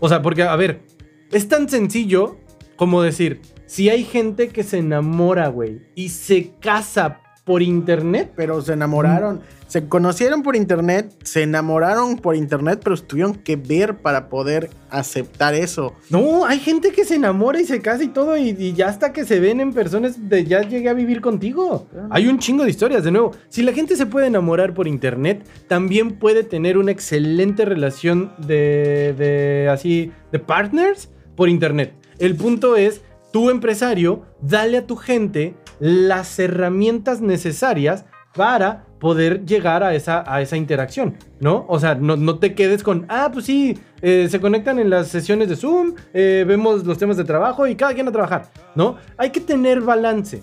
O 0.00 0.08
sea, 0.08 0.22
porque, 0.22 0.42
a 0.42 0.56
ver, 0.56 0.82
es 1.30 1.48
tan 1.48 1.68
sencillo 1.68 2.36
como 2.76 3.02
decir, 3.02 3.40
si 3.66 3.90
hay 3.90 4.04
gente 4.04 4.48
que 4.48 4.64
se 4.64 4.78
enamora, 4.78 5.48
güey, 5.48 5.82
y 5.94 6.08
se 6.08 6.54
casa 6.60 7.20
por 7.44 7.60
internet, 7.60 8.32
pero 8.36 8.62
se 8.62 8.74
enamoraron, 8.74 9.40
se 9.66 9.88
conocieron 9.88 10.42
por 10.42 10.54
internet, 10.54 11.12
se 11.24 11.42
enamoraron 11.42 12.18
por 12.18 12.36
internet, 12.36 12.80
pero 12.84 12.96
tuvieron 12.96 13.34
que 13.34 13.56
ver 13.56 13.96
para 13.96 14.28
poder 14.28 14.70
aceptar 14.90 15.54
eso. 15.54 15.94
no, 16.08 16.44
hay 16.44 16.60
gente 16.60 16.92
que 16.92 17.04
se 17.04 17.16
enamora 17.16 17.60
y 17.60 17.64
se 17.64 17.80
casa 17.80 18.04
y 18.04 18.08
todo, 18.08 18.36
y, 18.36 18.50
y 18.50 18.74
ya 18.74 18.88
hasta 18.88 19.12
que 19.12 19.24
se 19.24 19.40
ven 19.40 19.60
en 19.60 19.72
personas 19.72 20.28
de 20.28 20.44
ya 20.44 20.62
llegué 20.62 20.88
a 20.88 20.94
vivir 20.94 21.20
contigo. 21.20 21.88
Claro. 21.90 22.08
Hay 22.10 22.28
un 22.28 22.38
chingo 22.38 22.62
de 22.62 22.70
historias, 22.70 23.02
de 23.02 23.10
nuevo. 23.10 23.32
Si 23.48 23.62
la 23.62 23.72
gente 23.72 23.96
se 23.96 24.06
puede 24.06 24.28
enamorar 24.28 24.72
por 24.72 24.86
internet, 24.86 25.44
también 25.66 26.18
puede 26.18 26.44
tener 26.44 26.78
una 26.78 26.92
excelente 26.92 27.64
relación 27.64 28.32
de, 28.38 29.14
de 29.18 29.68
así, 29.68 30.12
de 30.30 30.38
partners 30.38 31.08
por 31.34 31.48
internet. 31.48 31.94
El 32.18 32.36
punto 32.36 32.76
es, 32.76 33.00
tu 33.32 33.50
empresario, 33.50 34.22
dale 34.42 34.76
a 34.76 34.86
tu 34.86 34.94
gente 34.94 35.54
las 35.80 36.38
herramientas 36.38 37.20
necesarias 37.20 38.04
para 38.34 38.86
poder 38.98 39.44
llegar 39.44 39.82
a 39.82 39.94
esa, 39.94 40.24
a 40.26 40.40
esa 40.40 40.56
interacción, 40.56 41.16
¿no? 41.40 41.66
O 41.68 41.78
sea, 41.78 41.94
no, 41.94 42.16
no 42.16 42.38
te 42.38 42.54
quedes 42.54 42.82
con, 42.82 43.04
ah, 43.08 43.30
pues 43.32 43.46
sí, 43.46 43.78
eh, 44.00 44.28
se 44.30 44.40
conectan 44.40 44.78
en 44.78 44.90
las 44.90 45.08
sesiones 45.08 45.48
de 45.48 45.56
Zoom, 45.56 45.94
eh, 46.14 46.44
vemos 46.46 46.86
los 46.86 46.98
temas 46.98 47.16
de 47.16 47.24
trabajo 47.24 47.66
y 47.66 47.74
cada 47.74 47.94
quien 47.94 48.08
a 48.08 48.12
trabajar, 48.12 48.50
¿no? 48.74 48.96
Hay 49.16 49.30
que 49.30 49.40
tener 49.40 49.80
balance. 49.80 50.42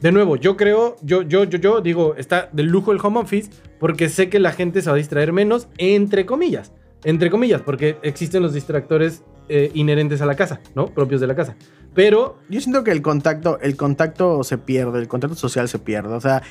De 0.00 0.12
nuevo, 0.12 0.36
yo 0.36 0.56
creo, 0.56 0.96
yo, 1.02 1.22
yo, 1.22 1.44
yo, 1.44 1.58
yo 1.58 1.80
digo, 1.80 2.14
está 2.16 2.50
de 2.52 2.62
lujo 2.62 2.92
el 2.92 3.00
home 3.02 3.20
office 3.20 3.50
porque 3.80 4.08
sé 4.08 4.28
que 4.28 4.38
la 4.38 4.52
gente 4.52 4.82
se 4.82 4.90
va 4.90 4.96
a 4.96 4.98
distraer 4.98 5.32
menos, 5.32 5.68
entre 5.78 6.26
comillas, 6.26 6.72
entre 7.04 7.30
comillas, 7.30 7.62
porque 7.62 7.96
existen 8.02 8.42
los 8.42 8.52
distractores 8.52 9.22
eh, 9.48 9.70
inherentes 9.74 10.20
a 10.20 10.26
la 10.26 10.36
casa, 10.36 10.60
¿no? 10.74 10.86
Propios 10.86 11.20
de 11.20 11.26
la 11.26 11.34
casa. 11.34 11.56
Pero 11.94 12.38
Yo 12.48 12.60
siento 12.60 12.82
que 12.84 12.90
el 12.90 13.02
contacto, 13.02 13.58
el 13.60 13.76
contacto 13.76 14.42
se 14.44 14.58
pierde, 14.58 14.98
el 14.98 15.08
contacto 15.08 15.36
social 15.36 15.68
se 15.68 15.78
pierde. 15.78 16.12
O 16.14 16.20
sea, 16.20 16.42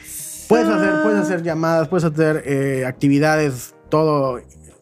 puedes 0.47 0.67
hacer, 0.67 1.03
puedes 1.03 1.19
hacer 1.19 1.43
llamadas, 1.43 1.87
puedes 1.89 2.05
hacer 2.05 2.43
eh, 2.45 2.85
actividades, 2.85 3.75
todo 3.89 4.39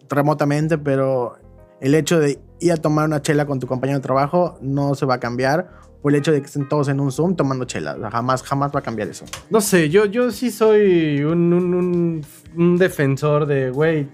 remotamente, 0.10 0.78
pero 0.78 1.38
el 1.80 1.96
hecho 1.96 2.20
de 2.20 2.40
ir 2.60 2.72
a 2.72 2.78
tomar 2.78 3.06
una 3.06 3.22
chela 3.22 3.46
con 3.46 3.60
tu 3.60 3.66
compañero 3.68 4.00
de 4.00 4.04
trabajo 4.04 4.58
no 4.62 4.94
se 4.96 5.06
va 5.06 5.16
a 5.16 5.20
cambiar 5.20 5.70
por 6.02 6.12
el 6.14 6.20
hecho 6.20 6.32
de 6.32 6.40
que 6.42 6.48
estén 6.48 6.68
todos 6.68 6.88
en 6.90 7.00
un 7.00 7.12
Zoom 7.12 7.36
tomando 7.36 7.66
chela. 7.66 7.96
O 7.96 8.00
sea, 8.00 8.12
jamás, 8.12 8.44
jamás 8.44 8.72
va 8.76 8.80
a 8.80 8.84
cambiar 8.84 9.08
eso. 9.08 9.26
No 9.50 9.62
sé, 9.62 9.90
yo, 9.90 10.06
yo 10.06 10.32
sí 10.32 10.52
soy 10.52 11.24
un, 11.24 11.54
un- 11.54 11.74
un- 11.74 12.26
un 12.56 12.78
defensor 12.78 13.46
de, 13.46 13.70
güey, 13.72 14.08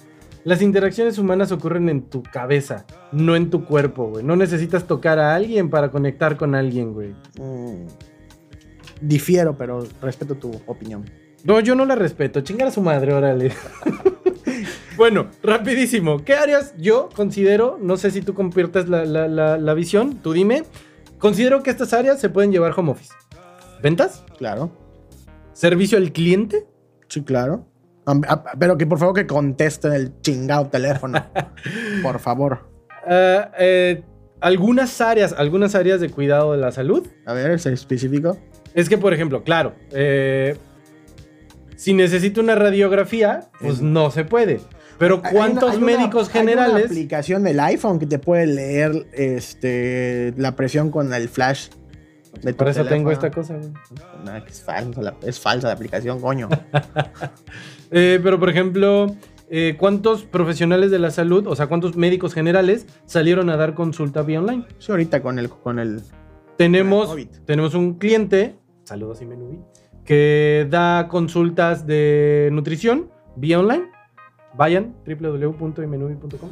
las 0.48 0.62
interacciones 0.62 1.18
humanas 1.18 1.52
ocurren 1.52 1.90
en 1.90 2.04
tu 2.04 2.24
cabeza, 2.24 2.86
no 3.12 3.36
en 3.36 3.50
tu 3.50 3.66
cuerpo, 3.66 4.08
güey. 4.10 4.24
No 4.24 4.36
necesitas 4.38 4.88
tocar 4.88 5.20
a 5.20 5.36
alguien 5.36 5.70
para 5.70 5.92
conectar 5.92 6.38
con 6.38 6.56
alguien, 6.56 6.94
güey. 6.94 7.14
Mm, 7.38 7.86
difiero, 9.02 9.58
pero 9.58 9.86
respeto 10.02 10.36
tu 10.36 10.52
opinión. 10.66 11.04
No, 11.44 11.60
yo 11.60 11.76
no 11.76 11.86
la 11.86 11.96
respeto. 11.96 12.42
Chingar 12.42 12.70
a 12.70 12.72
su 12.72 12.82
madre, 12.82 13.14
órale. 13.14 13.52
bueno, 14.98 15.28
rapidísimo. 15.44 16.24
¿Qué 16.24 16.34
áreas 16.34 16.74
yo 16.78 17.10
considero? 17.16 17.78
No 17.82 17.98
sé 17.98 18.12
si 18.12 18.22
tú 18.22 18.34
compartes 18.34 18.88
la, 18.90 19.06
la- 19.06 19.28
la- 19.28 19.58
la 19.58 19.74
visión. 19.74 20.16
Tú 20.24 20.34
dime. 20.34 20.64
Considero 21.20 21.62
que 21.64 21.70
estas 21.72 21.94
áreas 21.94 22.20
se 22.20 22.30
pueden 22.30 22.52
llevar 22.52 22.74
home 22.78 22.92
office. 22.92 23.14
¿Ventas? 23.82 24.24
Claro. 24.38 24.72
¿Servicio 25.54 25.98
al 25.98 26.12
cliente? 26.12 26.66
Sí, 27.08 27.22
claro. 27.24 27.66
Ah, 28.28 28.44
Pero 28.58 28.78
que 28.78 28.88
por 28.88 29.00
favor 29.00 29.14
que 29.14 29.28
contesten 29.28 29.94
el 29.94 30.22
chingado 30.22 30.68
teléfono. 30.68 31.24
por 32.04 32.20
favor. 32.20 32.70
Ah, 33.06 33.52
eh, 33.60 34.04
algunas 34.40 35.02
áreas, 35.02 35.34
algunas 35.38 35.76
áreas 35.76 36.00
de 36.00 36.10
cuidado 36.10 36.54
de 36.54 36.58
la 36.60 36.72
salud. 36.72 37.06
A 37.26 37.34
ver, 37.34 37.52
¿es 37.52 37.66
específico? 37.66 38.38
Es 38.74 38.88
que, 38.90 38.98
por 38.98 39.14
ejemplo, 39.14 39.44
claro, 39.44 39.74
eh, 39.92 40.56
si 41.76 41.94
necesito 41.94 42.42
una 42.42 42.56
radiografía, 42.56 43.50
pues 43.60 43.76
Es- 43.76 43.82
no 43.82 44.10
se 44.12 44.24
puede. 44.24 44.62
Pero 45.00 45.22
Hay 45.24 45.32
¿cuántos 45.34 45.64
una- 45.64 45.72
hay 45.74 45.78
una- 45.78 45.86
médicos 45.86 46.30
Hay 46.34 46.42
una 46.42 46.52
generales? 46.52 46.86
aplicación 46.86 47.44
del 47.44 47.60
iPhone 47.60 48.00
que 48.00 48.08
te 48.08 48.18
puede 48.20 48.48
leer 48.48 49.06
este, 49.14 50.34
la 50.38 50.56
presión 50.56 50.90
con 50.92 51.14
el 51.14 51.30
flash. 51.30 51.70
De 52.42 52.52
tu 52.54 52.58
Por 52.60 52.68
eso 52.70 52.86
tengo 52.86 53.12
esta 53.12 53.32
cosa. 53.32 53.58
No, 54.24 54.36
es, 54.38 54.62
falso, 54.62 55.02
la- 55.02 55.16
es 55.24 55.40
falsa 55.40 55.68
la 55.68 55.74
aplicación, 55.74 56.20
coño. 56.22 56.50
Eh, 57.92 58.20
pero, 58.22 58.40
por 58.40 58.50
ejemplo, 58.50 59.16
eh, 59.50 59.76
¿cuántos 59.78 60.24
profesionales 60.24 60.92
de 60.92 61.00
la 61.00 61.10
salud, 61.10 61.48
o 61.48 61.56
sea, 61.56 61.68
cuántos 61.68 61.96
médicos 61.96 62.34
generales 62.34 62.86
salieron 63.06 63.50
a 63.50 63.56
dar 63.56 63.74
consulta 63.74 64.22
vía 64.22 64.42
online? 64.42 64.66
Sí, 64.80 64.92
ahorita 64.92 65.22
con 65.22 65.40
el, 65.40 65.50
con 65.50 65.80
el 65.80 66.02
Tenemos, 66.58 67.16
tenemos 67.46 67.74
un 67.74 67.94
cliente, 67.94 68.56
saludos 68.84 69.22
y 69.22 69.26
menú, 69.26 69.66
que 70.04 70.68
da 70.70 71.08
consultas 71.08 71.88
de 71.88 72.50
nutrición 72.52 73.10
vía 73.38 73.60
online. 73.60 73.86
Vayan, 74.56 74.96
www.imenubi.com. 75.06 76.50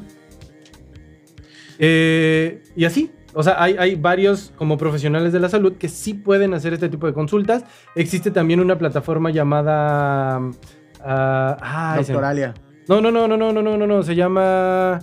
Eh, 1.79 2.63
y 2.77 2.85
así, 2.85 3.11
o 3.33 3.43
sea, 3.43 3.61
hay, 3.61 3.75
hay 3.77 3.95
varios 3.95 4.53
como 4.55 4.77
profesionales 4.77 5.33
de 5.33 5.41
la 5.41 5.49
salud 5.49 5.73
que 5.73 5.89
sí 5.89 6.13
pueden 6.13 6.53
hacer 6.53 6.73
este 6.73 6.87
tipo 6.87 7.07
de 7.07 7.13
consultas. 7.13 7.65
Existe 7.95 8.31
también 8.31 8.61
una 8.61 8.77
plataforma 8.77 9.31
llamada... 9.31 10.39
ah, 11.05 11.95
Doctoralia. 11.97 12.53
no, 12.87 13.01
no, 13.01 13.11
no, 13.11 13.27
no, 13.27 13.37
no, 13.37 13.51
no, 13.53 13.61
no, 13.61 13.77
no, 13.77 13.87
no. 13.87 14.03
Se 14.03 14.15
llama. 14.15 14.99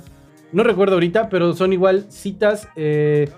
No 0.52 0.62
recuerdo 0.64 0.94
ahorita, 0.94 1.28
pero 1.28 1.54
son 1.54 1.72
igual 1.72 2.06
citas 2.10 2.68
eh, 2.76 3.28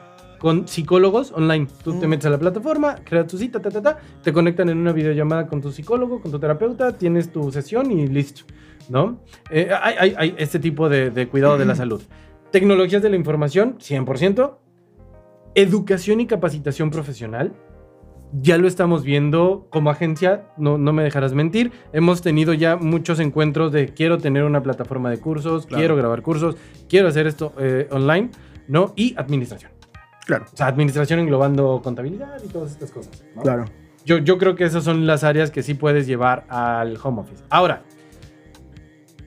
con 0.40 0.66
psicólogos 0.66 1.30
online. 1.32 1.68
Tú 1.84 1.98
te 2.00 2.06
Mm. 2.06 2.10
metes 2.10 2.26
a 2.26 2.30
la 2.30 2.38
plataforma, 2.38 2.96
creas 3.04 3.26
tu 3.28 3.38
cita, 3.38 3.60
ta, 3.60 3.70
ta, 3.70 3.80
ta, 3.82 3.98
te 4.22 4.32
conectan 4.32 4.68
en 4.68 4.78
una 4.78 4.92
videollamada 4.92 5.46
con 5.46 5.60
tu 5.62 5.70
psicólogo, 5.70 6.20
con 6.20 6.32
tu 6.32 6.38
terapeuta, 6.40 6.92
tienes 6.98 7.30
tu 7.30 7.52
sesión 7.52 7.90
y 7.92 8.08
listo, 8.08 8.42
¿no? 8.88 9.20
Eh, 9.50 9.70
hay, 9.80 9.94
hay- 9.98 10.14
hay 10.18 10.34
este 10.38 10.58
tipo 10.58 10.88
de, 10.88 11.10
de 11.10 11.28
cuidado 11.28 11.56
de 11.56 11.64
la 11.66 11.74
salud. 11.82 12.02
Tecnologías 12.50 13.02
de 13.02 13.10
la 13.10 13.16
información, 13.16 13.78
100%. 13.78 14.58
Educación 15.54 16.20
y 16.20 16.26
capacitación 16.26 16.90
profesional. 16.90 17.52
Ya 18.32 18.58
lo 18.58 18.66
estamos 18.66 19.04
viendo 19.04 19.68
como 19.70 19.90
agencia, 19.90 20.46
no, 20.56 20.76
no 20.76 20.92
me 20.92 21.04
dejarás 21.04 21.34
mentir. 21.34 21.70
Hemos 21.92 22.20
tenido 22.20 22.52
ya 22.52 22.76
muchos 22.76 23.20
encuentros 23.20 23.70
de 23.70 23.90
quiero 23.94 24.18
tener 24.18 24.42
una 24.44 24.62
plataforma 24.62 25.08
de 25.10 25.18
cursos, 25.18 25.66
Claro. 25.66 25.80
quiero 25.80 25.96
grabar 25.96 26.22
cursos, 26.22 26.56
quiero 26.88 27.06
hacer 27.08 27.26
esto 27.28 27.52
eh, 27.58 27.86
online, 27.92 28.30
¿no? 28.66 28.92
Y 28.96 29.14
administración. 29.16 29.70
Claro, 30.26 30.46
O 30.52 30.56
sea, 30.56 30.66
administración 30.66 31.20
englobando 31.20 31.80
contabilidad 31.84 32.42
y 32.44 32.48
todas 32.48 32.72
estas 32.72 32.90
cosas. 32.90 33.22
¿no? 33.36 33.42
claro. 33.42 33.66
Yo, 34.06 34.18
yo 34.18 34.36
creo 34.36 34.54
que 34.56 34.64
esas 34.64 34.84
son 34.84 35.06
las 35.06 35.22
áreas 35.24 35.50
que 35.50 35.62
sí 35.62 35.74
puedes 35.74 36.06
llevar 36.06 36.44
al 36.48 36.98
home 37.02 37.22
office. 37.22 37.42
Ahora, 37.50 37.84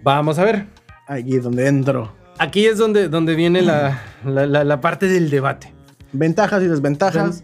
vamos 0.04 0.38
a 0.40 0.44
ver. 0.44 0.68
Aquí 1.08 1.36
es 1.36 1.44
donde 1.44 1.68
entro. 1.68 2.12
Aquí 2.38 2.66
es 2.66 2.78
donde, 2.78 3.10
donde 3.10 3.36
viene 3.36 3.62
la, 3.62 4.02
la- 4.26 4.46
la- 4.46 4.64
la 4.64 4.82
parte 4.82 5.08
del 5.08 5.30
debate. 5.30 5.74
Ventajas 6.14 6.62
y 6.64 6.68
desventajas 6.68 7.44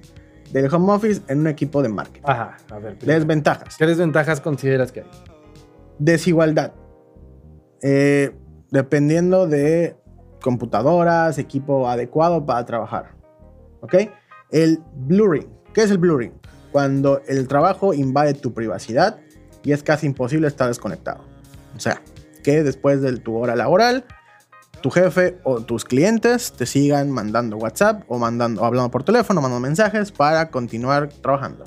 del 0.53 0.73
home 0.73 0.93
office 0.93 1.21
en 1.27 1.39
un 1.39 1.47
equipo 1.47 1.81
de 1.81 1.89
marketing. 1.89 2.21
Ajá, 2.25 2.57
a 2.69 2.79
ver. 2.79 2.95
primero. 2.95 3.19
Desventajas. 3.19 3.75
¿Qué 3.75 3.87
desventajas 3.87 4.39
consideras 4.39 4.91
que 4.91 5.01
hay? 5.01 5.07
Desigualdad. 5.97 6.73
Eh, 7.81 8.35
dependiendo 8.69 9.47
de 9.47 9.97
computadoras, 10.41 11.39
equipo 11.39 11.89
adecuado 11.89 12.45
para 12.45 12.63
trabajar. 12.65 13.15
¿Ok? 13.81 13.95
El 14.51 14.79
blurring. 14.95 15.49
¿Qué 15.73 15.81
es 15.81 15.91
el 15.91 15.97
blurring? 15.97 16.33
Cuando 16.71 17.21
el 17.27 17.47
trabajo 17.47 17.93
invade 17.93 18.35
tu 18.35 18.53
privacidad 18.53 19.17
y 19.63 19.71
es 19.71 19.81
casi 19.81 20.05
imposible 20.05 20.47
estar 20.47 20.67
desconectado. 20.67 21.21
O 21.75 21.79
sea, 21.79 22.01
que 22.43 22.61
después 22.63 23.01
de 23.01 23.17
tu 23.17 23.35
hora 23.35 23.55
laboral, 23.55 24.05
tu 24.83 24.91
jefe 24.91 25.37
o 25.43 25.61
tus 25.61 25.85
clientes 25.85 26.51
te 26.51 26.65
sigan 26.65 27.09
mandando 27.09 27.55
WhatsApp 27.55 28.03
o 28.09 28.19
mandando, 28.19 28.61
o 28.61 28.65
hablando 28.65 28.91
por 28.91 29.03
teléfono, 29.03 29.39
mandando 29.39 29.61
mensajes 29.61 30.11
para 30.11 30.49
continuar 30.49 31.07
trabajando. 31.07 31.63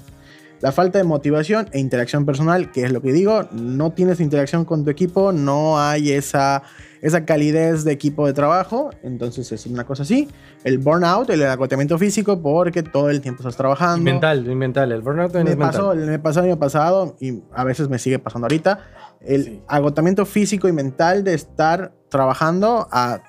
La 0.60 0.70
falta 0.70 0.98
de 0.98 1.04
motivación 1.04 1.66
e 1.72 1.78
interacción 1.78 2.26
personal, 2.26 2.70
que 2.72 2.84
es 2.84 2.92
lo 2.92 3.00
que 3.00 3.12
digo, 3.12 3.48
no 3.52 3.92
tienes 3.92 4.20
interacción 4.20 4.66
con 4.66 4.84
tu 4.84 4.90
equipo, 4.90 5.32
no 5.32 5.78
hay 5.80 6.12
esa, 6.12 6.62
esa 7.00 7.24
calidez 7.24 7.84
de 7.84 7.92
equipo 7.92 8.26
de 8.26 8.34
trabajo, 8.34 8.90
entonces 9.02 9.50
es 9.50 9.64
una 9.64 9.84
cosa 9.84 10.02
así. 10.02 10.28
El 10.64 10.76
burnout, 10.78 11.30
el 11.30 11.42
agotamiento 11.44 11.98
físico, 11.98 12.42
porque 12.42 12.82
todo 12.82 13.08
el 13.08 13.22
tiempo 13.22 13.40
estás 13.40 13.56
trabajando. 13.56 14.04
Mental, 14.04 14.44
mental, 14.54 14.92
el 14.92 15.00
burnout 15.00 15.32
también 15.32 15.58
Me 15.58 15.64
es 15.64 15.70
pasó, 15.70 15.88
mental. 15.90 16.10
me 16.10 16.18
pasó 16.18 16.40
el 16.40 16.46
año 16.46 16.58
pasado 16.58 17.16
y 17.18 17.42
a 17.54 17.64
veces 17.64 17.88
me 17.88 17.98
sigue 17.98 18.18
pasando 18.18 18.44
ahorita. 18.44 18.80
El 19.20 19.44
Sí. 19.44 19.62
agotamiento 19.66 20.24
físico 20.26 20.68
y 20.68 20.72
mental 20.72 21.24
de 21.24 21.34
estar 21.34 21.92
trabajando 22.08 22.86
a 22.90 23.20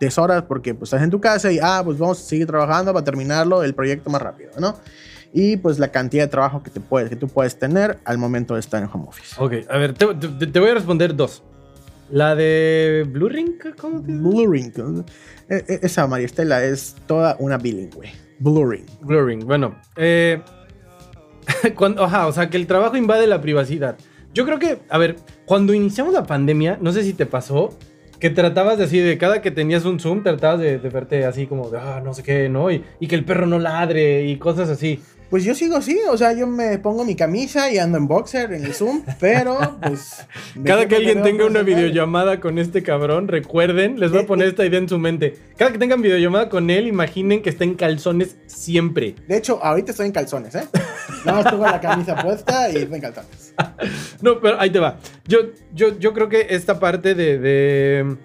deshoras 0.00 0.42
porque 0.44 0.74
pues 0.74 0.88
estás 0.88 1.02
en 1.02 1.10
tu 1.10 1.20
casa 1.20 1.52
y 1.52 1.58
ah, 1.62 1.82
pues 1.84 1.98
vamos 1.98 2.18
a 2.20 2.22
seguir 2.24 2.46
trabajando 2.46 2.92
para 2.92 3.04
terminarlo 3.04 3.62
el 3.62 3.74
proyecto 3.74 4.08
más 4.10 4.22
rápido, 4.22 4.50
¿no? 4.58 4.76
Y 5.32 5.58
pues 5.58 5.78
la 5.78 5.88
cantidad 5.88 6.24
de 6.24 6.28
trabajo 6.28 6.62
que, 6.62 6.70
te 6.70 6.80
puedes, 6.80 7.08
que 7.10 7.16
tú 7.16 7.28
puedes 7.28 7.56
tener 7.58 7.98
al 8.04 8.18
momento 8.18 8.54
de 8.54 8.60
estar 8.60 8.82
en 8.82 8.88
home 8.92 9.04
office. 9.08 9.36
Ok, 9.38 9.52
a 9.68 9.78
ver, 9.78 9.92
te, 9.94 10.06
te- 10.14 10.46
te 10.46 10.58
voy 10.60 10.70
a 10.70 10.74
responder 10.74 11.14
dos. 11.14 11.42
La 12.10 12.34
de 12.34 13.06
Blue 13.08 13.28
Ring, 13.28 13.52
¿cómo 13.80 14.00
te 14.02 14.10
Blue 14.10 14.50
Ring. 14.50 14.72
e- 15.48 15.64
e- 15.68 15.80
Esa 15.82 16.06
María 16.08 16.26
Estela 16.26 16.64
es 16.64 16.96
toda 17.06 17.36
una 17.38 17.58
bilingüe. 17.58 18.10
Blue 18.40 18.68
Ring. 18.68 18.86
Blue 19.02 19.24
Ring, 19.24 19.44
bueno. 19.44 19.76
Eh, 19.96 20.42
cuando, 21.76 22.04
ajá, 22.04 22.26
o 22.26 22.32
sea, 22.32 22.50
que 22.50 22.56
el 22.56 22.66
trabajo 22.66 22.96
invade 22.96 23.26
la 23.26 23.40
privacidad. 23.40 23.96
Yo 24.32 24.44
creo 24.44 24.58
que, 24.58 24.78
a 24.88 24.98
ver, 24.98 25.16
cuando 25.44 25.74
iniciamos 25.74 26.12
la 26.12 26.24
pandemia, 26.24 26.78
no 26.80 26.92
sé 26.92 27.02
si 27.02 27.14
te 27.14 27.26
pasó, 27.26 27.76
que 28.20 28.30
tratabas 28.30 28.78
de 28.78 28.84
así, 28.84 28.98
de 28.98 29.18
cada 29.18 29.42
que 29.42 29.50
tenías 29.50 29.84
un 29.84 29.98
Zoom, 29.98 30.22
tratabas 30.22 30.60
de, 30.60 30.76
verte 30.78 31.24
así 31.24 31.46
como 31.46 31.70
de, 31.70 31.78
ah, 31.78 32.00
no 32.04 32.14
sé 32.14 32.22
qué, 32.22 32.48
¿no? 32.48 32.70
Y 32.70 32.82
que 33.08 33.14
el 33.14 33.24
perro 33.24 33.46
no 33.46 33.58
ladre 33.58 34.26
y 34.26 34.36
cosas 34.36 34.68
así. 34.68 35.00
Pues 35.30 35.44
yo 35.44 35.54
sigo 35.54 35.76
así, 35.76 35.96
o 36.10 36.16
sea, 36.18 36.32
yo 36.32 36.48
me 36.48 36.76
pongo 36.78 37.04
mi 37.04 37.14
camisa 37.14 37.70
y 37.70 37.78
ando 37.78 37.98
en 37.98 38.08
boxer 38.08 38.52
en 38.52 38.64
el 38.64 38.74
Zoom, 38.74 39.02
pero 39.20 39.78
pues... 39.80 40.26
Cada 40.64 40.88
que 40.88 40.96
alguien 40.96 41.22
tenga 41.22 41.46
una 41.46 41.62
videollamada 41.62 42.40
con 42.40 42.58
este 42.58 42.82
cabrón, 42.82 43.28
recuerden, 43.28 44.00
les 44.00 44.10
voy 44.10 44.20
a 44.20 44.22
Eh, 44.22 44.26
poner 44.26 44.46
eh. 44.46 44.50
esta 44.50 44.66
idea 44.66 44.80
en 44.80 44.88
su 44.88 44.98
mente. 44.98 45.36
Cada 45.56 45.70
que 45.70 45.78
tengan 45.78 46.02
videollamada 46.02 46.48
con 46.48 46.68
él, 46.68 46.88
imaginen 46.88 47.42
que 47.42 47.50
está 47.50 47.62
en 47.62 47.74
calzones 47.74 48.36
siempre. 48.46 49.14
De 49.28 49.36
hecho, 49.36 49.62
ahorita 49.62 49.92
estoy 49.92 50.06
en 50.06 50.12
calzones, 50.12 50.52
¿eh? 50.56 50.64
Nada 51.24 51.42
más 51.42 51.50
tengo 51.52 51.64
la 51.64 51.80
camisa 51.80 52.16
puesta 52.20 52.68
y 52.68 52.76
estoy 52.78 52.94
en 52.96 53.00
calzones. 53.00 53.54
No, 54.22 54.40
pero 54.40 54.60
ahí 54.60 54.70
te 54.70 54.80
va. 54.80 54.96
Yo, 55.28 55.38
yo, 55.74 55.98
yo 55.98 56.12
creo 56.12 56.28
que 56.28 56.48
esta 56.50 56.80
parte 56.80 57.14
de. 57.14 57.38
de- 57.38 58.16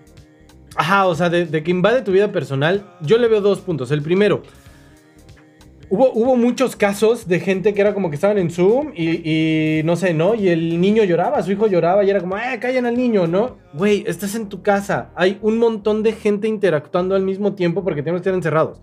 ajá, 0.75 1.05
o 1.07 1.13
sea, 1.15 1.29
de, 1.29 1.45
de 1.45 1.63
que 1.63 1.71
invade 1.71 2.01
tu 2.01 2.11
vida 2.11 2.31
personal, 2.31 2.89
yo 3.01 3.17
le 3.17 3.27
veo 3.27 3.41
dos 3.41 3.59
puntos. 3.61 3.91
El 3.91 4.01
primero, 4.01 4.43
hubo, 5.89 6.11
hubo 6.13 6.35
muchos 6.35 6.75
casos 6.75 7.27
de 7.27 7.39
gente 7.39 7.73
que 7.73 7.81
era 7.81 7.93
como 7.93 8.09
que 8.09 8.15
estaban 8.15 8.37
en 8.37 8.49
Zoom 8.51 8.91
y, 8.95 9.79
y 9.79 9.83
no 9.83 9.95
sé, 9.95 10.13
¿no? 10.13 10.35
Y 10.35 10.49
el 10.49 10.79
niño 10.81 11.03
lloraba, 11.03 11.41
su 11.43 11.51
hijo 11.51 11.67
lloraba 11.67 12.03
y 12.03 12.09
era 12.09 12.19
como, 12.21 12.37
¡eh, 12.37 12.57
callen 12.59 12.85
al 12.85 12.95
niño, 12.97 13.27
¿no? 13.27 13.57
Güey, 13.73 14.03
estás 14.07 14.35
en 14.35 14.47
tu 14.49 14.61
casa. 14.61 15.09
Hay 15.15 15.37
un 15.41 15.57
montón 15.57 16.03
de 16.03 16.13
gente 16.13 16.47
interactuando 16.47 17.15
al 17.15 17.23
mismo 17.23 17.53
tiempo 17.53 17.83
porque 17.83 18.01
tenemos 18.01 18.21
que 18.21 18.29
estar 18.29 18.35
encerrados. 18.35 18.81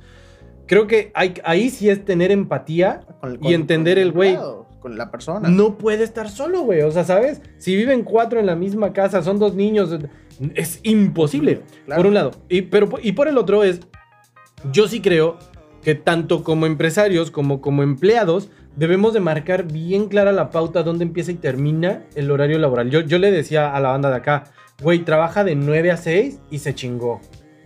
Creo 0.67 0.87
que 0.87 1.11
hay, 1.15 1.35
ahí 1.45 1.71
sí 1.71 1.91
es 1.91 2.05
tener 2.05 2.31
empatía 2.31 3.01
Con- 3.21 3.35
y 3.35 3.39
con- 3.39 3.53
entender 3.53 3.97
con 3.99 4.03
el 4.03 4.13
güey. 4.13 4.39
Con 4.81 4.99
la 4.99 5.11
persona. 5.13 5.49
No 5.49 5.79
puede 5.79 6.03
estar 6.03 6.29
solo, 6.29 6.63
güey. 6.63 6.81
O 6.83 6.91
sea, 6.91 7.05
¿sabes? 7.05 7.41
Si 7.59 7.77
viven 7.77 8.03
cuatro 8.03 8.41
en 8.41 8.47
la 8.47 8.57
misma 8.57 8.93
casa, 8.93 9.23
son 9.23 9.39
dos 9.39 9.55
niños, 9.55 9.97
es 10.57 10.81
imposible. 10.83 11.61
Claro. 11.85 12.01
Por 12.01 12.07
un 12.09 12.15
lado. 12.15 12.31
Y, 12.49 12.63
pero, 12.63 12.89
y 13.01 13.13
por 13.13 13.29
el 13.29 13.39
otro 13.39 13.63
es, 13.63 13.81
yo 14.73 14.89
sí 14.89 15.01
creo 15.01 15.39
que 15.83 15.95
tanto 15.95 16.45
como 16.45 16.67
empresarios 16.67 17.31
como 17.31 17.61
como 17.61 17.83
empleados 17.83 18.51
debemos 18.77 19.13
de 19.13 19.21
marcar 19.21 19.65
bien 19.65 20.09
clara 20.09 20.33
la 20.33 20.51
pauta 20.51 20.83
donde 20.83 21.05
empieza 21.05 21.33
y 21.33 21.37
termina 21.37 22.05
el 22.15 22.31
horario 22.31 22.59
laboral. 22.59 22.91
Yo, 22.91 23.01
yo 23.01 23.19
le 23.19 23.31
decía 23.31 23.75
a 23.75 23.81
la 23.81 23.91
banda 23.91 24.11
de 24.11 24.17
acá, 24.17 24.45
güey, 24.83 25.01
trabaja 25.01 25.45
de 25.45 25.55
9 25.55 25.91
a 25.91 25.97
6 25.97 26.41
y 26.51 26.59
se 26.59 26.75
chingó, 26.75 27.21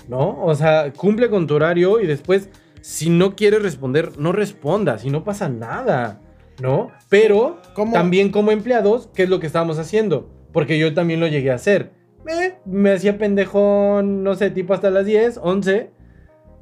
¿no? 0.08 0.42
O 0.42 0.54
sea, 0.54 0.92
cumple 0.92 1.30
con 1.30 1.46
tu 1.46 1.54
horario 1.54 2.00
y 2.00 2.06
después, 2.06 2.50
si 2.80 3.10
no 3.10 3.36
quieres 3.36 3.62
responder, 3.62 4.18
no 4.18 4.32
respondas 4.32 5.04
y 5.04 5.10
no 5.10 5.24
pasa 5.24 5.48
nada, 5.48 6.20
¿no? 6.60 6.90
Pero 7.08 7.60
¿Cómo? 7.74 7.92
también 7.92 8.30
como 8.30 8.50
empleados, 8.50 9.08
¿qué 9.14 9.24
es 9.24 9.28
lo 9.28 9.40
que 9.40 9.46
estábamos 9.46 9.78
haciendo? 9.78 10.28
Porque 10.52 10.78
yo 10.78 10.94
también 10.94 11.20
lo 11.20 11.28
llegué 11.28 11.50
a 11.50 11.56
hacer. 11.56 11.92
Eh, 12.28 12.54
me 12.64 12.90
hacía 12.90 13.18
pendejón, 13.18 14.24
no 14.24 14.34
sé, 14.34 14.50
tipo 14.50 14.74
hasta 14.74 14.90
las 14.90 15.06
10, 15.06 15.38
11, 15.40 15.90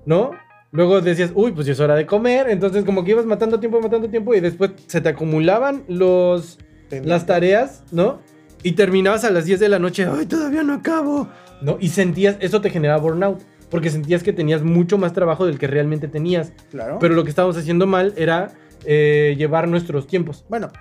¿no? 0.04 0.32
Luego 0.74 1.00
decías, 1.00 1.30
uy, 1.36 1.52
pues 1.52 1.68
ya 1.68 1.72
es 1.72 1.78
hora 1.78 1.94
de 1.94 2.04
comer. 2.04 2.50
Entonces, 2.50 2.84
como 2.84 3.04
que 3.04 3.12
ibas 3.12 3.26
matando 3.26 3.60
tiempo, 3.60 3.80
matando 3.80 4.10
tiempo, 4.10 4.34
y 4.34 4.40
después 4.40 4.72
se 4.88 5.00
te 5.00 5.08
acumulaban 5.08 5.84
los, 5.86 6.58
las 6.90 7.26
tareas, 7.26 7.84
¿no? 7.92 8.18
Y 8.64 8.72
terminabas 8.72 9.22
a 9.22 9.30
las 9.30 9.44
10 9.44 9.60
de 9.60 9.68
la 9.68 9.78
noche, 9.78 10.04
ay, 10.10 10.26
todavía 10.26 10.64
no 10.64 10.72
acabo, 10.72 11.28
¿no? 11.62 11.76
Y 11.78 11.90
sentías, 11.90 12.36
eso 12.40 12.60
te 12.60 12.70
generaba 12.70 13.00
burnout, 13.00 13.40
porque 13.70 13.88
sentías 13.88 14.24
que 14.24 14.32
tenías 14.32 14.64
mucho 14.64 14.98
más 14.98 15.12
trabajo 15.12 15.46
del 15.46 15.60
que 15.60 15.68
realmente 15.68 16.08
tenías. 16.08 16.52
Claro. 16.72 16.98
Pero 16.98 17.14
lo 17.14 17.22
que 17.22 17.30
estábamos 17.30 17.56
haciendo 17.56 17.86
mal 17.86 18.12
era 18.16 18.50
eh, 18.84 19.36
llevar 19.38 19.68
nuestros 19.68 20.08
tiempos. 20.08 20.44
Bueno, 20.48 20.72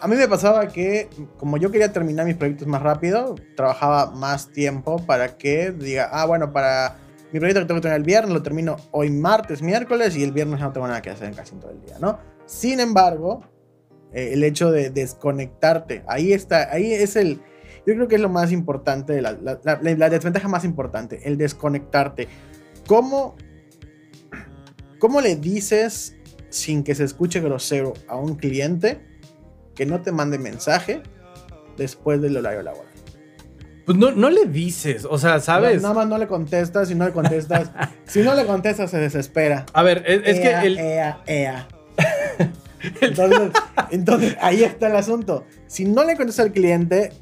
a 0.00 0.08
mí 0.08 0.16
me 0.16 0.26
pasaba 0.26 0.66
que 0.66 1.08
como 1.38 1.58
yo 1.58 1.70
quería 1.70 1.92
terminar 1.92 2.26
mis 2.26 2.34
proyectos 2.34 2.66
más 2.66 2.82
rápido, 2.82 3.36
trabajaba 3.54 4.10
más 4.10 4.48
tiempo 4.50 4.96
para 5.06 5.36
que 5.36 5.70
diga, 5.70 6.08
ah, 6.10 6.26
bueno, 6.26 6.52
para 6.52 6.96
mi 7.32 7.38
proyecto 7.40 7.60
que 7.62 7.66
tengo 7.66 7.78
que 7.78 7.82
terminar 7.82 7.96
el 8.00 8.04
viernes 8.06 8.32
lo 8.34 8.42
termino 8.42 8.76
hoy 8.90 9.10
martes, 9.10 9.62
miércoles 9.62 10.16
y 10.16 10.22
el 10.22 10.32
viernes 10.32 10.60
no 10.60 10.72
tengo 10.72 10.86
nada 10.86 11.00
que 11.02 11.10
hacer 11.10 11.28
en 11.28 11.34
casi 11.34 11.54
todo 11.56 11.70
el 11.70 11.80
día, 11.80 11.96
¿no? 11.98 12.18
Sin 12.46 12.78
embargo, 12.80 13.40
eh, 14.12 14.30
el 14.34 14.44
hecho 14.44 14.70
de 14.70 14.90
desconectarte, 14.90 16.04
ahí 16.06 16.32
está, 16.32 16.70
ahí 16.70 16.92
es 16.92 17.16
el, 17.16 17.36
yo 17.86 17.94
creo 17.94 18.06
que 18.08 18.16
es 18.16 18.20
lo 18.20 18.28
más 18.28 18.52
importante, 18.52 19.20
la, 19.22 19.32
la, 19.32 19.58
la- 19.64 19.80
la 19.82 20.10
desventaja 20.10 20.46
más 20.48 20.64
importante, 20.64 21.20
el 21.24 21.38
desconectarte. 21.38 22.28
¿Cómo, 22.86 23.36
¿Cómo 24.98 25.20
le 25.20 25.36
dices 25.36 26.16
sin 26.50 26.84
que 26.84 26.94
se 26.94 27.04
escuche 27.04 27.40
grosero 27.40 27.94
a 28.08 28.16
un 28.16 28.36
cliente 28.36 29.00
que 29.74 29.86
no 29.86 30.02
te 30.02 30.12
mande 30.12 30.38
mensaje 30.38 31.02
después 31.78 32.20
del 32.20 32.36
horario 32.36 32.62
laboral? 32.62 32.91
Pues 33.84 33.98
no, 33.98 34.12
no 34.12 34.30
le 34.30 34.46
dices, 34.46 35.06
o 35.08 35.18
sea, 35.18 35.40
¿sabes? 35.40 35.82
Nada 35.82 35.94
más 35.94 36.06
no 36.06 36.18
le 36.18 36.26
contestas, 36.26 36.88
si 36.88 36.94
no 36.94 37.04
le 37.04 37.12
contestas, 37.12 37.70
si 38.04 38.20
no 38.20 38.34
le 38.34 38.46
contestas 38.46 38.90
se 38.90 38.98
desespera. 38.98 39.66
A 39.72 39.82
ver, 39.82 40.04
es, 40.06 40.22
es 40.24 40.38
Ea, 40.38 40.60
que 40.60 40.66
el, 40.66 40.78
ea, 40.78 41.22
ea. 41.26 41.68
Entonces, 43.00 43.52
entonces, 43.90 44.36
ahí 44.40 44.64
está 44.64 44.88
el 44.88 44.96
asunto. 44.96 45.44
Si 45.68 45.84
no 45.84 46.02
le 46.02 46.16
contestas 46.16 46.46
al 46.46 46.52
cliente, 46.52 47.12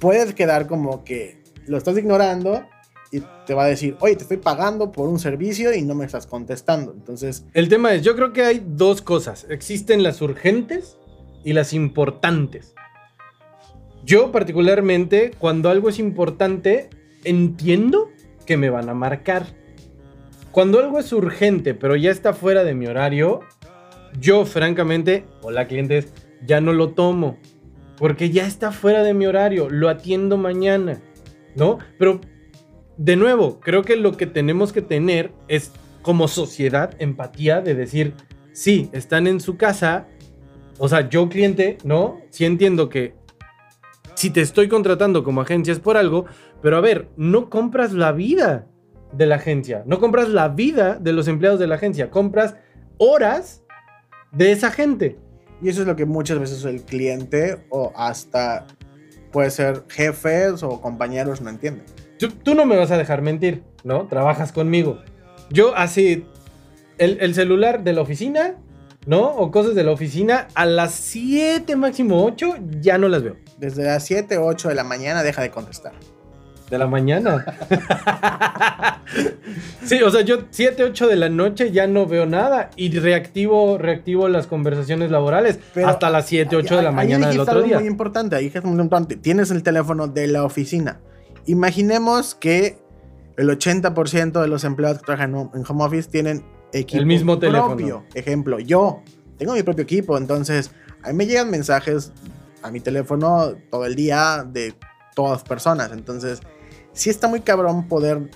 puedes 0.00 0.34
quedar 0.34 0.66
como 0.66 1.04
que 1.04 1.42
lo 1.66 1.76
estás 1.76 1.96
ignorando 1.98 2.64
y 3.10 3.22
te 3.46 3.54
va 3.54 3.64
a 3.64 3.66
decir, 3.68 3.96
oye, 4.00 4.16
te 4.16 4.22
estoy 4.22 4.38
pagando 4.38 4.90
por 4.92 5.08
un 5.08 5.18
servicio 5.18 5.72
y 5.74 5.82
no 5.82 5.94
me 5.94 6.04
estás 6.04 6.26
contestando. 6.26 6.92
Entonces, 6.92 7.44
el 7.52 7.68
tema 7.68 7.92
es, 7.94 8.02
yo 8.02 8.16
creo 8.16 8.32
que 8.32 8.42
hay 8.44 8.64
dos 8.66 9.02
cosas. 9.02 9.46
Existen 9.48 10.02
las 10.02 10.20
urgentes 10.20 10.98
y 11.44 11.52
las 11.52 11.72
importantes. 11.72 12.73
Yo 14.04 14.32
particularmente, 14.32 15.30
cuando 15.38 15.70
algo 15.70 15.88
es 15.88 15.98
importante, 15.98 16.90
entiendo 17.24 18.10
que 18.44 18.56
me 18.56 18.68
van 18.68 18.90
a 18.90 18.94
marcar. 18.94 19.46
Cuando 20.52 20.78
algo 20.78 20.98
es 20.98 21.12
urgente, 21.12 21.74
pero 21.74 21.96
ya 21.96 22.10
está 22.10 22.34
fuera 22.34 22.64
de 22.64 22.74
mi 22.74 22.86
horario, 22.86 23.40
yo 24.20 24.44
francamente, 24.44 25.24
hola 25.42 25.66
clientes, 25.66 26.12
ya 26.46 26.60
no 26.60 26.72
lo 26.72 26.90
tomo. 26.90 27.38
Porque 27.96 28.30
ya 28.30 28.46
está 28.46 28.72
fuera 28.72 29.02
de 29.02 29.14
mi 29.14 29.26
horario, 29.26 29.70
lo 29.70 29.88
atiendo 29.88 30.36
mañana, 30.36 31.00
¿no? 31.56 31.78
Pero, 31.98 32.20
de 32.96 33.16
nuevo, 33.16 33.58
creo 33.60 33.82
que 33.82 33.96
lo 33.96 34.16
que 34.16 34.26
tenemos 34.26 34.72
que 34.72 34.82
tener 34.82 35.32
es, 35.48 35.72
como 36.02 36.28
sociedad, 36.28 36.94
empatía 36.98 37.62
de 37.62 37.74
decir, 37.74 38.14
sí, 38.52 38.90
están 38.92 39.26
en 39.26 39.40
su 39.40 39.56
casa, 39.56 40.08
o 40.78 40.88
sea, 40.88 41.08
yo 41.08 41.28
cliente, 41.28 41.78
¿no? 41.84 42.20
Sí 42.30 42.44
entiendo 42.44 42.88
que 42.88 43.14
si 44.24 44.30
te 44.30 44.40
estoy 44.40 44.68
contratando 44.68 45.22
como 45.22 45.42
agencia 45.42 45.70
es 45.70 45.80
por 45.80 45.98
algo, 45.98 46.24
pero 46.62 46.78
a 46.78 46.80
ver, 46.80 47.10
no 47.18 47.50
compras 47.50 47.92
la 47.92 48.10
vida 48.12 48.66
de 49.12 49.26
la 49.26 49.34
agencia, 49.34 49.82
no 49.84 50.00
compras 50.00 50.30
la 50.30 50.48
vida 50.48 50.94
de 50.98 51.12
los 51.12 51.28
empleados 51.28 51.60
de 51.60 51.66
la 51.66 51.74
agencia, 51.74 52.10
compras 52.10 52.56
horas 52.96 53.62
de 54.32 54.50
esa 54.50 54.70
gente. 54.70 55.18
y 55.60 55.68
eso 55.68 55.82
es 55.82 55.86
lo 55.86 55.94
que 55.94 56.06
muchas 56.06 56.38
veces 56.38 56.64
el 56.64 56.84
cliente 56.84 57.66
o 57.68 57.92
hasta 57.94 58.66
puede 59.30 59.50
ser 59.50 59.84
jefes 59.88 60.62
o 60.62 60.80
compañeros 60.80 61.42
no 61.42 61.50
entienden. 61.50 61.84
Tú, 62.18 62.28
tú 62.30 62.54
no 62.54 62.64
me 62.64 62.78
vas 62.78 62.90
a 62.92 62.96
dejar 62.96 63.20
mentir, 63.20 63.62
¿no? 63.82 64.06
Trabajas 64.06 64.52
conmigo. 64.52 65.00
Yo 65.50 65.76
así, 65.76 66.24
el, 66.96 67.18
el 67.20 67.34
celular 67.34 67.84
de 67.84 67.92
la 67.92 68.00
oficina, 68.00 68.56
¿no? 69.04 69.26
O 69.36 69.50
cosas 69.50 69.74
de 69.74 69.84
la 69.84 69.90
oficina, 69.90 70.48
a 70.54 70.64
las 70.64 70.94
7, 70.94 71.76
máximo 71.76 72.24
8, 72.24 72.54
ya 72.80 72.96
no 72.96 73.08
las 73.08 73.22
veo. 73.22 73.43
Desde 73.58 73.84
las 73.84 74.04
7, 74.04 74.38
8 74.38 74.68
de 74.68 74.74
la 74.74 74.84
mañana 74.84 75.22
deja 75.22 75.42
de 75.42 75.50
contestar. 75.50 75.92
De 76.70 76.78
la 76.78 76.86
mañana. 76.86 77.44
sí, 79.84 80.02
o 80.02 80.10
sea, 80.10 80.22
yo 80.22 80.38
7, 80.50 80.82
8 80.82 81.08
de 81.08 81.16
la 81.16 81.28
noche 81.28 81.70
ya 81.70 81.86
no 81.86 82.06
veo 82.06 82.26
nada 82.26 82.70
y 82.76 82.98
reactivo, 82.98 83.76
reactivo 83.78 84.28
las 84.28 84.46
conversaciones 84.46 85.10
laborales 85.10 85.58
Pero 85.74 85.88
hasta 85.88 86.10
las 86.10 86.26
7, 86.26 86.56
8 86.56 86.76
de 86.76 86.82
la 86.82 86.90
mañana 86.90 87.28
del 87.28 87.40
otro 87.40 87.62
día. 87.62 87.78
muy 87.78 87.86
importante, 87.88 88.36
ahí 88.36 88.50
es 88.52 88.64
muy 88.64 88.80
importante. 88.80 89.16
Tienes 89.16 89.50
el 89.50 89.62
teléfono 89.62 90.08
de 90.08 90.26
la 90.26 90.44
oficina. 90.44 91.00
Imaginemos 91.46 92.34
que 92.34 92.78
el 93.36 93.48
80% 93.50 94.40
de 94.40 94.48
los 94.48 94.64
empleados 94.64 94.98
que 94.98 95.04
trabajan 95.04 95.34
en 95.54 95.64
home 95.68 95.84
office 95.84 96.08
tienen 96.08 96.44
equipo 96.72 97.00
El 97.00 97.06
mismo 97.06 97.38
teléfono. 97.38 97.76
propio. 97.76 98.04
Ejemplo, 98.14 98.58
yo 98.58 99.02
tengo 99.38 99.52
mi 99.52 99.62
propio 99.62 99.82
equipo, 99.82 100.16
entonces 100.16 100.70
a 101.02 101.08
mí 101.08 101.14
me 101.14 101.26
llegan 101.26 101.50
mensajes 101.50 102.12
a 102.64 102.70
mi 102.70 102.80
teléfono 102.80 103.52
todo 103.70 103.84
el 103.84 103.94
día 103.94 104.44
de 104.50 104.74
todas 105.14 105.42
personas. 105.44 105.92
Entonces, 105.92 106.40
sí 106.92 107.10
está 107.10 107.28
muy 107.28 107.40
cabrón 107.40 107.86
poder 107.86 108.30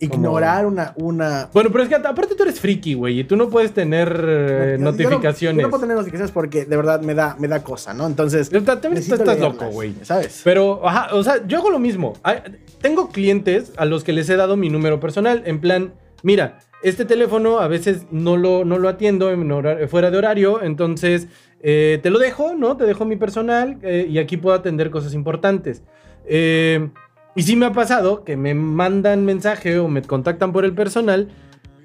ignorar 0.00 0.64
una, 0.66 0.94
una, 0.96 1.50
Bueno, 1.52 1.70
pero 1.70 1.84
es 1.84 1.88
que 1.90 1.94
aparte 1.94 2.34
tú 2.34 2.42
eres 2.42 2.58
friki, 2.58 2.94
güey, 2.94 3.20
y 3.20 3.24
tú 3.24 3.36
no 3.36 3.48
puedes 3.50 3.72
tener 3.72 4.08
eh, 4.26 4.76
Yo 4.78 4.84
no- 4.84 4.90
notificaciones. 4.92 5.60
Yo 5.60 5.66
no, 5.66 5.70
puedo 5.70 5.82
tener 5.82 5.96
notificaciones 5.96 6.32
porque 6.32 6.64
de 6.64 6.76
verdad 6.76 7.00
me 7.02 7.14
da, 7.14 7.36
me 7.38 7.48
da 7.48 7.62
cosa, 7.62 7.92
¿no? 7.94 8.06
Entonces. 8.06 8.48
Pero 8.50 8.64
también 8.64 8.94
necesito 8.94 9.16
estás 9.16 9.38
loco, 9.38 9.66
güey. 9.66 9.94
¿Sabes? 10.02 10.40
Pero, 10.42 10.86
ajá, 10.88 11.14
o 11.14 11.22
sea, 11.22 11.46
yo 11.46 11.58
hago 11.58 11.70
lo 11.70 11.78
mismo. 11.78 12.14
Ay, 12.22 12.38
Tengo 12.80 13.10
clientes 13.10 13.72
a 13.76 13.84
los 13.84 14.02
que 14.02 14.12
les 14.12 14.28
he 14.30 14.36
dado 14.36 14.56
mi 14.56 14.70
número 14.70 14.98
personal. 15.00 15.42
En 15.44 15.60
plan, 15.60 15.92
mira, 16.22 16.58
este 16.82 17.04
teléfono 17.04 17.60
a 17.60 17.68
veces 17.68 18.06
no 18.10 18.36
lo, 18.36 18.64
no 18.64 18.78
lo 18.78 18.88
atiendo 18.88 19.30
en 19.30 19.50
hora- 19.52 19.86
fuera 19.88 20.10
de 20.10 20.18
horario. 20.18 20.62
Entonces, 20.62 21.28
eh, 21.62 21.98
te 22.02 22.10
lo 22.10 22.18
dejo, 22.18 22.54
¿no? 22.54 22.76
Te 22.76 22.84
dejo 22.84 23.04
mi 23.04 23.16
personal 23.16 23.78
eh, 23.82 24.06
y 24.08 24.18
aquí 24.18 24.36
puedo 24.36 24.56
atender 24.56 24.90
cosas 24.90 25.12
importantes. 25.14 25.82
Eh, 26.26 26.88
y 27.36 27.42
sí 27.42 27.56
me 27.56 27.66
ha 27.66 27.72
pasado 27.72 28.24
que 28.24 28.36
me 28.36 28.54
mandan 28.54 29.24
mensaje 29.24 29.78
o 29.78 29.88
me 29.88 30.02
contactan 30.02 30.52
por 30.52 30.64
el 30.64 30.72
personal 30.74 31.28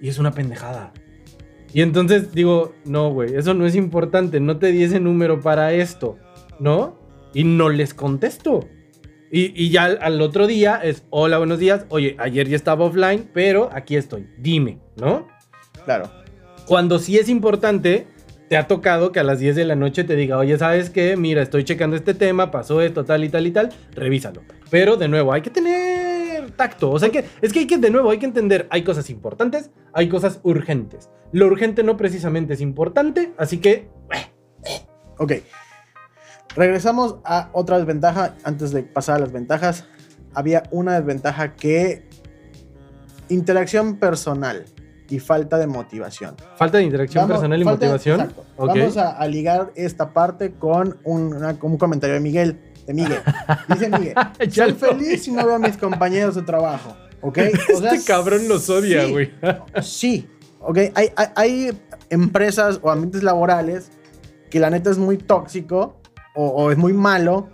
y 0.02 0.10
es 0.10 0.18
una 0.18 0.32
pendejada. 0.32 0.92
Y 1.74 1.82
entonces 1.82 2.34
digo, 2.34 2.74
no, 2.86 3.12
güey, 3.12 3.36
eso 3.36 3.54
no 3.54 3.66
es 3.66 3.76
importante. 3.76 4.40
No 4.40 4.58
te 4.58 4.72
di 4.72 4.84
ese 4.84 5.02
número 5.02 5.42
para 5.42 5.74
esto, 5.74 6.18
¿no? 6.60 6.98
Y 7.34 7.44
no 7.44 7.68
les 7.70 7.94
contesto. 7.94 8.62
Y, 9.32 9.52
y 9.62 9.70
ya 9.70 9.86
al, 9.86 10.00
al 10.02 10.22
otro 10.22 10.48
día 10.48 10.80
es, 10.84 11.04
hola, 11.10 11.38
buenos 11.38 11.60
días. 11.60 11.86
Oye, 11.90 12.16
ayer 12.20 12.48
ya 12.48 12.56
estaba 12.56 12.86
offline, 12.86 13.30
pero 13.34 13.70
aquí 13.74 13.96
estoy. 13.96 14.28
Dime, 14.38 14.80
¿no? 14.98 15.28
Claro. 15.84 16.10
Cuando 16.66 17.00
sí 17.00 17.18
es 17.18 17.30
importante, 17.30 18.08
te 18.50 18.58
ha 18.58 18.68
tocado 18.68 19.12
que 19.12 19.20
a 19.20 19.24
las 19.24 19.40
10 19.40 19.56
de 19.56 19.66
la 19.66 19.76
noche 19.76 20.04
te 20.04 20.16
diga, 20.16 20.38
oye, 20.38 20.58
¿sabes 20.58 20.90
qué? 20.90 21.18
Mira, 21.18 21.42
estoy 21.42 21.64
checando 21.64 21.96
este 21.96 22.14
tema, 22.14 22.52
pasó 22.52 22.82
esto, 22.82 23.06
tal 23.06 23.24
y 23.24 23.30
tal 23.30 23.48
y 23.48 23.52
tal, 23.52 23.70
revísalo. 23.94 24.42
Pero 24.70 24.98
de 24.98 25.08
nuevo, 25.08 25.34
hay 25.34 25.42
que 25.42 25.50
tener 25.50 26.52
tacto. 26.52 26.92
O 26.92 27.00
sea, 27.00 27.10
que, 27.10 27.26
es 27.42 27.54
que 27.54 27.60
hay 27.60 27.68
que, 27.68 27.78
de 27.78 27.90
nuevo, 27.90 28.12
hay 28.12 28.20
que 28.20 28.26
entender, 28.26 28.68
hay 28.70 28.84
cosas 28.84 29.10
importantes, 29.10 29.72
hay 29.94 30.10
cosas 30.10 30.40
urgentes. 30.44 31.10
Lo 31.32 31.48
urgente 31.48 31.84
no 31.84 31.98
precisamente 31.98 32.54
es 32.54 32.62
importante, 32.62 33.32
así 33.38 33.58
que... 33.58 33.88
Ok. 35.18 35.34
Regresamos 36.56 37.16
a 37.26 37.50
otra 37.54 37.78
desventaja. 37.78 38.36
Antes 38.44 38.72
de 38.72 38.84
pasar 38.84 39.18
a 39.18 39.20
las 39.20 39.32
ventajas, 39.32 39.86
había 40.34 40.64
una 40.72 40.94
desventaja 41.00 41.56
que. 41.56 42.08
Interacción 43.30 43.96
personal 43.98 44.66
y 45.10 45.20
falta 45.20 45.58
de 45.58 45.66
motivación. 45.68 46.36
Falta 46.58 46.78
de 46.78 46.84
interacción 46.84 47.24
Vamos- 47.24 47.38
personal 47.38 47.62
y 47.62 47.64
falta- 47.64 47.86
motivación. 47.86 48.20
exacto. 48.22 48.44
Ok. 48.58 48.68
Vamos 48.70 48.98
a, 48.98 49.18
a 49.18 49.28
ligar 49.28 49.72
esta 49.76 50.14
parte 50.14 50.54
con 50.54 50.98
un, 51.04 51.34
una- 51.34 51.58
un 51.62 51.78
comentario 51.78 52.14
de 52.16 52.20
Miguel. 52.22 52.60
De 52.86 52.94
Miguel. 52.94 53.20
Dice 53.68 53.90
Miguel. 53.90 54.14
Soy 54.52 54.74
feliz 54.74 55.24
si 55.24 55.32
no 55.32 55.44
veo 55.46 55.56
a 55.56 55.60
mis 55.60 55.76
compañeros 55.78 56.36
de 56.36 56.44
trabajo. 56.44 56.96
¿Ok? 57.22 57.40
O 57.76 57.80
sea, 57.80 57.94
Este 57.94 58.06
cabrón 58.06 58.48
los 58.48 58.70
odia, 58.70 59.06
sí. 59.06 59.12
güey. 59.12 59.32
Sí, 59.82 60.30
ok. 60.60 60.78
Hay, 60.94 61.10
hay, 61.16 61.28
hay 61.36 61.82
empresas 62.12 62.80
o 62.84 62.92
ambientes 62.92 63.24
laborales 63.24 63.90
que 64.52 64.60
la 64.60 64.70
neta 64.70 64.92
es 64.92 65.00
muy 65.00 65.18
tóxico 65.18 65.98
o, 66.36 66.48
o 66.48 66.72
es 66.72 66.78
muy 66.78 66.94
malo 66.94 67.50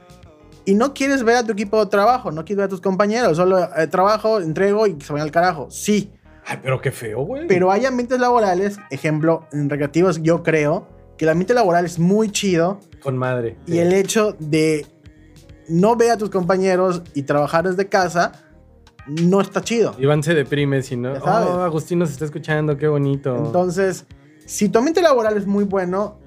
y 0.65 0.75
no 0.75 0.93
quieres 0.93 1.23
ver 1.23 1.37
a 1.37 1.43
tu 1.43 1.53
equipo 1.53 1.83
de 1.83 1.89
trabajo, 1.89 2.31
no 2.31 2.43
quieres 2.45 2.57
ver 2.57 2.65
a 2.65 2.69
tus 2.69 2.81
compañeros, 2.81 3.37
solo 3.37 3.59
eh, 3.75 3.87
trabajo, 3.87 4.39
entrego 4.39 4.85
y 4.87 4.93
que 4.95 5.05
se 5.05 5.13
vayan 5.13 5.27
al 5.27 5.31
carajo. 5.31 5.67
Sí, 5.71 6.11
Ay, 6.45 6.59
pero 6.61 6.81
qué 6.81 6.91
feo, 6.91 7.23
güey. 7.23 7.47
pero 7.47 7.71
hay 7.71 7.85
ambientes 7.85 8.19
laborales, 8.19 8.77
ejemplo, 8.89 9.47
en 9.51 9.69
recreativos 9.69 10.21
yo 10.21 10.43
creo 10.43 10.87
que 11.17 11.25
el 11.25 11.29
ambiente 11.29 11.53
laboral 11.53 11.85
es 11.85 11.99
muy 11.99 12.31
chido 12.31 12.79
Con 13.01 13.17
madre. 13.17 13.57
y 13.67 13.77
el 13.79 13.93
hecho 13.93 14.35
de 14.39 14.85
no 15.69 15.95
ver 15.95 16.11
a 16.11 16.17
tus 16.17 16.29
compañeros 16.29 17.01
y 17.13 17.23
trabajar 17.23 17.67
desde 17.67 17.87
casa 17.87 18.31
no 19.07 19.41
está 19.41 19.61
chido. 19.61 19.95
Iván 19.97 20.21
se 20.23 20.33
deprime 20.33 20.81
si 20.83 20.95
no. 20.95 21.13
Oh, 21.13 21.27
Agustín 21.61 21.99
nos 21.99 22.11
está 22.11 22.25
escuchando, 22.25 22.77
qué 22.77 22.87
bonito. 22.87 23.35
Entonces, 23.35 24.05
si 24.45 24.69
tu 24.69 24.79
ambiente 24.79 25.01
laboral 25.01 25.37
es 25.37 25.45
muy 25.47 25.63
bueno, 25.63 26.19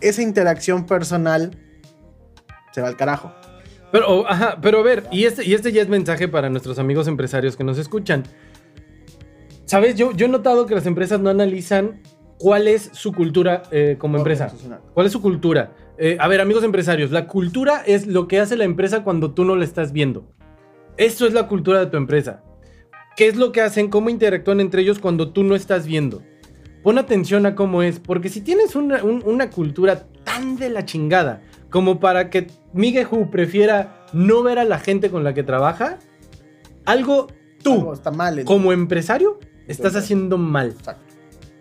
esa 0.00 0.22
interacción 0.22 0.86
personal 0.86 1.56
se 2.72 2.80
va 2.80 2.88
al 2.88 2.96
carajo. 2.96 3.32
Pero, 3.92 4.06
oh, 4.08 4.26
ajá, 4.28 4.58
pero 4.62 4.78
a 4.78 4.82
ver, 4.82 5.04
y 5.10 5.24
este, 5.24 5.44
y 5.44 5.54
este 5.54 5.72
ya 5.72 5.82
es 5.82 5.88
mensaje 5.88 6.28
para 6.28 6.48
nuestros 6.48 6.78
amigos 6.78 7.08
empresarios 7.08 7.56
que 7.56 7.64
nos 7.64 7.76
escuchan. 7.78 8.22
¿Sabes? 9.64 9.94
Yo, 9.96 10.12
yo 10.12 10.26
he 10.26 10.28
notado 10.28 10.66
que 10.66 10.74
las 10.74 10.86
empresas 10.86 11.20
no 11.20 11.30
analizan 11.30 12.00
cuál 12.38 12.66
es 12.68 12.90
su 12.92 13.12
cultura 13.12 13.62
eh, 13.70 13.96
como 13.98 14.16
empresa. 14.18 14.52
¿Cuál 14.94 15.06
es 15.06 15.12
su 15.12 15.20
cultura? 15.20 15.72
Eh, 15.98 16.16
a 16.18 16.28
ver, 16.28 16.40
amigos 16.40 16.64
empresarios, 16.64 17.10
la 17.10 17.26
cultura 17.26 17.82
es 17.86 18.06
lo 18.06 18.26
que 18.26 18.40
hace 18.40 18.56
la 18.56 18.64
empresa 18.64 19.04
cuando 19.04 19.32
tú 19.32 19.44
no 19.44 19.54
la 19.56 19.64
estás 19.64 19.92
viendo. 19.92 20.32
Eso 20.96 21.26
es 21.26 21.32
la 21.32 21.46
cultura 21.46 21.78
de 21.80 21.86
tu 21.86 21.96
empresa. 21.96 22.42
¿Qué 23.16 23.28
es 23.28 23.36
lo 23.36 23.52
que 23.52 23.60
hacen? 23.60 23.90
¿Cómo 23.90 24.08
interactúan 24.08 24.60
entre 24.60 24.82
ellos 24.82 24.98
cuando 24.98 25.30
tú 25.32 25.44
no 25.44 25.54
estás 25.54 25.86
viendo? 25.86 26.22
Pon 26.82 26.96
atención 26.96 27.44
a 27.44 27.54
cómo 27.54 27.82
es, 27.82 28.00
porque 28.00 28.30
si 28.30 28.40
tienes 28.40 28.74
una, 28.74 29.04
un- 29.04 29.22
una 29.26 29.50
cultura 29.50 30.06
tan 30.24 30.56
de 30.56 30.70
la 30.70 30.84
chingada 30.86 31.42
como 31.70 32.00
para 32.00 32.30
que 32.30 32.48
Miguel 32.72 33.06
Hu 33.10 33.30
prefiera 33.30 34.04
no 34.12 34.42
ver 34.42 34.58
a 34.58 34.64
la 34.64 34.78
gente 34.78 35.10
con 35.10 35.24
la 35.24 35.34
que 35.34 35.42
trabaja, 35.42 35.98
algo 36.84 37.28
tú, 37.62 37.74
Algo 37.74 37.92
está 37.92 38.10
mal. 38.10 38.44
como 38.44 38.72
empresario, 38.72 39.38
estás 39.68 39.94
haciendo 39.96 40.38
mal. 40.38 40.70
Exacto. 40.70 41.04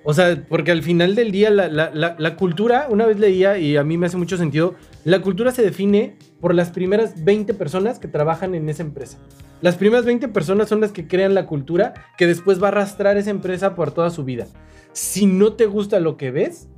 O 0.04 0.14
sea, 0.14 0.44
porque 0.48 0.72
al 0.72 0.82
final 0.82 1.14
del 1.14 1.32
día 1.32 1.50
la, 1.50 1.68
la- 1.68 1.92
la- 1.94 2.16
la 2.18 2.36
cultura, 2.38 2.88
una 2.90 3.06
vez 3.06 3.20
leía 3.20 3.58
y 3.58 3.76
a 3.78 3.84
mí 3.84 3.98
me 3.98 4.08
hace 4.08 4.16
mucho 4.18 4.38
sentido, 4.38 4.76
la 5.04 5.22
cultura 5.22 5.52
se 5.52 5.62
define 5.62 6.16
por 6.40 6.56
las 6.56 6.72
primeras 6.72 7.24
20 7.26 7.54
personas 7.54 8.00
que 8.00 8.08
trabajan 8.08 8.56
en 8.56 8.70
esa 8.70 8.82
empresa. 8.82 9.18
Las 9.62 9.76
primeras 9.76 10.06
20 10.06 10.30
personas 10.30 10.70
son 10.70 10.80
las 10.80 10.94
que 10.94 11.06
crean 11.06 11.36
la 11.36 11.46
cultura 11.46 11.94
que 12.18 12.28
después 12.28 12.64
va 12.64 12.68
a 12.68 12.72
arrastrar 12.72 13.18
esa 13.18 13.30
empresa 13.30 13.76
por 13.76 13.92
toda 13.92 14.10
su 14.10 14.24
vida. 14.24 14.48
Si 14.94 15.26
no 15.26 15.54
te 15.54 15.66
gusta 15.66 16.00
lo 16.00 16.16
que 16.16 16.32
ves, 16.32 16.70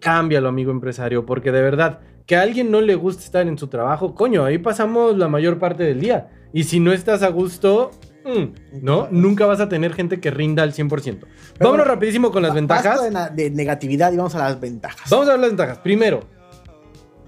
cámbialo, 0.00 0.48
amigo 0.48 0.72
empresario, 0.72 1.24
porque 1.24 1.52
de 1.52 1.62
verdad, 1.62 2.00
que 2.26 2.36
a 2.36 2.42
alguien 2.42 2.70
no 2.70 2.80
le 2.80 2.94
guste 2.94 3.24
estar 3.24 3.46
en 3.46 3.56
su 3.56 3.68
trabajo, 3.68 4.14
coño, 4.14 4.44
ahí 4.44 4.58
pasamos 4.58 5.16
la 5.16 5.28
mayor 5.28 5.58
parte 5.58 5.84
del 5.84 6.00
día. 6.00 6.28
Y 6.52 6.64
si 6.64 6.80
no 6.80 6.92
estás 6.92 7.22
a 7.22 7.28
gusto, 7.28 7.92
mm, 8.24 8.82
¿no? 8.82 9.08
Nunca 9.10 9.46
vas 9.46 9.60
a 9.60 9.68
tener 9.68 9.94
gente 9.94 10.20
que 10.20 10.30
rinda 10.30 10.62
al 10.62 10.72
100%. 10.72 10.88
Vámonos 10.88 11.28
bueno, 11.60 11.84
rapidísimo 11.84 12.32
con 12.32 12.42
las 12.42 12.54
ventajas. 12.54 13.00
de, 13.34 13.44
de 13.44 13.50
negatividad 13.50 14.12
y 14.12 14.16
vamos 14.16 14.34
a 14.34 14.38
las 14.38 14.60
ventajas. 14.60 15.08
Vamos 15.08 15.28
a 15.28 15.32
ver 15.32 15.40
las 15.40 15.50
ventajas. 15.50 15.78
Primero, 15.78 16.20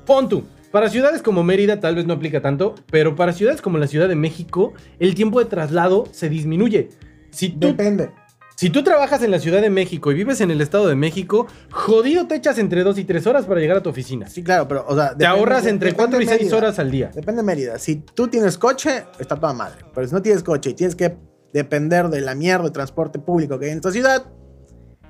pon 0.04 0.28
tú. 0.28 0.44
Para 0.72 0.90
ciudades 0.90 1.22
como 1.22 1.44
Mérida 1.44 1.80
tal 1.80 1.94
vez 1.94 2.06
no 2.06 2.14
aplica 2.14 2.42
tanto, 2.42 2.74
pero 2.90 3.16
para 3.16 3.32
ciudades 3.32 3.62
como 3.62 3.78
la 3.78 3.86
Ciudad 3.86 4.06
de 4.06 4.16
México, 4.16 4.74
el 4.98 5.14
tiempo 5.14 5.38
de 5.38 5.46
traslado 5.46 6.06
se 6.10 6.28
disminuye. 6.28 6.90
Si 7.30 7.48
tú, 7.50 7.68
Depende. 7.68 8.10
Si 8.58 8.70
tú 8.70 8.82
trabajas 8.82 9.22
en 9.22 9.30
la 9.30 9.38
Ciudad 9.38 9.62
de 9.62 9.70
México 9.70 10.10
y 10.10 10.16
vives 10.16 10.40
en 10.40 10.50
el 10.50 10.60
Estado 10.60 10.88
de 10.88 10.96
México, 10.96 11.46
jodido 11.70 12.26
te 12.26 12.34
echas 12.34 12.58
entre 12.58 12.82
2 12.82 12.98
y 12.98 13.04
3 13.04 13.24
horas 13.28 13.46
para 13.46 13.60
llegar 13.60 13.76
a 13.76 13.84
tu 13.84 13.90
oficina. 13.90 14.28
Sí, 14.28 14.42
claro, 14.42 14.66
pero, 14.66 14.84
o 14.88 14.96
sea. 14.96 15.16
Te 15.16 15.26
ahorras 15.26 15.64
entre 15.66 15.92
4 15.92 16.20
y 16.20 16.26
6 16.26 16.40
Mérida. 16.40 16.56
horas 16.56 16.78
al 16.80 16.90
día. 16.90 17.12
Depende 17.14 17.42
de 17.42 17.46
Mérida. 17.46 17.78
Si 17.78 17.94
tú 18.00 18.26
tienes 18.26 18.58
coche, 18.58 19.04
está 19.20 19.36
toda 19.36 19.52
madre. 19.52 19.84
Pero 19.94 20.08
si 20.08 20.12
no 20.12 20.20
tienes 20.22 20.42
coche 20.42 20.70
y 20.70 20.74
tienes 20.74 20.96
que 20.96 21.16
depender 21.52 22.08
de 22.08 22.20
la 22.20 22.34
mierda 22.34 22.64
de 22.64 22.70
transporte 22.72 23.20
público 23.20 23.60
que 23.60 23.66
hay 23.66 23.70
en 23.70 23.76
esta 23.76 23.92
ciudad, 23.92 24.24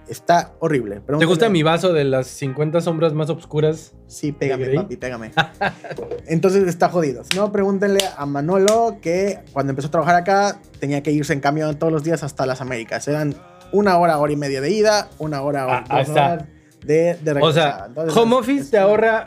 está 0.09 0.53
horrible. 0.59 1.01
¿Te 1.19 1.25
gusta 1.25 1.49
mi 1.49 1.63
vaso 1.63 1.93
de 1.93 2.05
las 2.05 2.27
50 2.29 2.81
sombras 2.81 3.13
más 3.15 3.31
obscuras? 3.31 3.93
Sí, 4.07 4.33
pégame, 4.33 4.69
papi, 4.71 4.97
pégame. 4.97 5.33
Entonces 6.27 6.67
está 6.67 6.89
jodido. 6.89 7.25
Si 7.25 7.37
no, 7.37 7.53
pregúntenle 7.53 8.01
a 8.17 8.27
Manolo 8.27 8.99
que 9.03 9.41
cuando 9.53 9.71
empezó 9.71 9.89
a 9.89 9.91
trabajar 9.91 10.17
acá 10.17 10.61
tenía 10.81 11.03
que 11.03 11.11
irse 11.13 11.33
en 11.33 11.41
camión 11.41 11.79
todos 11.79 11.93
los 11.93 12.05
días 12.05 12.23
hasta 12.23 12.47
las 12.47 12.61
Américas. 12.61 13.07
Eran 13.09 13.35
una 13.73 13.99
hora, 13.99 14.19
hora 14.19 14.33
y 14.33 14.37
media 14.37 14.61
de 14.61 14.71
ida, 14.71 15.09
una 15.19 15.43
hora, 15.43 15.67
Ah, 15.69 15.85
ahí 15.89 16.03
está. 16.03 16.13
horas 16.35 16.45
de, 16.85 17.17
de 17.23 17.33
O 17.43 17.53
sea, 17.53 17.85
Entonces, 17.89 18.17
home 18.17 18.37
office 18.37 18.63
es- 18.63 18.71
te 18.71 18.79
ahorra 18.79 19.25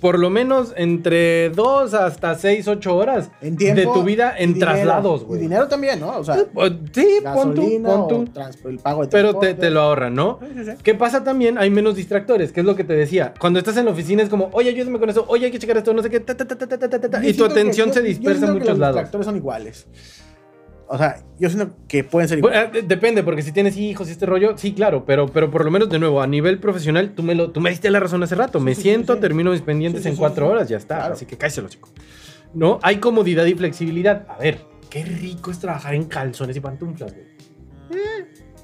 por 0.00 0.18
lo 0.18 0.30
menos 0.30 0.72
entre 0.76 1.50
2 1.50 1.94
hasta 1.94 2.34
6, 2.34 2.68
8 2.68 2.96
horas 2.96 3.30
de 3.40 3.84
tu 3.92 4.02
vida 4.02 4.34
en 4.36 4.58
traslados, 4.58 5.24
güey. 5.24 5.40
Dinero 5.40 5.68
también, 5.68 6.00
¿no? 6.00 6.18
O 6.18 6.24
sea, 6.24 6.36
eh, 6.36 6.46
pues, 6.52 6.72
sí, 6.92 7.18
pon 7.22 7.54
tú, 7.54 7.82
pon 7.82 8.30
el 8.64 8.78
pago 8.78 9.02
de 9.02 9.08
Pero 9.08 9.38
te, 9.38 9.54
te, 9.54 9.70
lo 9.70 9.80
ahorran, 9.80 10.14
¿no? 10.14 10.38
Sí, 10.40 10.46
sí, 10.56 10.64
sí. 10.64 10.70
¿Qué 10.82 10.94
pasa 10.94 11.22
también? 11.22 11.58
Hay 11.58 11.70
menos 11.70 11.96
distractores, 11.96 12.52
que 12.52 12.60
es 12.60 12.66
lo 12.66 12.76
que 12.76 12.84
te 12.84 12.94
decía. 12.94 13.34
Cuando 13.38 13.58
estás 13.58 13.76
en 13.76 13.84
la 13.84 13.90
oficina 13.90 14.22
es 14.22 14.28
como, 14.28 14.48
oye, 14.52 14.70
ayúdame 14.70 14.98
con 14.98 15.10
eso, 15.10 15.24
oye, 15.28 15.46
hay 15.46 15.52
que 15.52 15.58
checar 15.58 15.76
esto, 15.76 15.92
no 15.92 16.02
sé 16.02 16.10
qué, 16.10 16.24
y 17.22 17.34
tu 17.34 17.44
atención 17.44 17.92
se 17.92 18.00
dispersa 18.02 18.46
en 18.46 18.52
muchos 18.52 18.66
que 18.66 18.70
los 18.70 18.78
lados. 18.78 18.96
Los 18.96 19.04
distractores 19.04 19.26
son 19.26 19.36
iguales. 19.36 19.86
O 20.86 20.98
sea, 20.98 21.22
yo 21.38 21.48
siento 21.48 21.74
que 21.88 22.04
pueden 22.04 22.28
ser 22.28 22.40
Bueno, 22.40 22.58
eh, 22.74 22.82
depende, 22.86 23.22
porque 23.22 23.40
si 23.42 23.52
tienes 23.52 23.76
hijos 23.76 24.08
y 24.08 24.12
este 24.12 24.26
rollo, 24.26 24.56
sí, 24.58 24.74
claro, 24.74 25.04
pero, 25.06 25.26
pero 25.26 25.50
por 25.50 25.64
lo 25.64 25.70
menos, 25.70 25.88
de 25.88 25.98
nuevo, 25.98 26.20
a 26.20 26.26
nivel 26.26 26.58
profesional, 26.58 27.14
tú 27.14 27.22
me, 27.22 27.34
lo, 27.34 27.50
tú 27.50 27.60
me 27.60 27.70
diste 27.70 27.90
la 27.90 28.00
razón 28.00 28.22
hace 28.22 28.34
rato. 28.34 28.58
Sí, 28.58 28.64
me 28.64 28.74
sí, 28.74 28.82
siento, 28.82 29.14
sí. 29.14 29.20
termino 29.20 29.50
mis 29.50 29.62
pendientes 29.62 30.02
Sí, 30.02 30.04
sí, 30.04 30.08
en 30.10 30.14
sí, 30.16 30.18
cuatro 30.20 30.46
sí. 30.46 30.52
horas, 30.52 30.68
ya 30.68 30.76
está. 30.76 30.96
Claro. 30.96 31.14
Así 31.14 31.24
que 31.26 31.36
cálleselo, 31.38 31.68
chico. 31.68 31.88
¿No? 32.52 32.78
Hay 32.82 32.98
comodidad 32.98 33.46
y 33.46 33.54
flexibilidad. 33.54 34.26
A 34.28 34.36
ver, 34.38 34.60
qué 34.90 35.04
rico 35.04 35.50
es 35.50 35.58
trabajar 35.58 35.94
en 35.94 36.04
calzones 36.04 36.56
y 36.56 36.60
pantuflas, 36.60 37.12
güey. 37.14 37.26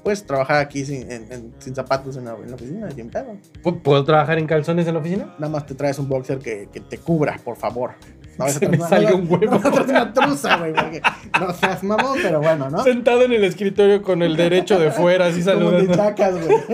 Puedes 0.03 0.25
trabajar 0.25 0.57
aquí 0.57 0.83
sin, 0.83 1.11
en- 1.11 1.31
en- 1.31 1.53
sin 1.59 1.75
zapatos 1.75 2.17
en 2.17 2.25
la, 2.25 2.35
en 2.35 2.49
la 2.49 2.55
oficina, 2.55 2.89
sin 2.91 3.09
pedo. 3.09 3.35
¿Pu- 3.63 3.81
¿Puedo 3.83 4.03
trabajar 4.03 4.39
en 4.39 4.47
calzones 4.47 4.87
en 4.87 4.95
la 4.95 4.99
oficina? 4.99 5.35
Nada 5.37 5.49
más 5.51 5.65
te 5.67 5.75
traes 5.75 5.99
un 5.99 6.09
boxer 6.09 6.39
que, 6.39 6.69
que 6.73 6.79
te 6.79 6.97
cubra, 6.97 7.37
por 7.43 7.55
favor. 7.55 7.91
No 8.37 8.47
Se 8.47 8.67
me 8.67 8.77
no- 8.77 8.85
un 9.15 9.27
huevo. 9.29 9.45
No 9.45 9.51
vas 9.59 9.65
a 9.65 9.71
traer 9.71 9.89
una 9.89 10.13
truza, 10.13 10.57
güey, 10.57 10.73
porque 10.73 11.01
no 11.39 11.53
seas 11.53 11.83
mamón, 11.83 12.17
pero 12.21 12.39
bueno, 12.41 12.69
¿no? 12.69 12.83
Sentado 12.83 13.23
en 13.23 13.33
el 13.33 13.43
escritorio 13.43 14.01
con 14.01 14.21
el 14.23 14.35
derecho 14.35 14.79
de 14.79 14.91
fuera, 14.91 15.27
así 15.27 15.41
Como 15.43 15.57
saludando. 15.71 15.91
te 15.91 15.97
sacas, 15.97 16.35
güey. 16.45 16.57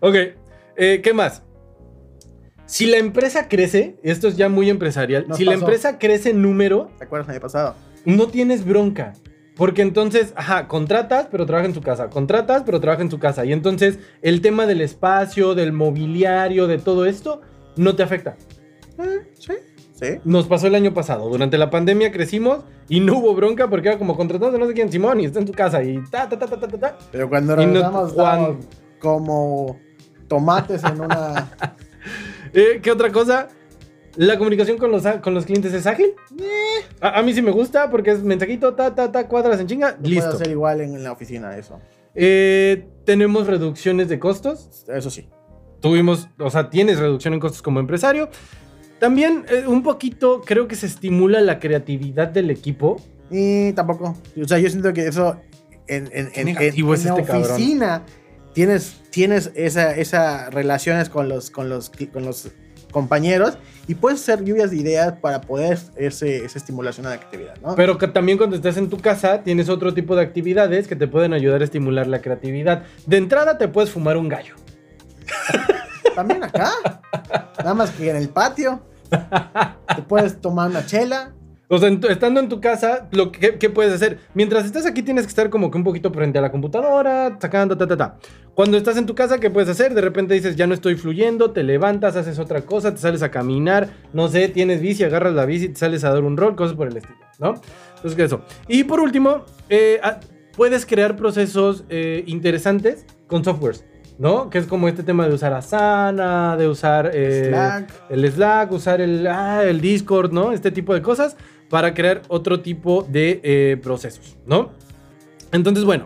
Ok, 0.00 0.14
eh, 0.76 1.00
¿qué 1.02 1.12
más? 1.14 1.42
Si 2.66 2.86
la 2.86 2.96
empresa 2.98 3.48
crece, 3.48 3.96
esto 4.02 4.28
es 4.28 4.36
ya 4.36 4.48
muy 4.48 4.70
empresarial, 4.70 5.26
Nos 5.28 5.38
si 5.38 5.44
la 5.44 5.54
empresa 5.54 5.98
crece 5.98 6.30
en 6.30 6.42
número, 6.42 6.90
¿Te 6.98 7.04
acuerdas 7.04 7.28
el 7.28 7.32
año 7.34 7.40
pasado? 7.40 7.74
no 8.04 8.26
tienes 8.28 8.64
bronca. 8.64 9.12
Porque 9.56 9.82
entonces, 9.82 10.32
ajá, 10.36 10.66
contratas, 10.66 11.28
pero 11.30 11.46
trabaja 11.46 11.68
en 11.68 11.74
su 11.74 11.80
casa. 11.80 12.10
Contratas, 12.10 12.64
pero 12.66 12.80
trabaja 12.80 13.02
en 13.02 13.10
su 13.10 13.20
casa. 13.20 13.44
Y 13.44 13.52
entonces 13.52 14.00
el 14.20 14.40
tema 14.40 14.66
del 14.66 14.80
espacio, 14.80 15.54
del 15.54 15.72
mobiliario, 15.72 16.66
de 16.66 16.78
todo 16.78 17.06
esto, 17.06 17.40
no 17.76 17.94
te 17.94 18.02
afecta. 18.02 18.36
Eh, 18.98 19.32
sí, 19.38 19.52
sí. 19.94 20.06
Nos 20.24 20.46
pasó 20.46 20.66
el 20.66 20.74
año 20.74 20.94
pasado. 20.94 21.28
Durante 21.28 21.58
la 21.58 21.70
pandemia 21.70 22.12
crecimos 22.12 22.60
y 22.88 23.00
no 23.00 23.18
hubo 23.18 23.34
bronca 23.34 23.68
porque 23.68 23.88
era 23.88 23.98
como 23.98 24.16
contratado 24.16 24.52
de 24.52 24.58
no 24.58 24.66
sé 24.66 24.74
quién, 24.74 24.90
Simón, 24.90 25.20
y 25.20 25.24
está 25.26 25.38
en 25.40 25.46
tu 25.46 25.52
casa 25.52 25.82
y 25.82 26.02
ta, 26.10 26.28
ta, 26.28 26.38
ta, 26.38 26.46
ta, 26.46 26.58
ta, 26.68 26.78
ta. 26.78 26.98
Pero 27.12 27.28
cuando 27.28 27.56
no- 27.56 27.62
regresamos 27.62 28.12
Juan- 28.12 28.38
estábamos 28.40 28.66
como 29.00 29.78
tomates 30.28 30.82
en 30.84 31.00
una... 31.00 31.50
Eh, 32.56 32.78
¿Qué 32.82 32.92
otra 32.92 33.10
cosa? 33.10 33.48
La 34.16 34.38
comunicación 34.38 34.78
con 34.78 34.92
los, 34.92 35.02
con 35.22 35.34
los 35.34 35.44
clientes 35.44 35.72
es 35.72 35.88
ágil. 35.88 36.12
A, 37.00 37.18
a 37.18 37.22
mí 37.24 37.32
sí 37.34 37.42
me 37.42 37.50
gusta 37.50 37.90
porque 37.90 38.12
es 38.12 38.22
mensajito, 38.22 38.74
ta, 38.74 38.94
ta, 38.94 39.10
ta, 39.10 39.26
cuadras 39.26 39.58
en 39.58 39.66
chinga, 39.66 39.92
No 39.92 39.96
puede 40.02 40.10
listo. 40.14 40.36
ser 40.38 40.50
igual 40.52 40.80
en, 40.82 40.94
en 40.94 41.02
la 41.02 41.10
oficina 41.10 41.56
eso. 41.56 41.80
Eh, 42.14 42.86
tenemos 43.04 43.48
reducciones 43.48 44.08
de 44.08 44.20
costos. 44.20 44.84
Eso 44.86 45.10
sí. 45.10 45.28
Tuvimos, 45.80 46.28
o 46.38 46.48
sea, 46.48 46.70
tienes 46.70 47.00
reducción 47.00 47.34
en 47.34 47.40
costos 47.40 47.60
como 47.60 47.80
empresario. 47.80 48.28
También 48.98 49.44
eh, 49.50 49.64
un 49.66 49.82
poquito 49.82 50.40
creo 50.42 50.66
que 50.68 50.76
se 50.76 50.86
estimula 50.86 51.40
la 51.40 51.58
creatividad 51.58 52.28
del 52.28 52.50
equipo. 52.50 53.00
Y 53.30 53.72
tampoco. 53.72 54.16
O 54.42 54.48
sea, 54.48 54.58
yo 54.58 54.68
siento 54.70 54.92
que 54.92 55.06
eso 55.08 55.40
en, 55.86 56.08
en, 56.12 56.30
en, 56.34 56.46
negativo 56.46 56.94
en- 56.94 57.00
es 57.00 57.06
en 57.06 57.14
la 57.14 57.20
este 57.20 57.32
cabrón. 57.32 57.52
oficina 57.52 58.02
tienes, 58.54 58.96
tienes 59.10 59.50
esa, 59.54 59.94
esa 59.96 60.48
relaciones 60.50 61.08
con 61.08 61.28
los, 61.28 61.50
con, 61.50 61.68
los, 61.68 61.90
con 62.12 62.24
los 62.24 62.50
compañeros 62.92 63.58
y 63.88 63.96
puedes 63.96 64.20
hacer 64.20 64.44
lluvias 64.44 64.70
de 64.70 64.76
ideas 64.76 65.14
para 65.20 65.40
poder 65.40 65.76
ese, 65.96 66.44
esa 66.44 66.58
estimulación 66.58 67.06
a 67.06 67.08
la 67.10 67.16
actividad, 67.16 67.56
¿no? 67.60 67.74
Pero 67.74 67.98
que 67.98 68.06
también 68.06 68.38
cuando 68.38 68.54
estás 68.54 68.76
en 68.76 68.88
tu 68.88 68.98
casa 68.98 69.42
tienes 69.42 69.68
otro 69.68 69.92
tipo 69.92 70.14
de 70.14 70.22
actividades 70.22 70.86
que 70.86 70.94
te 70.94 71.08
pueden 71.08 71.32
ayudar 71.32 71.60
a 71.62 71.64
estimular 71.64 72.06
la 72.06 72.20
creatividad. 72.22 72.84
De 73.06 73.16
entrada 73.16 73.58
te 73.58 73.66
puedes 73.66 73.90
fumar 73.90 74.16
un 74.16 74.28
gallo. 74.28 74.54
También 76.14 76.42
acá. 76.44 76.72
Nada 77.58 77.74
más 77.74 77.90
que 77.90 78.10
en 78.10 78.16
el 78.16 78.28
patio. 78.28 78.80
Te 79.10 80.02
puedes 80.02 80.40
tomar 80.40 80.70
una 80.70 80.84
chela. 80.86 81.32
O 81.68 81.78
sea, 81.78 81.88
estando 81.88 82.40
en 82.40 82.48
tu 82.48 82.60
casa, 82.60 83.08
lo 83.12 83.32
que, 83.32 83.58
¿qué 83.58 83.70
puedes 83.70 83.92
hacer? 83.92 84.20
Mientras 84.34 84.66
estás 84.66 84.84
aquí 84.84 85.02
tienes 85.02 85.24
que 85.24 85.30
estar 85.30 85.48
como 85.48 85.70
que 85.70 85.78
un 85.78 85.84
poquito 85.84 86.12
frente 86.12 86.38
a 86.38 86.42
la 86.42 86.52
computadora, 86.52 87.38
sacando, 87.40 87.76
ta, 87.76 87.86
ta, 87.86 87.96
ta. 87.96 88.18
Cuando 88.54 88.76
estás 88.76 88.98
en 88.98 89.06
tu 89.06 89.14
casa, 89.14 89.40
¿qué 89.40 89.50
puedes 89.50 89.70
hacer? 89.70 89.94
De 89.94 90.02
repente 90.02 90.34
dices, 90.34 90.56
ya 90.56 90.66
no 90.66 90.74
estoy 90.74 90.96
fluyendo, 90.96 91.52
te 91.52 91.62
levantas, 91.62 92.16
haces 92.16 92.38
otra 92.38 92.60
cosa, 92.60 92.92
te 92.92 93.00
sales 93.00 93.22
a 93.22 93.30
caminar, 93.30 93.88
no 94.12 94.28
sé, 94.28 94.48
tienes 94.48 94.80
bici, 94.82 95.04
agarras 95.04 95.32
la 95.32 95.46
bici, 95.46 95.70
te 95.70 95.76
sales 95.76 96.04
a 96.04 96.12
dar 96.12 96.22
un 96.22 96.36
rol, 96.36 96.54
cosas 96.54 96.76
por 96.76 96.86
el 96.86 96.98
estilo, 96.98 97.18
¿no? 97.40 97.54
Entonces, 97.96 98.14
¿qué 98.14 98.24
eso? 98.24 98.42
Y 98.68 98.84
por 98.84 99.00
último, 99.00 99.44
eh, 99.70 99.98
ah, 100.02 100.20
puedes 100.56 100.84
crear 100.84 101.16
procesos 101.16 101.84
eh, 101.88 102.24
interesantes 102.26 103.06
con 103.26 103.42
softwares, 103.42 103.84
¿no? 104.18 104.50
Que 104.50 104.58
es 104.58 104.66
como 104.66 104.88
este 104.88 105.02
tema 105.02 105.26
de 105.28 105.34
usar 105.34 105.52
Asana, 105.54 106.56
de 106.56 106.68
usar... 106.68 107.10
eh, 107.14 107.46
Slack. 107.48 107.92
el 108.10 108.30
Slack, 108.32 108.72
usar 108.72 109.00
el, 109.00 109.26
ah, 109.26 109.64
el 109.64 109.80
Discord, 109.80 110.32
¿no? 110.32 110.52
Este 110.52 110.70
tipo 110.70 110.94
de 110.94 111.02
cosas 111.02 111.36
para 111.70 111.94
crear 111.94 112.22
otro 112.28 112.60
tipo 112.60 113.02
de 113.08 113.40
eh, 113.42 113.76
procesos, 113.82 114.36
¿no? 114.46 114.70
Entonces, 115.52 115.84
bueno. 115.84 116.04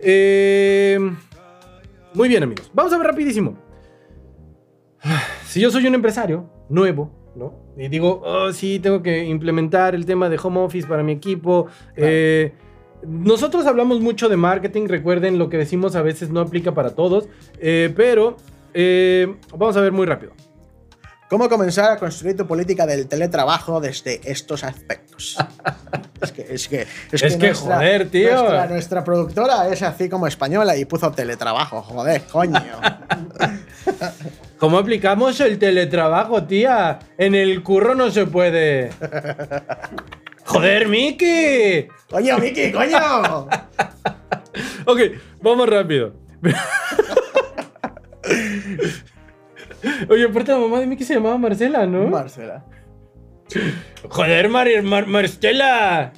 eh, 0.00 0.98
muy 2.14 2.28
bien, 2.28 2.42
amigos. 2.42 2.70
Vamos 2.72 2.92
a 2.92 2.98
ver 2.98 3.06
rapidísimo. 3.08 3.56
Si 5.46 5.60
yo 5.60 5.70
soy 5.70 5.86
un 5.86 5.94
empresario 5.94 6.50
nuevo, 6.68 7.10
¿no? 7.34 7.54
Y 7.78 7.88
digo, 7.88 8.20
oh, 8.24 8.52
sí, 8.52 8.78
tengo 8.78 9.02
que 9.02 9.24
implementar 9.24 9.94
el 9.94 10.04
tema 10.04 10.28
de 10.28 10.38
home 10.42 10.60
office 10.60 10.86
para 10.86 11.02
mi 11.02 11.12
equipo. 11.12 11.66
eh, 11.96 12.52
nosotros 13.02 13.66
hablamos 13.66 14.00
mucho 14.00 14.28
de 14.28 14.36
marketing, 14.36 14.88
recuerden, 14.88 15.38
lo 15.38 15.48
que 15.48 15.58
decimos 15.58 15.96
a 15.96 16.02
veces 16.02 16.30
no 16.30 16.40
aplica 16.40 16.72
para 16.74 16.94
todos, 16.94 17.28
eh, 17.58 17.92
pero 17.96 18.36
eh, 18.74 19.36
vamos 19.56 19.76
a 19.76 19.80
ver 19.80 19.92
muy 19.92 20.06
rápido. 20.06 20.32
¿Cómo 21.28 21.48
comenzar 21.48 21.90
a 21.90 21.96
construir 21.96 22.36
tu 22.36 22.46
política 22.46 22.86
del 22.86 23.08
teletrabajo 23.08 23.80
desde 23.80 24.20
estos 24.30 24.62
aspectos? 24.62 25.36
es 26.20 26.32
que, 26.32 26.46
es 26.48 26.68
que, 26.68 26.86
Es 27.10 27.36
que, 27.36 27.52
joder, 27.52 28.08
tío. 28.10 28.30
Nuestra, 28.30 28.66
nuestra 28.68 29.04
productora 29.04 29.68
es 29.68 29.82
así 29.82 30.08
como 30.08 30.28
española 30.28 30.76
y 30.76 30.84
puso 30.84 31.10
teletrabajo, 31.10 31.82
joder, 31.82 32.22
coño. 32.30 32.62
¿Cómo 34.58 34.78
aplicamos 34.78 35.40
el 35.40 35.58
teletrabajo, 35.58 36.44
tía? 36.44 37.00
En 37.18 37.34
el 37.34 37.62
curro 37.64 37.96
no 37.96 38.10
se 38.10 38.26
puede. 38.26 38.90
Joder, 40.46 40.88
Miki. 40.88 41.88
coño, 42.10 42.38
Miki, 42.38 42.72
coño. 42.72 43.48
Ok, 44.86 45.00
vamos 45.42 45.68
rápido. 45.68 46.14
Oye, 50.08 50.24
aparte 50.24 50.52
la 50.52 50.58
mamá 50.58 50.80
de 50.80 50.86
Miki 50.86 51.04
se 51.04 51.14
llamaba 51.14 51.36
Marcela, 51.36 51.86
¿no? 51.86 52.06
Marcela. 52.06 52.64
Joder, 54.08 54.48
Mar 54.48 54.66
Mar- 54.82 55.06
Marcela. 55.06 56.12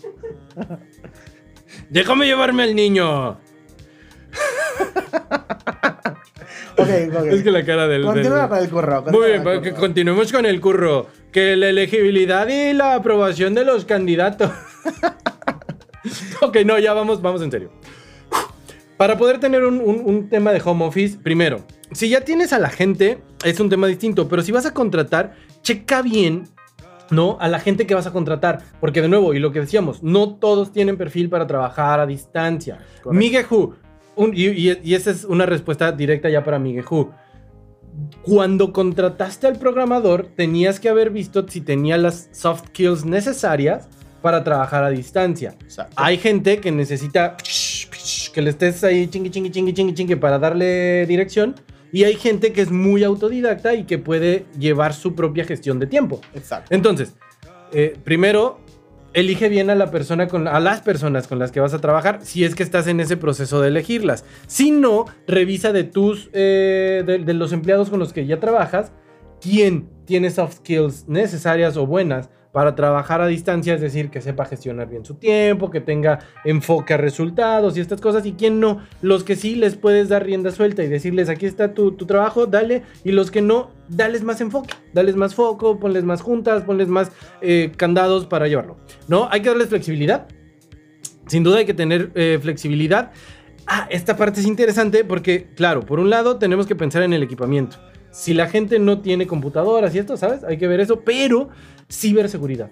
Déjame 1.91 2.27
llevarme 2.27 2.63
al 2.63 2.77
niño. 2.77 3.31
Ok, 6.77 6.89
ok. 7.17 7.25
Es 7.27 7.43
que 7.43 7.51
la 7.51 7.65
cara 7.65 7.89
del... 7.89 8.05
Continúa 8.05 8.41
del- 8.41 8.49
con 8.49 8.59
el 8.59 8.69
curro. 8.71 9.03
Muy 9.11 9.27
bien, 9.27 9.37
con 9.39 9.45
para 9.45 9.57
el 9.57 9.63
que 9.63 9.71
curro. 9.71 9.81
continuemos 9.81 10.33
con 10.33 10.47
el 10.47 10.61
curro. 10.61 11.07
Que 11.33 11.57
la 11.57 11.69
elegibilidad 11.69 12.49
y 12.49 12.73
la 12.73 12.95
aprobación 12.95 13.55
de 13.55 13.65
los 13.65 13.85
candidatos. 13.85 14.51
ok, 16.41 16.57
no, 16.65 16.79
ya 16.79 16.93
vamos, 16.95 17.21
vamos 17.21 17.43
en 17.43 17.51
serio. 17.51 17.71
Para 18.97 19.17
poder 19.17 19.39
tener 19.39 19.65
un, 19.65 19.81
un- 19.81 20.03
un 20.05 20.29
tema 20.29 20.53
de 20.53 20.61
home 20.65 20.85
office, 20.85 21.19
primero, 21.23 21.65
si 21.93 22.09
ya 22.09 22.23
tienes 22.23 22.53
a 22.53 22.59
la 22.59 22.69
gente, 22.71 23.19
es 23.45 23.61
un 23.61 23.69
tema 23.69 23.87
distinto, 23.87 24.29
pero 24.29 24.43
si 24.43 24.51
vas 24.53 24.67
a 24.67 24.75
contratar, 24.75 25.35
checa 25.63 26.03
bien, 26.03 26.45
¿no? 27.11 27.37
A 27.41 27.49
la 27.49 27.61
gente 27.61 27.87
que 27.87 27.95
vas 27.95 28.07
a 28.07 28.13
contratar. 28.13 28.61
Porque 28.81 29.01
de 29.01 29.09
nuevo, 29.09 29.35
y 29.35 29.39
lo 29.39 29.53
que 29.53 29.61
decíamos, 29.61 30.03
no 30.03 30.35
todos 30.37 30.73
tienen 30.73 30.97
perfil 30.97 31.29
para 31.29 31.47
trabajar 31.47 32.01
a 32.01 32.07
distancia. 32.07 32.79
Correcto. 33.03 33.13
Migueju, 33.13 33.75
un- 34.17 34.33
y, 34.35 34.47
y- 34.49 34.81
y 34.83 34.95
esa 34.95 35.11
es 35.13 35.25
una 35.25 35.47
respuesta 35.47 35.93
directa 35.93 36.29
ya 36.29 36.43
para 36.43 36.59
Migueju. 36.59 37.11
Cuando 38.23 38.73
contrataste 38.73 39.47
al 39.47 39.59
programador, 39.59 40.29
tenías 40.37 40.81
que 40.81 40.89
haber 40.89 41.11
visto 41.11 41.47
si 41.49 41.61
tenía 41.61 41.97
las 41.97 42.29
soft 42.33 42.69
skills 42.69 43.05
necesarias 43.05 43.89
para 44.23 44.45
trabajar 44.45 44.85
a 44.85 44.91
distancia. 44.91 45.57
Exacto. 45.63 45.95
Hay 45.97 46.19
gente 46.19 46.59
que 46.59 46.71
necesita 46.71 47.37
que 48.33 48.43
le 48.43 48.51
estés 48.51 48.85
ahí 48.85 49.09
chingui, 49.09 49.31
chingui, 49.31 49.51
chingui, 49.51 49.73
chingui, 49.73 49.95
chingui 49.95 50.17
para 50.17 50.39
darle 50.39 51.07
dirección. 51.07 51.55
Y 51.91 52.05
hay 52.05 52.17
gente 52.17 52.53
que 52.53 52.61
es 52.61 52.71
muy 52.71 53.03
autodidacta 53.03 53.75
y 53.75 53.85
que 53.85 53.97
puede 53.99 54.45
llevar 54.59 54.93
su 54.93 55.15
propia 55.15 55.45
gestión 55.45 55.79
de 55.79 55.87
tiempo. 55.87 56.21
Exacto. 56.35 56.75
Entonces, 56.75 57.15
eh, 57.73 57.97
primero, 58.05 58.61
elige 59.15 59.49
bien 59.49 59.71
a 59.71 59.75
la 59.75 59.91
persona 59.91 60.29
con, 60.29 60.49
a 60.49 60.61
las 60.61 60.81
personas 60.81 61.27
con 61.27 61.39
las 61.39 61.53
que 61.53 61.61
vas 61.61 61.75
a 61.75 61.81
trabajar 61.81 62.21
si 62.23 62.45
es 62.45 62.55
que 62.55 62.63
estás 62.63 62.87
en 62.87 63.01
ese 63.01 63.17
proceso 63.17 63.61
de 63.61 63.69
elegirlas. 63.69 64.25
Si 64.47 64.71
no, 64.71 65.07
revisa 65.27 65.73
de 65.73 65.85
tus, 65.85 66.31
eh, 66.33 67.03
de, 67.07 67.19
de 67.19 67.35
los 67.35 67.53
empleados 67.53 67.91
con 67.91 67.99
los 67.99 68.13
que 68.13 68.27
ya 68.27 68.41
trabajas 68.41 68.93
quién 69.41 69.89
tiene 70.05 70.31
soft 70.31 70.59
skills 70.59 71.09
necesarias 71.09 71.77
o 71.77 71.87
buenas 71.87 72.31
para 72.53 72.75
trabajar 72.75 73.21
a 73.21 73.27
distancia, 73.27 73.75
es 73.75 73.81
decir, 73.81 74.11
que 74.11 74.21
sepa 74.21 74.45
gestionar 74.45 74.89
bien 74.89 75.05
su 75.05 75.15
tiempo, 75.15 75.71
que 75.71 75.81
tenga 75.81 76.21
enfoque 76.45 76.95
a 76.95 76.97
resultados 76.97 77.77
y 77.77 77.81
estas 77.81 78.01
cosas, 78.01 78.25
y 78.27 78.33
quién 78.33 78.61
no, 78.61 78.81
los 79.03 79.25
que 79.25 79.37
sí 79.37 79.55
les 79.55 79.77
puedes 79.77 80.09
dar 80.09 80.25
rienda 80.25 80.51
suelta 80.51 80.83
y 80.83 80.89
decirles, 80.89 81.29
aquí 81.29 81.47
está 81.47 81.75
tu, 81.75 81.93
tu 81.93 82.07
trabajo, 82.07 82.47
dale, 82.47 82.83
y 83.05 83.13
los 83.13 83.31
que 83.31 83.43
no, 83.43 83.71
dales 83.89 84.23
más 84.23 84.41
enfoque, 84.41 84.75
dales 84.93 85.17
más 85.17 85.35
foco, 85.35 85.79
ponles 85.79 86.05
más 86.05 86.23
juntas, 86.23 86.63
ponles 86.63 86.89
más 86.89 87.13
eh, 87.41 87.73
candados 87.77 88.27
para 88.27 88.49
llevarlo, 88.49 88.77
¿no? 89.09 89.29
Hay 89.31 89.43
que 89.43 89.51
darles 89.51 89.69
flexibilidad, 89.69 90.27
sin 91.27 91.43
duda 91.43 91.59
hay 91.59 91.67
que 91.67 91.75
tener 91.75 92.11
eh, 92.15 92.39
flexibilidad. 92.41 93.13
Ah, 93.67 93.87
esta 93.91 94.17
parte 94.17 94.41
es 94.41 94.47
interesante 94.47 95.05
porque, 95.05 95.49
claro, 95.55 95.83
por 95.83 96.01
un 96.01 96.09
lado 96.09 96.39
tenemos 96.39 96.67
que 96.67 96.75
pensar 96.75 97.03
en 97.03 97.13
el 97.13 97.23
equipamiento. 97.23 97.77
Si 98.11 98.35
la 98.35 98.49
gente 98.49 98.79
no 98.79 99.01
tiene 99.01 99.27
computadoras 99.27 99.95
y 99.95 99.99
esto, 99.99 100.17
¿sabes? 100.17 100.45
Hay 100.45 100.57
que 100.59 100.67
ver 100.67 100.81
eso, 100.81 101.01
pero 101.01 101.49
ciberseguridad. 101.91 102.71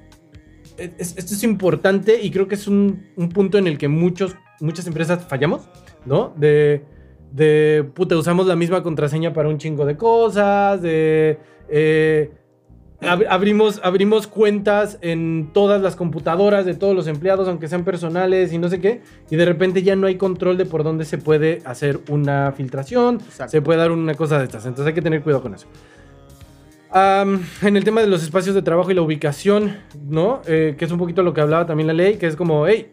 Es- 0.76 1.16
Esto 1.16 1.34
es 1.34 1.42
importante 1.42 2.20
y 2.22 2.30
creo 2.30 2.48
que 2.48 2.54
es 2.54 2.66
un, 2.68 3.06
un 3.16 3.28
punto 3.30 3.58
en 3.58 3.66
el 3.66 3.78
que 3.78 3.88
muchos, 3.88 4.36
muchas 4.60 4.86
empresas 4.86 5.24
fallamos, 5.26 5.68
¿no? 6.04 6.34
De, 6.36 6.84
de, 7.32 7.84
puta, 7.94 8.16
usamos 8.16 8.46
la 8.46 8.56
misma 8.56 8.82
contraseña 8.82 9.32
para 9.32 9.48
un 9.48 9.58
chingo 9.58 9.84
de 9.86 9.96
cosas, 9.96 10.80
de... 10.82 11.38
eh, 11.68 12.30
ab- 13.00 13.26
abrimos, 13.28 13.80
abrimos 13.82 14.26
cuentas 14.26 14.98
en 15.00 15.50
todas 15.52 15.80
las 15.82 15.96
computadoras 15.96 16.64
de 16.66 16.74
todos 16.74 16.94
los 16.94 17.06
empleados, 17.06 17.48
aunque 17.48 17.68
sean 17.68 17.84
personales 17.84 18.52
y 18.52 18.58
no 18.58 18.68
sé 18.68 18.80
qué, 18.80 19.00
y 19.30 19.36
de 19.36 19.44
repente 19.44 19.82
ya 19.82 19.96
no 19.96 20.06
hay 20.06 20.16
control 20.16 20.56
de 20.56 20.64
por 20.66 20.82
dónde 20.84 21.04
se 21.04 21.18
puede 21.18 21.62
hacer 21.64 22.00
una 22.08 22.52
filtración, 22.56 23.16
Exacto. 23.16 23.50
se 23.50 23.62
puede 23.62 23.78
dar 23.78 23.90
una 23.92 24.14
cosa 24.14 24.38
de 24.38 24.44
estas. 24.44 24.64
Entonces 24.66 24.86
hay 24.88 24.94
que 24.94 25.02
tener 25.02 25.22
cuidado 25.22 25.42
con 25.42 25.54
eso. 25.54 25.66
En 27.62 27.76
el 27.76 27.84
tema 27.84 28.00
de 28.00 28.06
los 28.06 28.22
espacios 28.22 28.54
de 28.54 28.62
trabajo 28.62 28.90
y 28.90 28.94
la 28.94 29.02
ubicación, 29.02 29.76
¿no? 30.08 30.40
Eh, 30.46 30.76
que 30.78 30.86
es 30.86 30.90
un 30.90 30.98
poquito 30.98 31.22
lo 31.22 31.34
que 31.34 31.42
hablaba 31.42 31.66
también 31.66 31.86
la 31.88 31.92
ley, 31.92 32.16
que 32.16 32.26
es 32.26 32.36
como, 32.36 32.66
hey, 32.66 32.86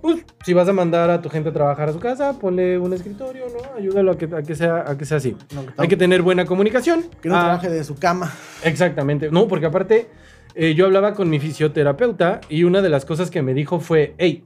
pues, 0.00 0.24
si 0.44 0.52
vas 0.54 0.68
a 0.68 0.72
mandar 0.72 1.10
a 1.10 1.20
tu 1.22 1.28
gente 1.28 1.48
a 1.50 1.52
trabajar 1.52 1.88
a 1.88 1.92
su 1.92 1.98
casa, 1.98 2.38
ponle 2.38 2.78
un 2.78 2.92
escritorio, 2.92 3.44
¿no? 3.48 3.76
Ayúdalo 3.78 4.12
a 4.12 4.18
que, 4.18 4.24
a 4.34 4.42
que, 4.42 4.54
sea, 4.54 4.84
a 4.86 4.96
que 4.96 5.04
sea 5.04 5.18
así. 5.18 5.36
No, 5.54 5.66
que 5.66 5.72
Hay 5.76 5.88
que 5.88 5.96
tener 5.96 6.22
buena 6.22 6.44
comunicación. 6.46 7.04
que 7.20 7.28
no 7.28 7.36
Ah, 7.36 7.40
trabaje 7.40 7.70
de 7.70 7.84
su 7.84 7.96
cama. 7.96 8.32
Exactamente. 8.64 9.30
No, 9.30 9.48
porque 9.48 9.66
aparte, 9.66 10.08
eh, 10.54 10.74
yo 10.74 10.86
hablaba 10.86 11.14
con 11.14 11.28
mi 11.30 11.38
fisioterapeuta 11.38 12.40
y 12.48 12.64
una 12.64 12.82
de 12.82 12.88
las 12.88 13.04
cosas 13.04 13.30
que 13.30 13.42
me 13.42 13.54
dijo 13.54 13.80
fue, 13.80 14.14
hey, 14.18 14.44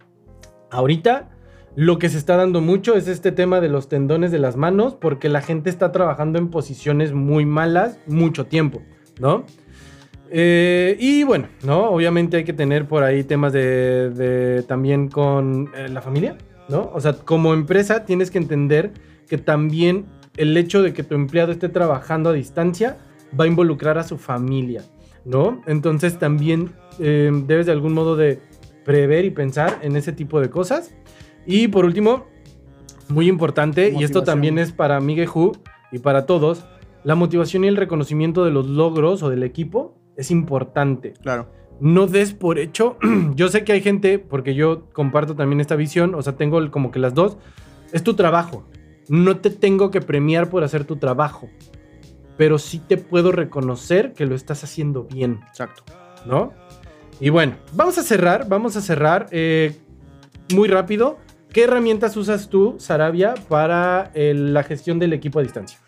ahorita 0.70 1.30
lo 1.76 1.98
que 1.98 2.08
se 2.08 2.18
está 2.18 2.36
dando 2.36 2.60
mucho 2.60 2.94
es 2.94 3.08
este 3.08 3.32
tema 3.32 3.60
de 3.60 3.68
los 3.68 3.88
tendones 3.88 4.30
de 4.30 4.38
las 4.38 4.56
manos 4.56 4.94
porque 4.94 5.28
la 5.28 5.40
gente 5.42 5.70
está 5.70 5.90
trabajando 5.92 6.38
en 6.38 6.48
posiciones 6.50 7.12
muy 7.12 7.46
malas 7.46 7.98
mucho 8.06 8.46
tiempo, 8.46 8.82
¿no? 9.18 9.44
Eh, 10.36 10.96
y 10.98 11.22
bueno, 11.22 11.46
¿no? 11.62 11.90
Obviamente 11.90 12.38
hay 12.38 12.44
que 12.44 12.52
tener 12.52 12.88
por 12.88 13.04
ahí 13.04 13.22
temas 13.22 13.52
de, 13.52 14.10
de 14.10 14.64
también 14.64 15.06
con 15.06 15.70
eh, 15.76 15.88
la 15.88 16.02
familia, 16.02 16.36
¿no? 16.68 16.90
O 16.92 17.00
sea, 17.00 17.12
como 17.12 17.54
empresa 17.54 18.04
tienes 18.04 18.32
que 18.32 18.38
entender 18.38 18.90
que 19.28 19.38
también 19.38 20.06
el 20.36 20.56
hecho 20.56 20.82
de 20.82 20.92
que 20.92 21.04
tu 21.04 21.14
empleado 21.14 21.52
esté 21.52 21.68
trabajando 21.68 22.30
a 22.30 22.32
distancia 22.32 22.98
va 23.38 23.44
a 23.44 23.46
involucrar 23.46 23.96
a 23.96 24.02
su 24.02 24.18
familia, 24.18 24.82
¿no? 25.24 25.62
Entonces 25.68 26.18
también 26.18 26.72
eh, 26.98 27.30
debes 27.46 27.66
de 27.66 27.72
algún 27.72 27.92
modo 27.92 28.16
de 28.16 28.40
prever 28.84 29.24
y 29.24 29.30
pensar 29.30 29.78
en 29.82 29.94
ese 29.94 30.10
tipo 30.10 30.40
de 30.40 30.50
cosas. 30.50 30.96
Y 31.46 31.68
por 31.68 31.84
último, 31.84 32.26
muy 33.08 33.28
importante, 33.28 33.94
y 33.96 34.02
esto 34.02 34.24
también 34.24 34.58
es 34.58 34.72
para 34.72 34.98
Miguel 34.98 35.28
Hu 35.32 35.52
y 35.92 36.00
para 36.00 36.26
todos, 36.26 36.66
la 37.04 37.14
motivación 37.14 37.62
y 37.62 37.68
el 37.68 37.76
reconocimiento 37.76 38.44
de 38.44 38.50
los 38.50 38.66
logros 38.66 39.22
o 39.22 39.30
del 39.30 39.44
equipo 39.44 39.94
es 40.16 40.30
importante. 40.30 41.12
Claro. 41.22 41.50
No 41.80 42.06
des 42.06 42.34
por 42.34 42.58
hecho, 42.58 42.96
yo 43.34 43.48
sé 43.48 43.64
que 43.64 43.72
hay 43.72 43.80
gente, 43.82 44.18
porque 44.18 44.54
yo 44.54 44.88
comparto 44.92 45.34
también 45.34 45.60
esta 45.60 45.76
visión, 45.76 46.14
o 46.14 46.22
sea, 46.22 46.36
tengo 46.36 46.58
el- 46.58 46.70
como 46.70 46.90
que 46.90 46.98
las 46.98 47.14
dos, 47.14 47.36
es 47.92 48.02
tu 48.02 48.14
trabajo. 48.14 48.68
No 49.08 49.36
te 49.38 49.50
tengo 49.50 49.90
que 49.90 50.00
premiar 50.00 50.48
por 50.48 50.64
hacer 50.64 50.84
tu 50.84 50.96
trabajo, 50.96 51.48
pero 52.36 52.58
sí 52.58 52.78
te 52.78 52.96
puedo 52.96 53.32
reconocer 53.32 54.12
que 54.12 54.24
lo 54.26 54.34
estás 54.34 54.64
haciendo 54.64 55.04
bien. 55.04 55.40
Exacto. 55.48 55.82
¿no? 56.26 56.52
Y 57.20 57.28
bueno, 57.28 57.56
vamos 57.74 57.98
a 57.98 58.02
cerrar, 58.02 58.48
vamos 58.48 58.76
a 58.76 58.80
cerrar 58.80 59.26
eh, 59.30 59.76
muy 60.54 60.68
rápido. 60.68 61.18
¿Qué 61.52 61.64
herramientas 61.64 62.16
usas 62.16 62.48
tú, 62.48 62.76
Sarabia, 62.78 63.34
para 63.48 64.10
eh, 64.14 64.32
la 64.34 64.62
gestión 64.64 64.98
del 64.98 65.12
equipo 65.12 65.38
a 65.38 65.42
distancia? 65.42 65.78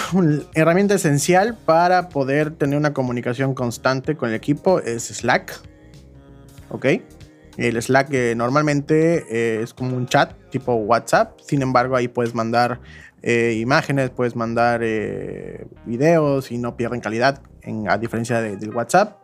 Herramienta 0.54 0.94
esencial 0.94 1.56
para 1.64 2.08
poder 2.08 2.50
tener 2.52 2.78
una 2.78 2.92
comunicación 2.92 3.54
constante 3.54 4.16
con 4.16 4.28
el 4.30 4.34
equipo 4.34 4.80
es 4.80 5.04
Slack. 5.08 5.60
¿Ok? 6.70 6.86
El 7.58 7.80
Slack 7.82 8.08
eh, 8.12 8.34
normalmente 8.34 9.26
eh, 9.30 9.62
es 9.62 9.74
como 9.74 9.96
un 9.96 10.06
chat 10.06 10.34
tipo 10.50 10.74
WhatsApp. 10.74 11.38
Sin 11.46 11.62
embargo, 11.62 11.96
ahí 11.96 12.08
puedes 12.08 12.34
mandar 12.34 12.80
eh, 13.22 13.58
imágenes, 13.60 14.10
puedes 14.10 14.34
mandar 14.34 14.82
videos 15.84 16.50
y 16.50 16.58
no 16.58 16.76
pierden 16.76 17.00
calidad, 17.00 17.42
en- 17.62 17.88
a 17.88 17.98
diferencia 17.98 18.40
de- 18.40 18.56
del 18.56 18.74
WhatsApp. 18.74 19.18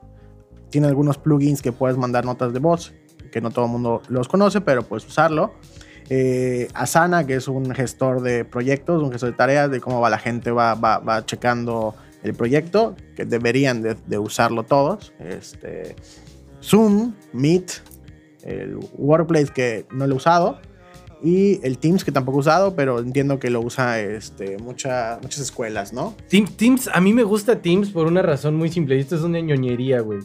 Tiene 0.70 0.86
algunos 0.88 1.16
plugins 1.18 1.62
que 1.62 1.72
puedes 1.72 1.96
mandar 1.96 2.24
notas 2.26 2.52
de 2.52 2.58
voz, 2.58 2.92
que 3.32 3.40
no 3.40 3.50
todo 3.50 3.64
el 3.64 3.70
mundo 3.72 4.02
los 4.08 4.28
conoce, 4.28 4.60
pero 4.60 4.82
puedes 4.82 5.06
usarlo. 5.06 5.54
Eh, 6.10 6.68
Asana, 6.74 7.26
que 7.26 7.34
es 7.34 7.48
un 7.48 7.74
gestor 7.74 8.22
de 8.22 8.44
proyectos, 8.44 9.02
un 9.02 9.12
gestor 9.12 9.30
de 9.30 9.36
tareas, 9.36 9.70
de 9.70 9.80
cómo 9.80 10.00
va 10.00 10.08
la 10.10 10.18
gente, 10.18 10.50
va, 10.50 10.74
va, 10.74 10.98
va 10.98 11.24
checando 11.26 11.94
el 12.22 12.34
proyecto, 12.34 12.96
que 13.14 13.24
deberían 13.24 13.82
de, 13.82 14.18
usarlo 14.18 14.62
todos. 14.64 15.12
Este, 15.20 15.94
Zoom, 16.62 17.12
Meet, 17.32 17.70
el 18.44 18.78
Workplace 18.96 19.52
que 19.54 19.86
no 19.92 20.06
lo 20.06 20.14
he 20.14 20.16
usado, 20.16 20.58
y 21.22 21.60
el 21.66 21.78
Teams 21.78 22.04
que 22.04 22.12
tampoco 22.12 22.38
he 22.38 22.40
usado, 22.40 22.74
pero 22.76 23.00
entiendo 23.00 23.38
que 23.38 23.50
lo 23.50 23.60
usa 23.60 24.00
este, 24.00 24.56
mucha- 24.58 25.18
muchas 25.20 25.40
escuelas, 25.40 25.92
¿no? 25.92 26.14
Team- 26.30 26.48
Teams, 26.56 26.88
a 26.92 27.00
mí 27.00 27.12
me 27.12 27.24
gusta 27.24 27.60
Teams 27.60 27.90
por 27.90 28.06
una 28.06 28.22
razón 28.22 28.54
muy 28.54 28.68
simple. 28.70 28.96
Y 28.96 29.00
esto 29.00 29.16
es 29.16 29.22
una 29.22 29.40
ñoñería, 29.40 30.00
güey. 30.00 30.20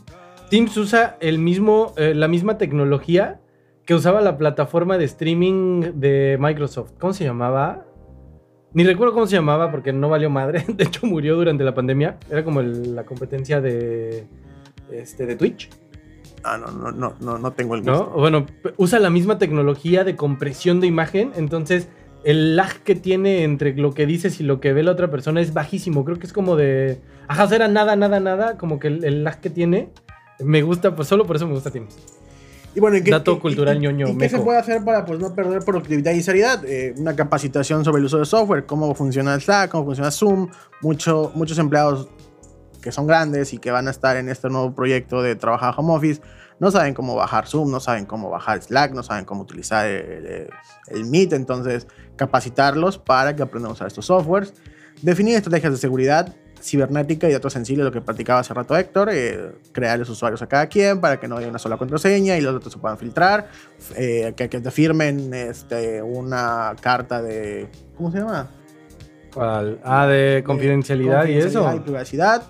Teams 0.51 0.77
usa 0.77 1.17
el 1.19 1.39
mismo, 1.39 1.93
eh, 1.97 2.13
la 2.13 2.27
misma 2.27 2.59
tecnología 2.59 3.39
que 3.86 3.93
usaba 3.93 4.21
la 4.21 4.38
plataforma 4.38 4.97
de 4.97 5.05
streaming 5.05 5.81
de 5.95 6.38
Microsoft. 6.39 6.91
¿Cómo 6.99 7.13
se 7.13 7.23
llamaba? 7.23 7.86
Ni 8.73 8.84
recuerdo 8.84 9.13
cómo 9.13 9.27
se 9.27 9.36
llamaba 9.36 9.69
porque 9.71 9.93
no 9.93 10.09
valió 10.09 10.29
madre. 10.29 10.65
De 10.75 10.84
hecho, 10.86 11.05
murió 11.05 11.36
durante 11.36 11.63
la 11.63 11.73
pandemia. 11.73 12.17
Era 12.29 12.43
como 12.43 12.59
el- 12.61 12.95
la 12.95 13.03
competencia 13.05 13.61
de, 13.61 14.25
este, 14.91 15.25
de 15.25 15.36
Twitch. 15.36 15.69
Ah, 16.43 16.57
no, 16.57 16.67
no, 16.71 16.91
no, 16.91 17.15
no, 17.21 17.38
no 17.38 17.51
tengo 17.51 17.75
el 17.75 17.84
¿no? 17.86 17.97
gusto. 18.05 18.19
Bueno, 18.19 18.45
p- 18.45 18.73
usa 18.77 18.99
la 18.99 19.09
misma 19.09 19.38
tecnología 19.38 20.03
de 20.03 20.15
compresión 20.15 20.81
de 20.81 20.88
imagen, 20.88 21.31
entonces 21.36 21.88
el 22.25 22.55
lag 22.55 22.79
que 22.84 22.95
tiene 22.95 23.43
entre 23.43 23.73
lo 23.75 23.93
que 23.93 24.05
dices 24.05 24.39
y 24.41 24.43
lo 24.43 24.59
que 24.59 24.73
ve 24.73 24.84
la 24.84 24.91
otra 24.91 25.09
persona 25.11 25.39
es 25.39 25.53
bajísimo. 25.53 26.03
Creo 26.03 26.19
que 26.19 26.25
es 26.27 26.34
como 26.34 26.55
de. 26.55 26.99
Ajá, 27.27 27.45
o 27.45 27.47
sea, 27.47 27.55
era 27.57 27.67
nada, 27.67 27.95
nada, 27.95 28.19
nada. 28.19 28.57
Como 28.57 28.79
que 28.79 28.88
el, 28.88 29.03
el 29.05 29.23
lag 29.23 29.39
que 29.39 29.49
tiene 29.49 29.89
me 30.39 30.61
gusta, 30.63 30.95
pues 30.95 31.07
solo 31.07 31.25
por 31.25 31.36
eso 31.38 31.47
me 31.47 31.53
gusta 31.53 31.69
Teams. 31.71 31.95
Y 32.76 32.80
bueno, 32.80 32.97
¿y 32.97 33.03
qué, 33.03 33.11
Dato 33.11 33.34
y- 33.34 33.39
cultural 33.39 33.78
y- 33.78 33.80
ñoño, 33.82 34.07
¿Y 34.09 34.17
qué 34.17 34.30
se 34.30 34.39
puede 34.39 34.57
hacer 34.57 34.84
para 34.84 35.05
pues, 35.05 35.19
no 35.19 35.34
perder 35.36 35.63
productividad 35.63 36.11
y 36.13 36.24
seriedad? 36.24 36.63
Eh, 36.65 36.93
una 36.97 37.15
capacitación 37.15 37.86
sobre 37.86 37.99
el 37.99 38.05
uso 38.05 38.17
de 38.17 38.26
software, 38.26 38.65
cómo 38.65 38.93
funciona 38.95 39.39
Slack, 39.39 39.69
cómo 39.71 39.86
funciona 39.86 40.09
Zoom. 40.11 40.49
Mucho, 40.82 41.32
muchos 41.36 41.57
empleados 41.59 42.09
que 42.82 42.91
son 42.91 43.05
grandes 43.07 43.53
y 43.53 43.59
que 43.59 43.71
van 43.71 43.88
a 43.88 43.91
estar 43.91 44.17
en 44.17 44.28
este 44.28 44.49
nuevo 44.49 44.74
proyecto 44.74 45.21
de 45.21 45.36
trabajar 45.36 45.74
home 45.78 45.93
office 45.93 46.21
no 46.59 46.69
saben 46.71 46.93
cómo 46.93 47.15
bajar 47.15 47.47
Zoom, 47.47 47.71
no 47.71 47.80
saben 47.80 48.05
cómo 48.05 48.30
bajar 48.30 48.61
Slack, 48.61 48.93
no 48.93 49.03
saben 49.03 49.26
cómo 49.26 49.41
utilizar 49.43 49.86
el, 49.88 50.26
el- 50.26 50.49
el 50.88 51.05
Meet. 51.05 51.34
Entonces, 51.34 51.88
capacitarlos 52.15 52.97
para 52.97 53.36
que 53.36 53.43
aprendan 53.43 53.69
a 53.71 53.74
usar 53.74 53.88
estos 53.88 54.05
softwares. 54.05 54.53
Definir 55.01 55.36
estrategias 55.36 55.74
de 55.74 55.78
seguridad 55.80 56.34
cibernética 56.64 57.28
y 57.30 57.34
datos 57.34 57.51
sensibles, 57.53 57.84
lo 57.86 57.91
que 57.91 57.99
platicaba 58.01 58.39
hace 58.39 58.53
rato 58.53 58.76
Héctor, 58.78 59.09
eh, 59.11 59.51
crearles 59.74 60.07
usuarios 60.09 60.41
a 60.41 60.47
cada 60.47 60.68
quien 60.68 61.01
para 61.01 61.20
que 61.20 61.28
no 61.28 61.36
haya 61.38 61.47
una 61.49 61.59
sola 61.59 61.76
contraseña 61.78 62.38
y 62.38 62.41
los 62.41 62.53
datos 62.53 62.72
se 62.72 62.80
puedan 62.80 62.97
filtrar, 62.97 63.49
eh, 63.95 64.34
que, 64.38 64.47
que 64.49 64.61
te 64.61 64.72
firmen 64.72 65.34
este, 65.34 66.01
una 66.01 66.74
carta 66.80 67.22
de, 67.22 67.68
¿cómo 67.97 68.11
se 68.11 68.20
llama? 68.20 68.47
¿Cuál? 69.34 69.80
Ah, 69.84 70.07
de 70.07 70.41
confidencialidad, 70.45 71.26
y 71.26 71.34
eso. 71.38 71.64
Confidencialidad 71.64 71.76
y 71.76 71.80
privacidad. 71.82 72.43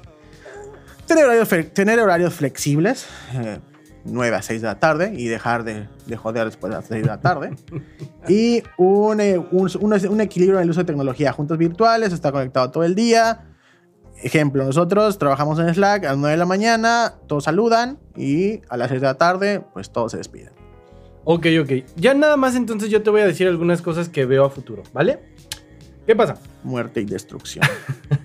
Tener 1.07 1.25
horarios, 1.25 1.49
tener 1.73 1.99
horarios 1.99 2.33
flexibles, 2.33 3.07
eh, 3.33 3.59
9 4.05 4.35
a 4.35 4.41
6 4.41 4.61
de 4.61 4.67
la 4.67 4.79
tarde, 4.79 5.13
y 5.15 5.27
dejar 5.27 5.63
de, 5.63 5.87
de 6.05 6.17
joder 6.17 6.45
después 6.45 6.69
de 6.71 6.77
las 6.77 6.85
6 6.87 7.01
de 7.01 7.07
la 7.07 7.19
tarde. 7.19 7.55
y 8.27 8.63
un, 8.77 9.19
eh, 9.21 9.37
un, 9.37 9.69
un- 9.79 10.07
un 10.09 10.21
equilibrio 10.21 10.57
en 10.59 10.63
el 10.63 10.69
uso 10.69 10.81
de 10.81 10.85
tecnología, 10.85 11.31
juntas 11.31 11.57
virtuales, 11.57 12.13
está 12.13 12.31
conectado 12.31 12.69
todo 12.71 12.83
el 12.83 12.95
día. 12.95 13.45
Ejemplo, 14.23 14.63
nosotros 14.63 15.17
trabajamos 15.17 15.59
en 15.59 15.73
Slack 15.73 16.05
a 16.05 16.09
las 16.09 16.17
9 16.17 16.31
de 16.31 16.37
la 16.37 16.45
mañana, 16.45 17.15
todos 17.27 17.43
saludan 17.43 17.99
y 18.15 18.61
a 18.69 18.77
las 18.77 18.87
6 18.87 19.01
de 19.01 19.07
la 19.07 19.15
tarde, 19.15 19.61
pues 19.73 19.91
todos 19.91 20.13
se 20.13 20.17
despiden. 20.17 20.51
Ok, 21.25 21.47
ok. 21.61 21.71
Ya 21.97 22.13
nada 22.13 22.37
más 22.37 22.55
entonces 22.55 22.89
yo 22.89 23.03
te 23.03 23.09
voy 23.09 23.19
a 23.19 23.25
decir 23.25 23.47
algunas 23.49 23.81
cosas 23.81 24.07
que 24.07 24.25
veo 24.25 24.45
a 24.45 24.49
futuro, 24.49 24.83
¿vale? 24.93 25.19
¿Qué 26.07 26.15
pasa? 26.15 26.37
Muerte 26.63 27.01
y 27.01 27.05
destrucción. 27.05 27.65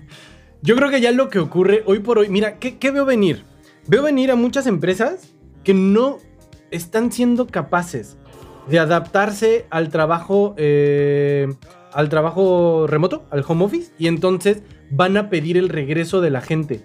Yo 0.61 0.75
creo 0.75 0.89
que 0.89 0.99
ya 0.99 1.13
lo 1.13 1.29
que 1.29 1.39
ocurre 1.39 1.83
hoy 1.85 1.99
por 1.99 2.17
hoy, 2.17 2.27
mira, 2.27 2.59
¿qué, 2.59 2.77
qué 2.77 2.91
veo 2.91 3.05
venir? 3.05 3.45
Veo 3.87 4.03
venir 4.03 4.29
a 4.31 4.35
muchas 4.35 4.67
empresas 4.67 5.29
que 5.63 5.73
no 5.73 6.17
están 6.71 7.13
siendo 7.13 7.47
capaces 7.47 8.17
de 8.67 8.79
adaptarse 8.79 9.65
al 9.69 9.89
trabajo, 9.89 10.55
eh, 10.57 11.47
al 11.93 12.09
trabajo 12.09 12.87
remoto, 12.87 13.25
al 13.31 13.45
home 13.47 13.63
office, 13.63 13.91
y 13.97 14.07
entonces 14.07 14.61
van 14.91 15.17
a 15.17 15.29
pedir 15.29 15.57
el 15.57 15.69
regreso 15.69 16.21
de 16.21 16.29
la 16.29 16.41
gente. 16.41 16.81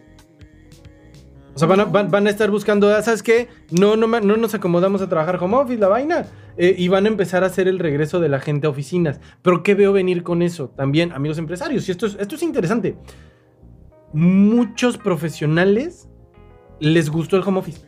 O 1.54 1.58
sea, 1.58 1.68
van 1.68 1.80
a, 1.80 1.84
van- 1.84 2.10
van 2.10 2.26
a 2.26 2.30
estar 2.30 2.50
buscando, 2.50 2.92
ah, 2.92 3.00
¿sabes 3.02 3.22
qué? 3.22 3.48
No, 3.70 3.94
no 3.96 4.06
nos 4.08 4.54
acomodamos 4.54 5.00
a 5.02 5.08
trabajar 5.08 5.38
home 5.40 5.56
office, 5.56 5.78
la 5.80 5.88
vaina. 5.88 6.26
Eh, 6.56 6.74
y 6.78 6.88
van 6.88 7.04
a 7.04 7.08
empezar 7.08 7.42
a 7.42 7.46
hacer 7.46 7.66
el 7.68 7.78
regreso 7.78 8.20
de 8.20 8.28
la 8.28 8.40
gente 8.40 8.66
a 8.66 8.70
oficinas. 8.70 9.20
Pero 9.42 9.62
¿qué 9.62 9.74
veo 9.74 9.92
venir 9.92 10.22
con 10.22 10.42
eso? 10.42 10.68
También, 10.70 11.12
amigos 11.12 11.38
empresarios, 11.38 11.88
y 11.88 11.92
esto 11.92 12.06
es, 12.06 12.16
esto 12.20 12.34
es 12.36 12.42
interesante. 12.42 12.96
Muchos 14.12 14.96
profesionales 14.98 16.08
les 16.80 17.10
gustó 17.10 17.36
el 17.36 17.42
home 17.42 17.58
office 17.60 17.80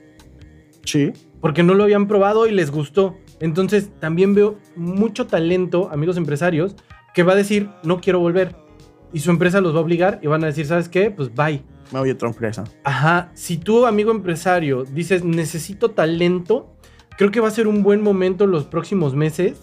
Sí. 0.84 1.12
porque 1.40 1.62
no 1.62 1.74
lo 1.74 1.84
habían 1.84 2.06
probado 2.08 2.46
y 2.46 2.52
les 2.52 2.70
gustó. 2.70 3.16
Entonces 3.40 3.90
también 4.00 4.34
veo 4.34 4.58
mucho 4.76 5.26
talento, 5.26 5.88
amigos 5.92 6.16
empresarios, 6.16 6.74
que 7.14 7.22
va 7.22 7.32
a 7.32 7.36
decir, 7.36 7.68
no 7.84 8.00
quiero 8.00 8.18
volver. 8.20 8.56
Y 9.16 9.20
su 9.20 9.30
empresa 9.30 9.62
los 9.62 9.74
va 9.74 9.78
a 9.78 9.80
obligar 9.80 10.18
y 10.20 10.26
van 10.26 10.44
a 10.44 10.48
decir, 10.48 10.66
¿sabes 10.66 10.90
qué? 10.90 11.10
Pues 11.10 11.34
bye. 11.34 11.62
Me 11.90 12.00
voy 12.00 12.10
a 12.10 12.12
otra 12.12 12.28
empresa. 12.28 12.64
Ajá, 12.84 13.30
si 13.32 13.56
tú, 13.56 13.86
amigo 13.86 14.10
empresario, 14.10 14.84
dices, 14.84 15.24
necesito 15.24 15.92
talento, 15.92 16.76
creo 17.16 17.30
que 17.30 17.40
va 17.40 17.48
a 17.48 17.50
ser 17.50 17.66
un 17.66 17.82
buen 17.82 18.02
momento 18.02 18.46
los 18.46 18.66
próximos 18.66 19.14
meses 19.14 19.58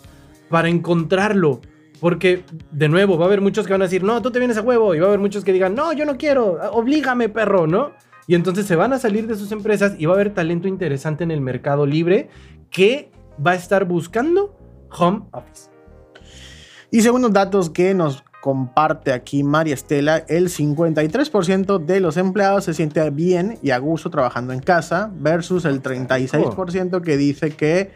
para 0.49 0.69
encontrarlo. 0.69 1.61
Porque, 1.99 2.43
de 2.71 2.89
nuevo, 2.89 3.15
va 3.15 3.25
a 3.25 3.27
haber 3.27 3.41
muchos 3.41 3.67
que 3.67 3.73
van 3.73 3.83
a 3.83 3.85
decir, 3.85 4.03
no, 4.03 4.23
tú 4.23 4.31
te 4.31 4.39
vienes 4.39 4.57
a 4.57 4.61
huevo. 4.61 4.95
Y 4.95 4.99
va 4.99 5.05
a 5.05 5.09
haber 5.09 5.19
muchos 5.19 5.43
que 5.43 5.53
digan, 5.53 5.75
no, 5.75 5.93
yo 5.93 6.05
no 6.05 6.17
quiero, 6.17 6.57
oblígame, 6.71 7.29
perro, 7.29 7.67
¿no? 7.67 7.91
Y 8.25 8.33
entonces 8.33 8.65
se 8.65 8.75
van 8.75 8.91
a 8.91 8.97
salir 8.97 9.27
de 9.27 9.35
sus 9.35 9.51
empresas 9.51 9.93
y 9.99 10.07
va 10.07 10.13
a 10.13 10.15
haber 10.15 10.33
talento 10.33 10.67
interesante 10.67 11.23
en 11.23 11.29
el 11.29 11.41
mercado 11.41 11.85
libre 11.85 12.27
que 12.71 13.11
va 13.37 13.51
a 13.51 13.55
estar 13.55 13.85
buscando 13.85 14.57
home 14.89 15.25
office. 15.31 15.69
Y 16.89 17.01
según 17.01 17.21
los 17.21 17.33
datos 17.33 17.69
que 17.69 17.93
nos 17.93 18.23
comparte 18.43 19.13
aquí 19.13 19.41
María 19.41 19.73
Estela, 19.73 20.17
el 20.27 20.49
53% 20.49 21.79
de 21.79 22.01
los 22.01 22.17
empleados 22.17 22.65
se 22.65 22.73
siente 22.73 23.09
bien 23.09 23.57
y 23.61 23.71
a 23.71 23.77
gusto 23.77 24.09
trabajando 24.09 24.51
en 24.51 24.59
casa 24.59 25.09
versus 25.15 25.63
el 25.63 25.81
36% 25.81 27.01
que 27.01 27.15
dice 27.15 27.51
que 27.51 27.91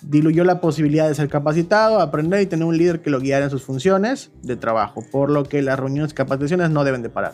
diluyó 0.00 0.44
la 0.44 0.62
posibilidad 0.62 1.06
de 1.06 1.14
ser 1.14 1.28
capacitado, 1.28 2.00
aprender 2.00 2.40
y 2.40 2.46
tener 2.46 2.64
un 2.64 2.78
líder 2.78 3.02
que 3.02 3.10
lo 3.10 3.20
guiara 3.20 3.44
en 3.44 3.50
sus 3.50 3.62
funciones 3.62 4.32
de 4.40 4.56
trabajo, 4.56 5.04
por 5.12 5.30
lo 5.30 5.44
que 5.44 5.60
las 5.60 5.78
reuniones 5.78 6.12
y 6.12 6.14
capacitaciones 6.14 6.70
no 6.70 6.82
deben 6.82 7.02
de 7.02 7.10
parar. 7.10 7.32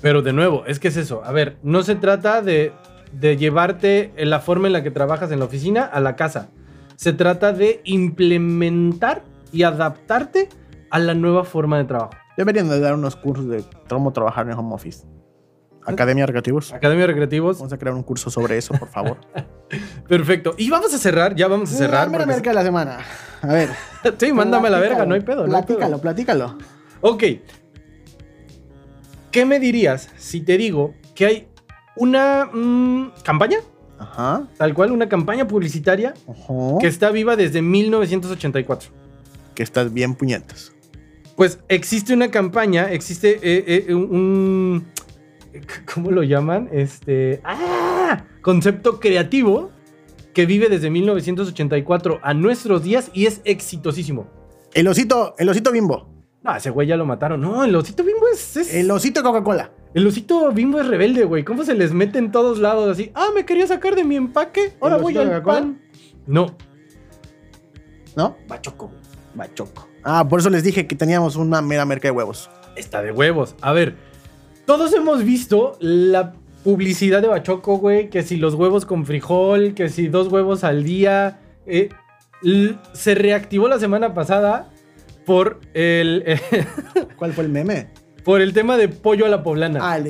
Pero 0.00 0.22
de 0.22 0.32
nuevo, 0.32 0.64
es 0.64 0.80
que 0.80 0.88
es 0.88 0.96
eso. 0.96 1.22
A 1.22 1.32
ver, 1.32 1.58
no 1.62 1.82
se 1.82 1.96
trata 1.96 2.40
de, 2.40 2.72
de 3.12 3.36
llevarte 3.36 4.14
la 4.16 4.40
forma 4.40 4.68
en 4.68 4.72
la 4.72 4.82
que 4.82 4.90
trabajas 4.90 5.32
en 5.32 5.38
la 5.38 5.44
oficina 5.44 5.84
a 5.84 6.00
la 6.00 6.16
casa. 6.16 6.48
Se 6.96 7.12
trata 7.12 7.52
de 7.52 7.82
implementar 7.84 9.22
y 9.52 9.64
adaptarte 9.64 10.48
a 10.90 10.98
la 10.98 11.14
nueva 11.14 11.44
forma 11.44 11.78
de 11.78 11.84
trabajo. 11.84 12.12
Deberían 12.36 12.68
de 12.68 12.80
dar 12.80 12.94
unos 12.94 13.16
cursos 13.16 13.46
de 13.48 13.64
cómo 13.88 14.12
trabajar 14.12 14.46
en 14.48 14.52
home 14.54 14.74
office. 14.74 15.06
Academia 15.86 16.26
Recreativos. 16.26 16.72
Academia 16.72 17.02
de 17.02 17.06
Recreativos. 17.08 17.58
Vamos 17.58 17.72
a 17.72 17.78
crear 17.78 17.94
un 17.94 18.02
curso 18.02 18.30
sobre 18.30 18.58
eso, 18.58 18.74
por 18.74 18.88
favor. 18.88 19.16
Perfecto. 20.08 20.54
Y 20.58 20.68
vamos 20.70 20.92
a 20.92 20.98
cerrar, 20.98 21.34
ya 21.34 21.48
vamos 21.48 21.72
a 21.72 21.76
cerrar. 21.76 22.08
Mira, 22.08 22.20
porque- 22.20 22.34
merca 22.34 22.50
de 22.50 22.54
la 22.54 22.62
semana. 22.62 22.98
A 23.42 23.46
ver. 23.46 23.70
Sí, 24.18 24.32
mándame 24.32 24.68
a 24.68 24.70
la 24.70 24.78
verga, 24.78 25.04
no 25.06 25.14
hay 25.14 25.20
pedo. 25.20 25.46
no 25.46 25.56
hay 25.56 25.62
pedo. 25.62 25.76
Platícalo, 25.76 25.98
platícalo. 26.00 26.58
Ok. 27.02 27.24
¿Qué 29.30 29.44
me 29.46 29.60
dirías 29.60 30.08
si 30.16 30.40
te 30.40 30.56
digo 30.58 30.94
que 31.14 31.26
hay 31.26 31.48
una 31.96 32.46
mm, 32.52 33.12
campaña, 33.22 33.58
Ajá. 33.98 34.48
tal 34.56 34.74
cual, 34.74 34.90
una 34.92 35.08
campaña 35.08 35.46
publicitaria 35.46 36.14
que 36.80 36.86
está 36.86 37.10
viva 37.10 37.36
desde 37.36 37.62
1984? 37.62 38.90
Que 39.54 39.62
estás 39.62 39.92
bien 39.92 40.14
puñetas. 40.14 40.72
Pues 41.40 41.58
existe 41.68 42.12
una 42.12 42.30
campaña, 42.30 42.92
existe 42.92 43.40
eh, 43.42 43.86
eh, 43.88 43.94
un... 43.94 44.84
¿Cómo 45.94 46.10
lo 46.10 46.22
llaman? 46.22 46.68
Este... 46.70 47.40
¡Ah! 47.44 48.26
Concepto 48.42 49.00
creativo 49.00 49.70
que 50.34 50.44
vive 50.44 50.68
desde 50.68 50.90
1984 50.90 52.20
a 52.22 52.34
nuestros 52.34 52.84
días 52.84 53.10
y 53.14 53.24
es 53.24 53.40
exitosísimo. 53.44 54.26
El 54.74 54.86
osito, 54.86 55.34
el 55.38 55.48
osito 55.48 55.72
bimbo. 55.72 56.10
No, 56.42 56.54
ese 56.54 56.68
güey 56.68 56.86
ya 56.86 56.98
lo 56.98 57.06
mataron. 57.06 57.40
No, 57.40 57.64
el 57.64 57.74
osito 57.74 58.04
bimbo 58.04 58.28
es... 58.30 58.58
es- 58.58 58.74
El 58.74 58.90
osito 58.90 59.22
Coca-Cola. 59.22 59.72
El 59.94 60.06
osito 60.06 60.52
bimbo 60.52 60.78
es 60.78 60.88
rebelde, 60.88 61.24
güey. 61.24 61.42
¿Cómo 61.42 61.64
se 61.64 61.74
les 61.74 61.94
mete 61.94 62.18
en 62.18 62.32
todos 62.32 62.58
lados 62.58 62.86
así? 62.90 63.12
Ah, 63.14 63.28
me 63.34 63.46
quería 63.46 63.66
sacar 63.66 63.94
de 63.94 64.04
mi 64.04 64.16
empaque. 64.16 64.74
Ahora 64.78 64.96
¿El 64.96 65.02
voy 65.02 65.16
al 65.16 65.42
pan. 65.42 65.80
No. 66.26 66.54
¿No? 68.14 68.36
Bachoco. 68.46 68.90
Bachoco. 69.34 69.89
Ah, 70.02 70.26
por 70.28 70.40
eso 70.40 70.50
les 70.50 70.62
dije 70.62 70.86
que 70.86 70.96
teníamos 70.96 71.36
una 71.36 71.60
mera 71.62 71.84
merca 71.84 72.08
de 72.08 72.12
huevos. 72.12 72.50
Está 72.76 73.02
de 73.02 73.12
huevos. 73.12 73.54
A 73.60 73.72
ver, 73.72 73.96
todos 74.66 74.92
hemos 74.94 75.24
visto 75.24 75.76
la 75.80 76.34
publicidad 76.64 77.22
de 77.22 77.28
Bachoco, 77.28 77.78
güey. 77.78 78.10
Que 78.10 78.22
si 78.22 78.36
los 78.36 78.54
huevos 78.54 78.86
con 78.86 79.06
frijol, 79.06 79.74
que 79.74 79.88
si 79.88 80.08
dos 80.08 80.28
huevos 80.28 80.64
al 80.64 80.84
día. 80.84 81.40
Eh, 81.66 81.90
se 82.92 83.14
reactivó 83.14 83.68
la 83.68 83.78
semana 83.78 84.14
pasada 84.14 84.70
por 85.26 85.60
el, 85.74 86.24
¿Cuál 87.16 87.32
fue 87.32 87.44
el 87.44 87.50
meme? 87.50 87.88
por 88.24 88.40
el 88.40 88.52
tema 88.52 88.76
de 88.76 88.88
pollo 88.88 89.26
a 89.26 89.28
la 89.28 89.42
poblana. 89.42 89.80
Ah, 89.82 89.96
el, 89.98 90.06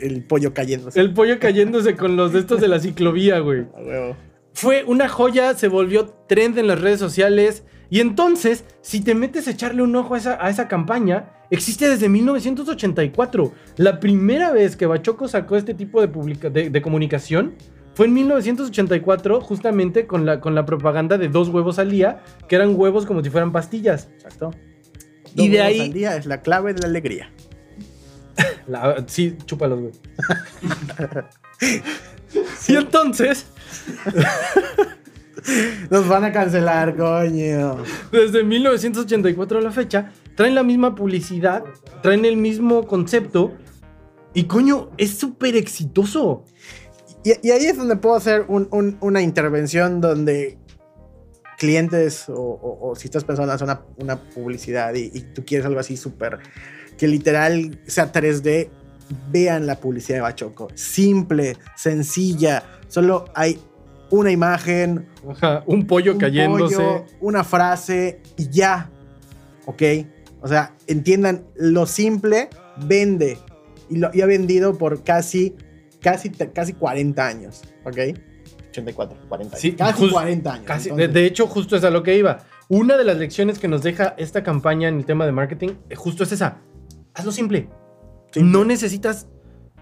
el 0.00 0.24
pollo 0.24 0.54
cayéndose. 0.54 0.98
El 1.00 1.12
pollo 1.12 1.38
cayéndose 1.38 1.96
con 1.96 2.16
los 2.16 2.32
de 2.32 2.40
estos 2.40 2.60
de 2.60 2.68
la 2.68 2.80
ciclovía, 2.80 3.38
güey. 3.40 3.66
A 3.76 3.80
huevo. 3.80 4.16
Fue 4.54 4.84
una 4.84 5.08
joya, 5.08 5.54
se 5.54 5.68
volvió 5.68 6.06
trend 6.28 6.58
en 6.58 6.66
las 6.66 6.80
redes 6.80 7.00
sociales. 7.00 7.64
Y 7.92 8.00
entonces, 8.00 8.64
si 8.80 9.00
te 9.02 9.14
metes 9.14 9.46
a 9.48 9.50
echarle 9.50 9.82
un 9.82 9.94
ojo 9.94 10.14
a 10.14 10.16
esa, 10.16 10.38
a 10.42 10.48
esa 10.48 10.66
campaña, 10.66 11.28
existe 11.50 11.90
desde 11.90 12.08
1984. 12.08 13.52
La 13.76 14.00
primera 14.00 14.50
vez 14.50 14.76
que 14.76 14.86
Bachoco 14.86 15.28
sacó 15.28 15.56
este 15.56 15.74
tipo 15.74 16.00
de, 16.00 16.08
publica- 16.08 16.48
de, 16.48 16.70
de 16.70 16.80
comunicación 16.80 17.54
fue 17.94 18.06
en 18.06 18.14
1984, 18.14 19.42
justamente 19.42 20.06
con 20.06 20.24
la, 20.24 20.40
con 20.40 20.54
la 20.54 20.64
propaganda 20.64 21.18
de 21.18 21.28
dos 21.28 21.50
huevos 21.50 21.78
al 21.78 21.90
día, 21.90 22.22
que 22.48 22.56
eran 22.56 22.74
huevos 22.80 23.04
como 23.04 23.22
si 23.22 23.28
fueran 23.28 23.52
pastillas. 23.52 24.08
Exacto. 24.14 24.52
Y 25.34 25.36
Dos 25.36 25.50
de 25.50 25.52
huevos 25.58 25.66
ahí- 25.66 25.80
al 25.82 25.92
día 25.92 26.16
es 26.16 26.24
la 26.24 26.40
clave 26.40 26.72
de 26.72 26.80
la 26.80 26.86
alegría. 26.88 27.30
La- 28.68 29.04
sí, 29.06 29.36
chúpalos, 29.44 29.80
güey. 29.80 29.92
y 32.68 32.74
entonces, 32.76 33.44
Nos 35.90 36.08
van 36.08 36.24
a 36.24 36.32
cancelar, 36.32 36.96
coño. 36.96 37.76
desde 38.10 38.44
1984 38.44 39.58
a 39.58 39.62
la 39.62 39.70
fecha, 39.72 40.10
traen 40.36 40.54
la 40.54 40.62
misma 40.62 40.94
publicidad, 40.94 41.64
traen 42.02 42.24
el 42.24 42.36
mismo 42.36 42.86
concepto. 42.86 43.52
Y 44.34 44.44
coño, 44.44 44.90
es 44.96 45.10
súper 45.18 45.56
exitoso. 45.56 46.44
Y, 47.24 47.32
y 47.46 47.50
ahí 47.50 47.66
es 47.66 47.76
donde 47.76 47.96
puedo 47.96 48.14
hacer 48.16 48.46
un- 48.48 48.68
un- 48.70 48.96
una 49.00 49.20
intervención 49.22 50.00
donde 50.00 50.58
clientes 51.58 52.28
o, 52.28 52.34
o- 52.34 52.90
o 52.90 52.96
si 52.96 53.06
estás 53.06 53.24
pensando 53.24 53.52
en 53.52 53.54
hacer 53.54 53.66
una, 53.66 53.82
una 53.98 54.16
publicidad 54.16 54.94
y, 54.94 55.10
y 55.14 55.20
tú 55.34 55.44
quieres 55.44 55.64
algo 55.66 55.78
así 55.80 55.96
súper 55.96 56.38
que 56.98 57.06
literal 57.06 57.80
sea 57.86 58.10
3D, 58.12 58.68
vean 59.30 59.66
la 59.66 59.76
publicidad 59.76 60.18
de 60.18 60.22
Bachoco. 60.22 60.68
Simple, 60.74 61.56
sencilla, 61.76 62.62
solo 62.88 63.26
hay 63.34 63.58
una 64.12 64.30
imagen, 64.30 65.06
Ajá, 65.28 65.64
un 65.66 65.86
pollo 65.86 66.12
un 66.12 66.18
cayéndose. 66.18 66.76
pollo, 66.76 67.04
una 67.20 67.42
frase 67.44 68.20
y 68.36 68.48
ya. 68.50 68.90
¿Ok? 69.66 69.82
O 70.40 70.48
sea, 70.48 70.74
entiendan, 70.86 71.44
lo 71.56 71.86
simple 71.86 72.48
vende. 72.86 73.38
Y, 73.88 73.96
lo, 73.96 74.10
y 74.12 74.20
ha 74.20 74.26
vendido 74.26 74.76
por 74.78 75.02
casi, 75.02 75.54
casi, 76.00 76.30
casi 76.30 76.72
40 76.74 77.26
años. 77.26 77.62
¿Ok? 77.84 77.96
84, 78.70 79.16
40 79.28 79.50
años. 79.56 79.60
Sí, 79.60 79.72
casi 79.72 80.02
jus- 80.02 80.12
40 80.12 80.52
años. 80.52 80.66
Casi, 80.66 80.90
de, 80.90 81.08
de 81.08 81.26
hecho, 81.26 81.46
justo 81.46 81.76
es 81.76 81.84
a 81.84 81.90
lo 81.90 82.02
que 82.02 82.16
iba. 82.16 82.38
Una 82.68 82.96
de 82.96 83.04
las 83.04 83.16
lecciones 83.18 83.58
que 83.58 83.68
nos 83.68 83.82
deja 83.82 84.14
esta 84.18 84.42
campaña 84.42 84.88
en 84.88 84.96
el 84.98 85.04
tema 85.04 85.26
de 85.26 85.32
marketing, 85.32 85.70
eh, 85.90 85.94
justo 85.94 86.24
es 86.24 86.32
esa. 86.32 86.58
Hazlo 87.14 87.32
simple. 87.32 87.68
simple. 88.32 88.50
No 88.50 88.64
necesitas 88.64 89.26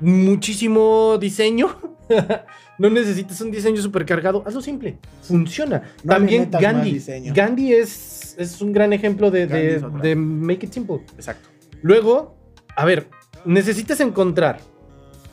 muchísimo 0.01 1.18
diseño. 1.18 1.68
no 2.79 2.91
necesitas 2.91 3.41
un 3.41 3.51
diseño 3.51 3.81
súper 3.81 4.05
cargado. 4.05 4.43
Hazlo 4.47 4.61
simple. 4.61 4.99
Funciona. 5.23 5.83
No 6.03 6.15
También 6.15 6.51
Gandhi. 6.51 7.01
Gandhi 7.33 7.75
es, 7.75 8.35
es 8.39 8.61
un 8.61 8.73
gran 8.73 8.93
ejemplo 8.93 9.31
de, 9.31 9.47
de 9.47 10.17
make 10.17 10.67
it 10.67 10.73
simple. 10.73 11.01
Exacto. 11.17 11.49
Luego, 11.83 12.37
a 12.77 12.85
ver, 12.85 13.09
necesitas 13.45 14.01
encontrar 14.01 14.61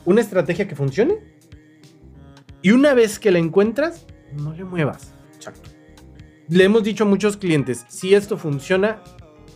una 0.04 0.20
estrategia 0.20 0.66
que 0.66 0.74
funcione. 0.74 1.18
Y 2.62 2.72
una 2.72 2.94
vez 2.94 3.18
que 3.18 3.30
la 3.30 3.38
encuentras, 3.38 4.06
no 4.36 4.52
le 4.52 4.64
muevas. 4.64 5.12
Exacto. 5.34 5.70
Le 6.48 6.64
hemos 6.64 6.82
dicho 6.82 7.04
a 7.04 7.06
muchos 7.06 7.36
clientes, 7.36 7.84
si 7.88 8.14
esto 8.14 8.36
funciona, 8.38 9.02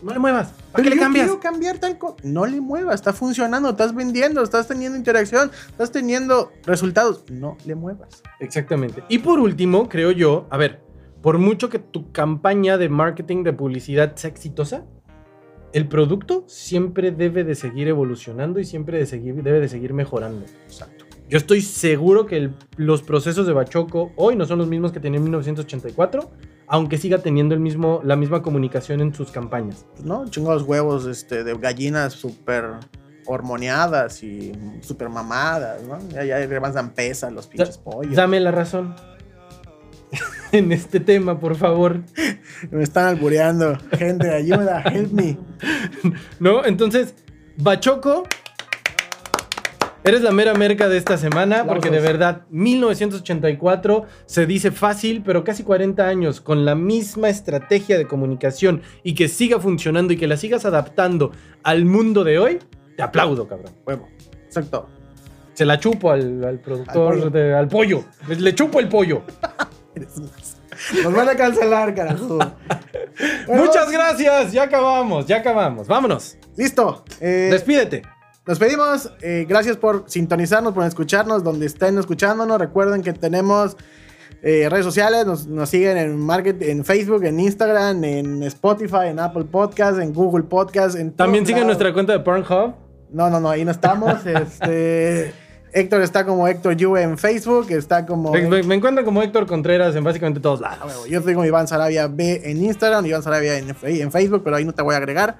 No 0.03 0.11
le 0.13 0.19
muevas. 0.19 0.53
¿Para 0.71 0.83
qué 0.83 0.89
le 0.89 0.95
yo 0.97 1.01
cambias? 1.01 1.25
quiero 1.27 1.39
cambiar 1.39 1.77
tal 1.79 1.97
co- 1.97 2.17
No 2.23 2.45
le 2.45 2.59
muevas, 2.61 2.95
está 2.95 3.13
funcionando, 3.13 3.69
estás 3.69 3.95
vendiendo, 3.95 4.43
estás 4.43 4.67
teniendo 4.67 4.97
interacción, 4.97 5.49
estás 5.69 5.91
teniendo 5.91 6.51
resultados. 6.65 7.23
No 7.31 7.57
le 7.65 7.75
muevas. 7.75 8.21
Exactamente. 8.39 9.03
Y 9.09 9.19
por 9.19 9.39
último, 9.39 9.87
creo 9.89 10.11
yo, 10.11 10.47
a 10.49 10.57
ver, 10.57 10.81
por 11.21 11.37
mucho 11.37 11.69
que 11.69 11.79
tu 11.79 12.11
campaña 12.11 12.77
de 12.77 12.89
marketing 12.89 13.43
de 13.43 13.53
publicidad 13.53 14.15
sea 14.15 14.29
exitosa, 14.29 14.83
el 15.71 15.87
producto 15.87 16.43
siempre 16.47 17.11
debe 17.11 17.43
de 17.43 17.55
seguir 17.55 17.87
evolucionando 17.87 18.59
y 18.59 18.65
siempre 18.65 18.97
de 18.99 19.05
seguir, 19.05 19.41
debe 19.41 19.59
de 19.59 19.69
seguir 19.69 19.93
mejorando. 19.93 20.45
Exacto. 20.65 21.05
Yo 21.29 21.37
estoy 21.37 21.61
seguro 21.61 22.25
que 22.25 22.37
el- 22.37 22.53
los 22.75 23.01
procesos 23.01 23.47
de 23.47 23.53
Bachoco 23.53 24.11
hoy 24.17 24.35
no 24.35 24.45
son 24.45 24.59
los 24.59 24.67
mismos 24.67 24.91
que 24.91 24.99
tenía 24.99 25.17
en 25.17 25.23
1984, 25.23 26.29
aunque 26.67 26.97
siga 26.97 27.19
teniendo 27.19 27.53
el 27.55 27.61
mismo, 27.61 28.01
la 28.03 28.15
misma 28.15 28.41
comunicación 28.41 29.01
en 29.01 29.13
sus 29.13 29.31
campañas. 29.31 29.85
Pues, 29.91 30.05
¿No? 30.05 30.27
Chingados 30.27 30.63
huevos 30.63 31.05
este, 31.05 31.43
de 31.43 31.53
gallinas 31.57 32.13
súper 32.13 32.65
hormoneadas 33.25 34.21
y 34.23 34.51
súper 34.81 35.09
mamadas, 35.09 35.81
¿no? 35.83 35.97
Ya, 36.09 36.23
ya 36.25 36.45
rebanzan 36.45 36.93
pesa 36.93 37.29
los 37.31 37.47
pinches 37.47 37.77
pollos. 37.77 38.15
Dame 38.15 38.39
la 38.39 38.51
razón 38.51 38.95
en 40.51 40.71
este 40.71 40.99
tema, 40.99 41.39
por 41.39 41.55
favor. 41.55 42.01
Me 42.71 42.83
están 42.83 43.07
albureando. 43.07 43.77
Gente, 43.97 44.29
ayuda, 44.31 44.81
help 44.81 45.11
me. 45.11 45.37
¿No? 46.39 46.65
Entonces, 46.65 47.15
Bachoco, 47.57 48.27
eres 50.03 50.21
la 50.21 50.31
mera 50.31 50.53
merca 50.53 50.87
de 50.89 50.97
esta 50.97 51.17
semana, 51.17 51.65
porque 51.65 51.89
de 51.89 51.99
verdad, 51.99 52.41
1984 52.49 54.05
se 54.25 54.45
dice 54.45 54.71
fácil, 54.71 55.21
pero 55.25 55.43
casi 55.43 55.63
40 55.63 56.07
años 56.07 56.41
con 56.41 56.65
la 56.65 56.75
misma 56.75 57.29
estrategia 57.29 57.97
de 57.97 58.05
comunicación 58.07 58.81
y 59.03 59.15
que 59.15 59.27
siga 59.27 59.59
funcionando 59.59 60.13
y 60.13 60.17
que 60.17 60.27
la 60.27 60.37
sigas 60.37 60.65
adaptando 60.65 61.31
al 61.63 61.85
mundo 61.85 62.23
de 62.23 62.39
hoy, 62.39 62.59
te 62.97 63.03
aplaudo, 63.03 63.47
cabrón. 63.47 63.73
Huevo. 63.85 64.07
Exacto. 64.45 64.87
Se 65.53 65.65
la 65.65 65.79
chupo 65.79 66.11
al, 66.11 66.43
al 66.43 66.59
productor, 66.59 67.13
Al 67.13 67.19
pollo. 67.19 67.29
de- 67.29 67.53
al 67.55 67.67
pollo. 67.67 68.03
Le, 68.27 68.35
le 68.37 68.55
chupo 68.55 68.79
el 68.79 68.87
pollo. 68.87 69.21
Nos 71.03 71.13
van 71.13 71.29
a 71.29 71.35
cancelar, 71.35 71.93
carajo. 71.93 72.39
Muchas 73.47 73.91
gracias, 73.91 74.51
ya 74.51 74.63
acabamos, 74.63 75.27
ya 75.27 75.37
acabamos. 75.37 75.87
Vámonos. 75.87 76.37
Listo. 76.57 77.05
Eh, 77.21 77.49
Despídete. 77.51 78.01
Nos 78.45 78.59
pedimos, 78.59 79.09
eh, 79.21 79.45
gracias 79.47 79.77
por 79.77 80.03
sintonizarnos, 80.07 80.73
por 80.73 80.83
escucharnos, 80.85 81.43
donde 81.43 81.65
estén 81.65 81.97
escuchándonos. 81.97 82.57
Recuerden 82.59 83.01
que 83.01 83.13
tenemos 83.13 83.77
eh, 84.41 84.67
redes 84.69 84.83
sociales, 84.85 85.25
nos, 85.25 85.47
nos 85.47 85.69
siguen 85.69 85.95
en, 85.97 86.17
market, 86.19 86.61
en 86.61 86.83
Facebook, 86.83 87.23
en 87.23 87.39
Instagram, 87.39 88.03
en 88.03 88.43
Spotify, 88.43 89.07
en 89.07 89.19
Apple 89.19 89.45
Podcast, 89.45 89.99
en 89.99 90.13
Google 90.13 90.43
Podcast. 90.43 90.97
En 90.97 91.13
También 91.13 91.43
todos 91.45 91.47
sigue 91.47 91.59
lados. 91.61 91.67
nuestra 91.67 91.93
cuenta 91.93 92.11
de 92.13 92.19
Pornhub. 92.19 92.73
No, 93.11 93.29
no, 93.29 93.39
no, 93.39 93.49
ahí 93.49 93.63
no 93.63 93.71
estamos. 93.71 94.13
este, 94.25 95.33
Héctor 95.71 96.01
está 96.01 96.25
como 96.25 96.45
Héctor 96.45 96.75
Yu 96.75 96.97
en 96.97 97.17
Facebook, 97.17 97.67
está 97.71 98.05
como... 98.05 98.33
Me, 98.33 98.61
me- 98.63 98.75
encuentran 98.75 99.05
como 99.05 99.23
Héctor 99.23 99.47
Contreras 99.47 99.95
en 99.95 100.03
básicamente 100.03 100.41
todos 100.41 100.59
Ah, 100.61 100.71
lados. 100.71 100.87
huevo, 100.91 101.07
Yo 101.07 101.19
estoy 101.19 101.33
como 101.33 101.45
Iván 101.45 101.69
Sarabia 101.69 102.07
B 102.07 102.41
en 102.43 102.61
Instagram, 102.61 103.05
Iván 103.05 103.23
Sarabia 103.23 103.57
en, 103.57 103.73
en 103.83 104.11
Facebook, 104.11 104.41
pero 104.43 104.57
ahí 104.57 104.65
no 104.65 104.73
te 104.73 104.81
voy 104.81 104.95
a 104.95 104.97
agregar. 104.97 105.37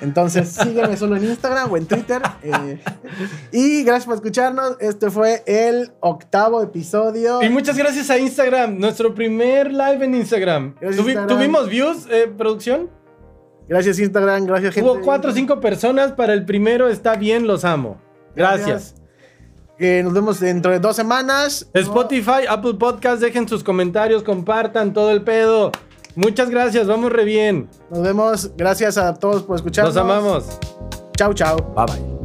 Entonces 0.00 0.48
sígueme 0.50 0.96
solo 0.96 1.16
en 1.16 1.24
Instagram 1.24 1.72
o 1.72 1.76
en 1.76 1.86
Twitter. 1.86 2.20
eh, 2.42 2.78
y 3.52 3.82
gracias 3.82 4.04
por 4.06 4.14
escucharnos. 4.16 4.76
Este 4.80 5.10
fue 5.10 5.42
el 5.46 5.92
octavo 6.00 6.62
episodio. 6.62 7.42
Y 7.42 7.48
muchas 7.48 7.76
gracias 7.78 8.10
a 8.10 8.18
Instagram, 8.18 8.78
nuestro 8.78 9.14
primer 9.14 9.72
live 9.72 10.04
en 10.04 10.14
Instagram. 10.14 10.74
Gracias, 10.80 11.02
Tuvi- 11.02 11.08
Instagram. 11.12 11.28
¿Tuvimos 11.28 11.68
views, 11.68 12.06
eh, 12.10 12.30
producción? 12.36 12.90
Gracias 13.68 13.98
Instagram, 13.98 14.44
gracias 14.46 14.74
gente. 14.74 14.88
Hubo 14.90 15.00
cuatro 15.00 15.30
o 15.30 15.34
cinco 15.34 15.60
personas 15.60 16.12
para 16.12 16.34
el 16.34 16.44
primero, 16.44 16.88
está 16.88 17.16
bien, 17.16 17.46
los 17.46 17.64
amo. 17.64 18.00
Gracias. 18.34 18.94
Eh, 19.78 20.02
nos 20.04 20.12
vemos 20.14 20.40
dentro 20.40 20.72
de 20.72 20.78
dos 20.78 20.94
semanas. 20.96 21.68
Spotify, 21.74 22.46
Apple 22.48 22.74
Podcast, 22.74 23.20
dejen 23.20 23.48
sus 23.48 23.64
comentarios, 23.64 24.22
compartan 24.22 24.92
todo 24.92 25.10
el 25.10 25.22
pedo. 25.22 25.72
Muchas 26.16 26.50
gracias, 26.50 26.86
vamos 26.86 27.12
re 27.12 27.24
bien. 27.24 27.68
Nos 27.90 28.02
vemos. 28.02 28.50
Gracias 28.56 28.96
a 28.98 29.14
todos 29.14 29.42
por 29.42 29.56
escucharnos. 29.56 29.94
Los 29.94 30.02
amamos. 30.02 30.58
Chau, 31.16 31.32
chau. 31.34 31.56
Bye 31.74 31.86
bye. 31.86 32.15